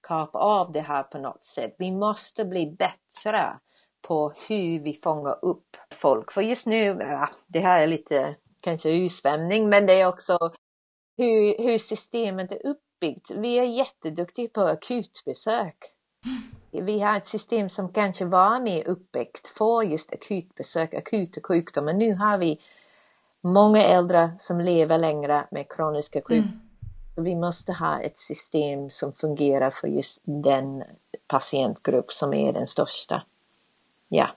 kapa 0.08 0.38
av 0.38 0.72
det 0.72 0.80
här 0.80 1.02
på 1.02 1.18
något 1.18 1.44
sätt. 1.44 1.74
Vi 1.78 1.92
måste 1.92 2.44
bli 2.44 2.76
bättre 2.78 3.58
på 4.02 4.32
hur 4.48 4.80
vi 4.80 4.92
fångar 4.92 5.38
upp 5.44 5.76
folk. 5.94 6.32
För 6.32 6.42
just 6.42 6.66
nu, 6.66 6.84
ja, 7.00 7.28
det 7.46 7.60
här 7.60 7.78
är 7.82 7.86
lite 7.86 8.36
kanske 8.62 8.90
utsvämning, 8.90 9.68
men 9.68 9.86
det 9.86 10.00
är 10.00 10.06
också 10.06 10.38
hur, 11.16 11.62
hur 11.62 11.78
systemet 11.78 12.52
är 12.52 12.66
uppbyggt. 12.66 13.30
Vi 13.30 13.58
är 13.58 13.64
jätteduktiga 13.64 14.48
på 14.48 14.60
akutbesök. 14.60 15.76
Vi 16.70 17.00
har 17.00 17.16
ett 17.16 17.26
system 17.26 17.68
som 17.68 17.92
kanske 17.92 18.24
var 18.24 18.60
mer 18.60 18.88
uppbyggt 18.88 19.48
för 19.48 19.82
just 19.82 20.12
akutbesök, 20.12 20.94
akuta 20.94 21.40
sjukdomar. 21.44 21.92
Nu 21.92 22.14
har 22.14 22.38
vi 22.38 22.60
många 23.40 23.82
äldre 23.82 24.32
som 24.38 24.60
lever 24.60 24.98
längre 24.98 25.46
med 25.50 25.72
kroniska 25.72 26.18
sjukdomar. 26.18 26.60
Mm. 27.16 27.24
Vi 27.24 27.34
måste 27.34 27.72
ha 27.72 28.00
ett 28.00 28.18
system 28.18 28.90
som 28.90 29.12
fungerar 29.12 29.70
för 29.70 29.88
just 29.88 30.22
den 30.24 30.84
patientgrupp 31.26 32.12
som 32.12 32.34
är 32.34 32.52
den 32.52 32.66
största. 32.66 33.22
Ja. 34.08 34.30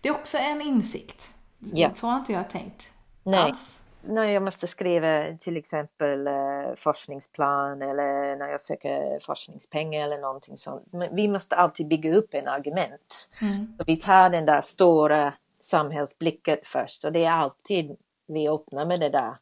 Det 0.00 0.08
är 0.08 0.12
också 0.12 0.38
en 0.38 0.62
insikt. 0.62 1.30
Ja. 1.58 1.90
Så 1.94 2.06
har 2.06 2.18
inte 2.18 2.32
jag 2.32 2.50
tänkt. 2.50 2.86
Nej. 3.22 3.40
Alls 3.40 3.79
när 4.02 4.24
jag 4.24 4.42
måste 4.42 4.66
skriva 4.66 5.36
till 5.38 5.56
exempel 5.56 6.26
eh, 6.26 6.74
forskningsplan 6.76 7.82
eller 7.82 8.36
när 8.36 8.48
jag 8.48 8.60
söker 8.60 9.20
forskningspengar 9.20 10.04
eller 10.04 10.18
någonting 10.18 10.56
sånt. 10.56 10.92
Men 10.92 11.14
vi 11.16 11.28
måste 11.28 11.56
alltid 11.56 11.88
bygga 11.88 12.16
upp 12.16 12.34
en 12.34 12.48
argument. 12.48 13.28
Mm. 13.42 13.74
Så 13.78 13.84
vi 13.86 13.96
tar 13.96 14.30
den 14.30 14.46
där 14.46 14.60
stora 14.60 15.34
samhällsblicket 15.60 16.66
först 16.66 17.04
och 17.04 17.12
det 17.12 17.24
är 17.24 17.30
alltid 17.30 17.96
vi 18.26 18.48
öppnar 18.48 18.86
med 18.86 19.00
det 19.00 19.08
där 19.08 19.36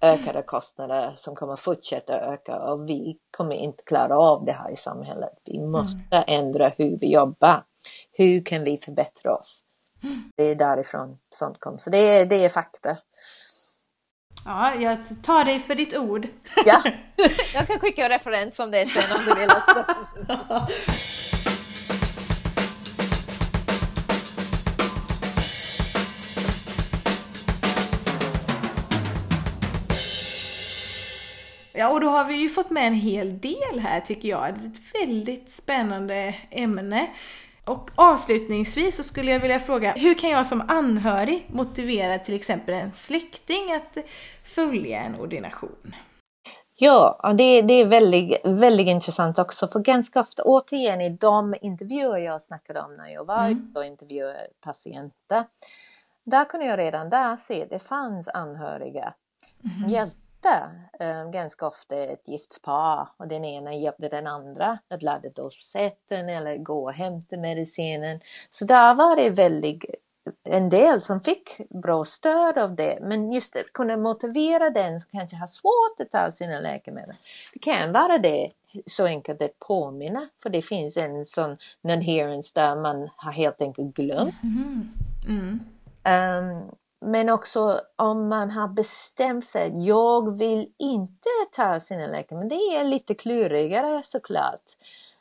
ökade 0.00 0.42
kostnader 0.42 1.14
som 1.16 1.34
kommer 1.34 1.56
fortsätta 1.56 2.20
öka 2.20 2.58
och 2.58 2.88
vi 2.88 3.18
kommer 3.30 3.54
inte 3.54 3.84
klara 3.84 4.18
av 4.18 4.44
det 4.44 4.52
här 4.52 4.70
i 4.70 4.76
samhället. 4.76 5.32
Vi 5.44 5.60
måste 5.60 6.16
mm. 6.16 6.24
ändra 6.26 6.68
hur 6.68 6.98
vi 6.98 7.12
jobbar. 7.12 7.64
Hur 8.12 8.44
kan 8.44 8.64
vi 8.64 8.76
förbättra 8.76 9.34
oss? 9.36 9.64
Mm. 10.02 10.32
Det 10.36 10.44
är 10.44 10.54
därifrån 10.54 11.18
sånt 11.34 11.60
kommer. 11.60 11.78
Så 11.78 11.90
det 11.90 11.98
är, 11.98 12.26
det 12.26 12.44
är 12.44 12.48
fakta. 12.48 12.96
Ja, 14.44 14.74
jag 14.74 14.98
tar 15.22 15.44
dig 15.44 15.60
för 15.60 15.74
ditt 15.74 15.96
ord. 15.96 16.28
Ja, 16.66 16.82
jag 17.54 17.66
kan 17.66 17.78
skicka 17.78 18.04
en 18.04 18.08
referens 18.08 18.58
om 18.58 18.70
det 18.70 18.86
sen 18.86 19.16
om 19.16 19.24
du 19.26 19.34
vill 19.40 19.50
också. 19.50 19.84
Ja, 31.72 31.88
och 31.88 32.00
då 32.00 32.08
har 32.08 32.24
vi 32.24 32.34
ju 32.34 32.48
fått 32.48 32.70
med 32.70 32.86
en 32.86 32.94
hel 32.94 33.38
del 33.38 33.80
här 33.80 34.00
tycker 34.00 34.28
jag. 34.28 34.54
Det 34.54 34.64
är 34.64 34.70
ett 34.70 35.08
väldigt 35.08 35.50
spännande 35.50 36.34
ämne. 36.50 37.06
Och 37.66 37.90
avslutningsvis 37.94 38.96
så 38.96 39.02
skulle 39.02 39.30
jag 39.30 39.40
vilja 39.40 39.60
fråga, 39.60 39.92
hur 39.92 40.14
kan 40.14 40.30
jag 40.30 40.46
som 40.46 40.62
anhörig 40.68 41.46
motivera 41.48 42.18
till 42.18 42.34
exempel 42.34 42.74
en 42.74 42.92
släkting 42.92 43.72
att 43.72 43.98
följa 44.44 45.00
en 45.00 45.20
ordination? 45.20 45.94
Ja, 46.76 47.34
det, 47.38 47.62
det 47.62 47.74
är 47.74 47.84
väldigt, 47.84 48.40
väldigt 48.44 48.86
intressant 48.86 49.38
också 49.38 49.68
för 49.68 49.80
ganska 49.80 50.20
ofta, 50.20 50.42
återigen 50.42 51.00
i 51.00 51.10
de 51.10 51.54
intervjuer 51.60 52.18
jag 52.18 52.42
snackade 52.42 52.80
om 52.80 52.94
när 52.94 53.08
jag 53.08 53.24
var 53.24 53.46
mm. 53.46 53.72
och 53.74 53.84
intervjuade 53.84 54.46
patienter, 54.60 55.44
där 56.24 56.44
kunde 56.44 56.66
jag 56.66 56.78
redan 56.78 57.10
där 57.10 57.36
se 57.36 57.62
att 57.62 57.70
det 57.70 57.78
fanns 57.78 58.28
anhöriga 58.28 59.14
som 59.60 59.78
mm. 59.78 59.90
hjälpte 59.90 60.23
eh, 61.00 61.30
ganska 61.30 61.66
ofta 61.66 61.96
ett 61.96 62.28
gift 62.28 62.62
par 62.62 63.08
och 63.16 63.28
den 63.28 63.44
ena 63.44 63.74
hjälpte 63.74 64.08
den 64.08 64.26
andra 64.26 64.78
att 64.88 65.02
ladda 65.02 65.28
dosetten 65.28 66.28
eller 66.28 66.56
gå 66.56 66.84
och 66.84 66.92
hämta 66.92 67.36
medicinen. 67.36 68.20
Så 68.50 68.64
där 68.64 68.94
var 68.94 69.16
det 69.16 69.30
väldigt 69.30 69.84
en 70.48 70.68
del 70.68 71.00
som 71.00 71.20
fick 71.20 71.60
bra 71.70 72.04
stöd 72.04 72.58
av 72.58 72.74
det 72.74 72.98
men 73.02 73.32
just 73.32 73.56
att 73.56 73.72
kunna 73.72 73.96
motivera 73.96 74.70
den 74.70 75.00
som 75.00 75.10
kanske 75.12 75.36
har 75.36 75.46
svårt 75.46 76.00
att 76.00 76.10
ta 76.10 76.32
sina 76.32 76.60
läkemedel. 76.60 77.16
Det 77.52 77.58
kan 77.58 77.92
vara 77.92 78.18
det 78.18 78.50
så 78.86 79.06
enkelt 79.06 79.42
att 79.42 79.58
påminna 79.58 80.28
för 80.42 80.50
det 80.50 80.62
finns 80.62 80.96
en 80.96 81.24
sån 81.24 81.56
adherence 81.82 82.50
där 82.54 82.76
man 82.76 83.08
har 83.16 83.32
helt 83.32 83.62
enkelt 83.62 83.96
glömt. 83.96 84.34
Mm. 84.42 84.92
Mm. 85.28 85.60
Um, 86.04 86.74
men 87.04 87.30
också 87.30 87.80
om 87.96 88.28
man 88.28 88.50
har 88.50 88.68
bestämt 88.68 89.44
sig 89.44 89.66
att 89.66 89.84
jag 89.84 90.38
vill 90.38 90.68
inte 90.78 91.28
ta 91.52 91.80
sina 91.80 92.06
läkemedel. 92.06 92.48
Det 92.48 92.76
är 92.76 92.84
lite 92.84 93.14
klurigare 93.14 94.02
såklart. 94.04 94.62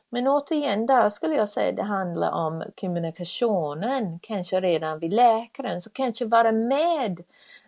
Men 0.10 0.28
återigen, 0.28 0.86
där 0.86 1.10
skulle 1.10 1.36
jag 1.36 1.50
säga 1.50 1.70
att 1.70 1.76
det 1.76 1.84
handlar 1.84 2.32
om 2.32 2.64
kommunikationen, 2.82 4.20
kanske 4.20 4.62
redan 4.62 5.00
vid 5.00 5.14
läkaren. 5.14 5.82
Så 5.82 5.90
kanske 5.90 6.26
vara 6.26 6.52
med 6.52 7.24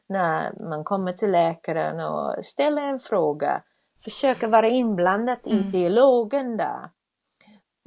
när 0.08 0.64
man 0.70 0.84
kommer 0.84 1.14
till 1.14 1.32
läkaren 1.32 2.00
och 2.00 2.46
ställer 2.46 2.82
en 2.82 3.00
fråga. 3.00 3.62
Försöka 4.04 4.48
vara 4.48 4.68
inblandad 4.68 5.38
i 5.44 5.58
mm. 5.58 5.72
dialogen 5.72 6.58
där 6.58 6.90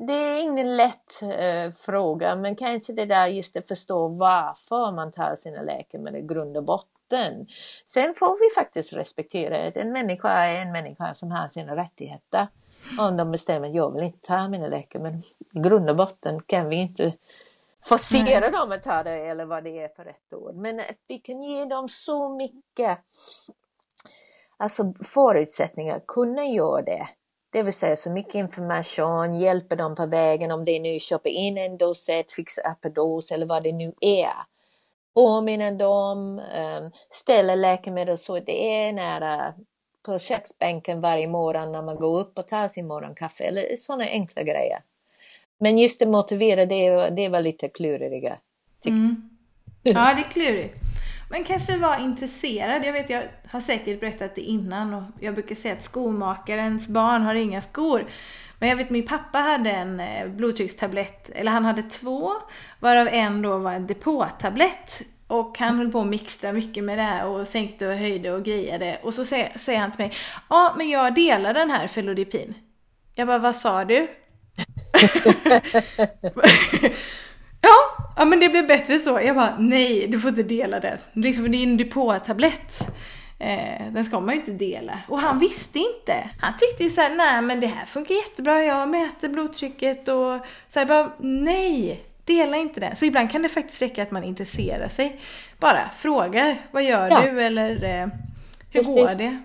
det 0.06 0.12
är 0.12 0.42
ingen 0.42 0.76
lätt 0.76 1.22
eh, 1.22 1.72
fråga 1.72 2.36
men 2.36 2.56
kanske 2.56 2.92
det 2.92 3.06
där 3.06 3.26
just 3.26 3.56
att 3.56 3.68
förstå 3.68 4.08
varför 4.08 4.92
man 4.92 5.12
tar 5.12 5.36
sina 5.36 5.62
läkemedel 5.62 6.24
i 6.24 6.26
grund 6.26 6.56
och 6.56 6.64
botten. 6.64 7.46
Sen 7.86 8.14
får 8.14 8.38
vi 8.38 8.54
faktiskt 8.54 8.92
respektera 8.92 9.68
att 9.68 9.76
en 9.76 9.92
människa 9.92 10.30
är 10.30 10.62
en 10.62 10.72
människa 10.72 11.14
som 11.14 11.30
har 11.30 11.48
sina 11.48 11.76
rättigheter. 11.76 12.46
Om 12.98 13.16
de 13.16 13.30
bestämmer 13.30 13.68
jag 13.68 13.94
vill 13.94 14.04
inte 14.04 14.26
ta 14.26 14.48
mina 14.48 14.68
läkemedel, 14.68 15.20
i 15.54 15.60
grund 15.60 15.90
och 15.90 15.96
botten 15.96 16.42
kan 16.42 16.68
vi 16.68 16.76
inte 16.76 17.12
forcera 17.84 18.50
dem 18.50 18.72
att 18.72 18.82
ta 18.82 19.02
det 19.02 19.28
eller 19.28 19.44
vad 19.44 19.64
det 19.64 19.78
är 19.78 19.88
för 19.88 20.04
rätt 20.04 20.32
ord. 20.32 20.54
Men 20.54 20.80
att 20.80 20.98
vi 21.08 21.18
kan 21.18 21.42
ge 21.42 21.64
dem 21.64 21.88
så 21.88 22.28
mycket 22.28 22.98
alltså 24.56 24.94
förutsättningar 25.04 25.96
att 25.96 26.06
kunna 26.06 26.44
göra 26.44 26.82
det 26.82 27.08
det 27.50 27.62
vill 27.62 27.72
säga 27.72 27.96
så 27.96 28.10
mycket 28.10 28.34
information, 28.34 29.34
hjälper 29.34 29.76
dem 29.76 29.94
på 29.94 30.06
vägen 30.06 30.50
om 30.50 30.64
det 30.64 30.80
nu 30.80 31.00
köper 31.00 31.30
in 31.30 31.58
en 31.58 31.78
doset, 31.78 32.32
fixar 32.32 32.90
dos 32.94 33.30
eller 33.30 33.46
vad 33.46 33.62
det 33.62 33.72
nu 33.72 33.92
är. 34.00 34.34
Påminner 35.14 35.72
dem, 35.72 36.38
um, 36.38 36.90
ställer 37.10 37.56
läkemedel 37.56 38.18
så 38.18 38.40
det 38.40 38.74
är 38.74 38.92
nära 38.92 39.54
på 40.02 40.18
köksbänken 40.18 41.00
varje 41.00 41.28
morgon 41.28 41.72
när 41.72 41.82
man 41.82 41.96
går 41.96 42.20
upp 42.20 42.38
och 42.38 42.48
tar 42.48 42.68
sin 42.68 42.86
morgonkaffe 42.86 43.44
eller 43.44 43.76
sådana 43.76 44.04
enkla 44.04 44.42
grejer. 44.42 44.82
Men 45.58 45.78
just 45.78 45.98
det 45.98 46.06
motivera, 46.06 46.66
det, 46.66 47.10
det 47.10 47.28
var 47.28 47.40
lite 47.40 47.68
kluriga. 47.68 48.38
Mm. 48.86 49.30
Ja, 49.82 50.14
det 50.14 50.20
är 50.20 50.30
klurigt. 50.30 50.87
Men 51.30 51.44
kanske 51.44 51.76
vara 51.76 51.98
intresserad. 51.98 52.84
Jag 52.84 52.92
vet, 52.92 53.10
jag 53.10 53.22
har 53.50 53.60
säkert 53.60 54.00
berättat 54.00 54.34
det 54.34 54.40
innan 54.40 54.94
och 54.94 55.02
jag 55.20 55.34
brukar 55.34 55.54
säga 55.54 55.74
att 55.74 55.84
skomakarens 55.84 56.88
barn 56.88 57.22
har 57.22 57.34
inga 57.34 57.60
skor. 57.60 58.06
Men 58.58 58.68
jag 58.68 58.76
vet 58.76 58.90
min 58.90 59.06
pappa 59.06 59.38
hade 59.38 59.70
en 59.70 60.00
eh, 60.00 60.28
blodtryckstablett, 60.28 61.30
eller 61.30 61.52
han 61.52 61.64
hade 61.64 61.82
två, 61.82 62.32
varav 62.80 63.08
en 63.08 63.42
då 63.42 63.58
var 63.58 63.72
en 63.72 63.86
depåtablett. 63.86 65.02
Och 65.26 65.58
han 65.58 65.78
höll 65.78 65.92
på 65.92 66.00
att 66.00 66.06
mixtra 66.06 66.52
mycket 66.52 66.84
med 66.84 66.98
det 66.98 67.02
här 67.02 67.26
och 67.26 67.48
sänkte 67.48 67.88
och 67.88 67.94
höjde 67.94 68.32
och 68.32 68.44
grejade. 68.44 68.98
Och 69.02 69.14
så 69.14 69.24
säger, 69.24 69.58
säger 69.58 69.80
han 69.80 69.90
till 69.90 70.00
mig, 70.00 70.12
ja 70.48 70.74
men 70.78 70.88
jag 70.88 71.14
delar 71.14 71.54
den 71.54 71.70
här 71.70 71.86
Felodipin. 71.86 72.54
Jag 73.14 73.26
bara, 73.26 73.38
vad 73.38 73.56
sa 73.56 73.84
du? 73.84 74.08
Ja, 78.18 78.24
men 78.24 78.40
det 78.40 78.48
blev 78.48 78.66
bättre 78.66 78.98
så. 78.98 79.20
Jag 79.24 79.36
bara, 79.36 79.56
nej 79.58 80.06
du 80.08 80.20
får 80.20 80.28
inte 80.28 80.42
dela 80.42 80.80
den. 80.80 80.98
Liksom, 81.12 81.50
det 81.50 81.58
är 81.58 81.62
en 81.62 81.76
depåtablett. 81.76 82.88
Eh, 83.38 83.92
den 83.92 84.04
ska 84.04 84.20
man 84.20 84.34
ju 84.34 84.40
inte 84.40 84.52
dela. 84.52 84.98
Och 85.08 85.18
han 85.18 85.38
visste 85.38 85.78
inte. 85.78 86.30
Han 86.40 86.52
tyckte 86.58 86.84
ju 86.84 86.90
såhär, 86.90 87.16
nej 87.16 87.42
men 87.42 87.60
det 87.60 87.66
här 87.66 87.86
funkar 87.86 88.14
jättebra, 88.14 88.62
jag 88.62 88.88
mäter 88.88 89.28
blodtrycket 89.28 90.08
och 90.08 90.38
så 90.68 90.78
här, 90.78 90.86
bara, 90.86 91.12
nej, 91.18 92.02
dela 92.24 92.56
inte 92.56 92.80
den. 92.80 92.96
Så 92.96 93.04
ibland 93.04 93.30
kan 93.30 93.42
det 93.42 93.48
faktiskt 93.48 93.82
räcka 93.82 94.02
att 94.02 94.10
man 94.10 94.24
intresserar 94.24 94.88
sig. 94.88 95.20
Bara 95.58 95.90
frågar, 95.96 96.66
vad 96.70 96.82
gör 96.82 97.10
ja. 97.10 97.20
du 97.20 97.42
eller 97.42 97.84
eh, 97.84 98.06
hur 98.70 98.82
Precis. 98.82 98.86
går 98.86 99.14
det? 99.18 99.42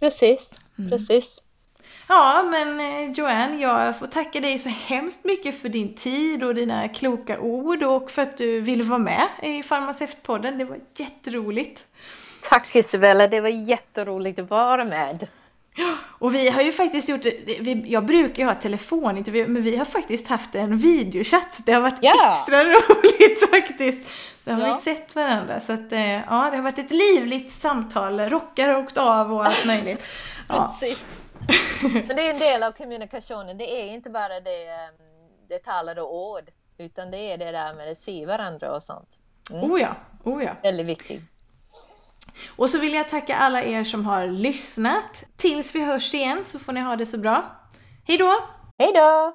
Precis, 0.00 0.60
mm. 0.78 0.90
precis. 0.90 1.41
Ja, 2.08 2.42
men 2.50 2.80
eh, 2.80 3.10
Joanne, 3.12 3.56
jag 3.56 3.98
får 3.98 4.06
tacka 4.06 4.40
dig 4.40 4.58
så 4.58 4.68
hemskt 4.68 5.24
mycket 5.24 5.60
för 5.60 5.68
din 5.68 5.94
tid 5.94 6.44
och 6.44 6.54
dina 6.54 6.88
kloka 6.88 7.40
ord 7.40 7.82
och 7.82 8.10
för 8.10 8.22
att 8.22 8.36
du 8.36 8.60
ville 8.60 8.84
vara 8.84 8.98
med 8.98 9.28
i 9.42 9.62
Farmaceutpodden. 9.62 10.58
Det 10.58 10.64
var 10.64 10.78
jätteroligt. 10.96 11.86
Tack 12.42 12.76
Isabella, 12.76 13.26
det 13.26 13.40
var 13.40 13.48
jätteroligt 13.48 14.38
att 14.38 14.50
vara 14.50 14.84
med. 14.84 15.28
Och 16.18 16.34
vi 16.34 16.48
har 16.48 16.62
ju 16.62 16.72
faktiskt 16.72 17.08
gjort, 17.08 17.24
vi, 17.60 17.84
jag 17.86 18.06
brukar 18.06 18.42
ju 18.42 18.48
ha 18.48 18.54
telefonintervju, 18.54 19.46
men 19.46 19.62
vi 19.62 19.76
har 19.76 19.84
faktiskt 19.84 20.28
haft 20.28 20.54
en 20.54 20.78
videochatt. 20.78 21.60
Det 21.66 21.72
har 21.72 21.80
varit 21.80 21.98
ja. 22.02 22.32
extra 22.32 22.64
roligt 22.64 23.50
faktiskt. 23.50 24.12
Där 24.44 24.52
har 24.52 24.66
ja. 24.66 24.80
vi 24.84 24.94
sett 24.94 25.14
varandra. 25.14 25.60
Så 25.60 25.72
att, 25.72 25.92
eh, 25.92 26.12
ja, 26.12 26.48
det 26.50 26.56
har 26.56 26.62
varit 26.62 26.78
ett 26.78 26.90
livligt 26.90 27.62
samtal. 27.62 28.20
Rockar 28.20 28.68
har 28.68 28.82
åkt 28.82 28.98
av 28.98 29.32
och 29.32 29.46
allt 29.46 29.64
möjligt. 29.64 30.02
Ja. 30.48 30.76
Precis. 30.80 31.21
Men 31.82 32.16
det 32.16 32.26
är 32.26 32.30
en 32.30 32.38
del 32.38 32.62
av 32.62 32.72
kommunikationen. 32.72 33.58
Det 33.58 33.82
är 33.82 33.94
inte 33.94 34.10
bara 34.10 34.40
det, 34.40 34.68
ehm, 34.68 34.94
det 35.48 35.58
talade 35.58 36.02
ord, 36.02 36.50
utan 36.78 37.10
det 37.10 37.18
är 37.18 37.38
det 37.38 37.52
där 37.52 37.74
med 37.74 37.90
att 37.90 37.98
se 37.98 38.26
varandra 38.26 38.74
och 38.74 38.82
sånt. 38.82 39.18
Mm. 39.50 39.72
Oh 39.72 39.80
ja, 39.80 39.96
oh 40.24 40.44
ja. 40.44 40.56
Väldigt 40.62 40.86
viktigt. 40.86 41.22
Och 42.56 42.70
så 42.70 42.78
vill 42.78 42.92
jag 42.92 43.08
tacka 43.08 43.36
alla 43.36 43.62
er 43.62 43.84
som 43.84 44.06
har 44.06 44.26
lyssnat. 44.26 45.24
Tills 45.36 45.74
vi 45.74 45.84
hörs 45.84 46.14
igen 46.14 46.44
så 46.44 46.58
får 46.58 46.72
ni 46.72 46.80
ha 46.80 46.96
det 46.96 47.06
så 47.06 47.18
bra. 47.18 47.44
Hej 48.04 48.18
då! 48.18 48.32
Hej 48.78 48.92
då! 48.94 49.34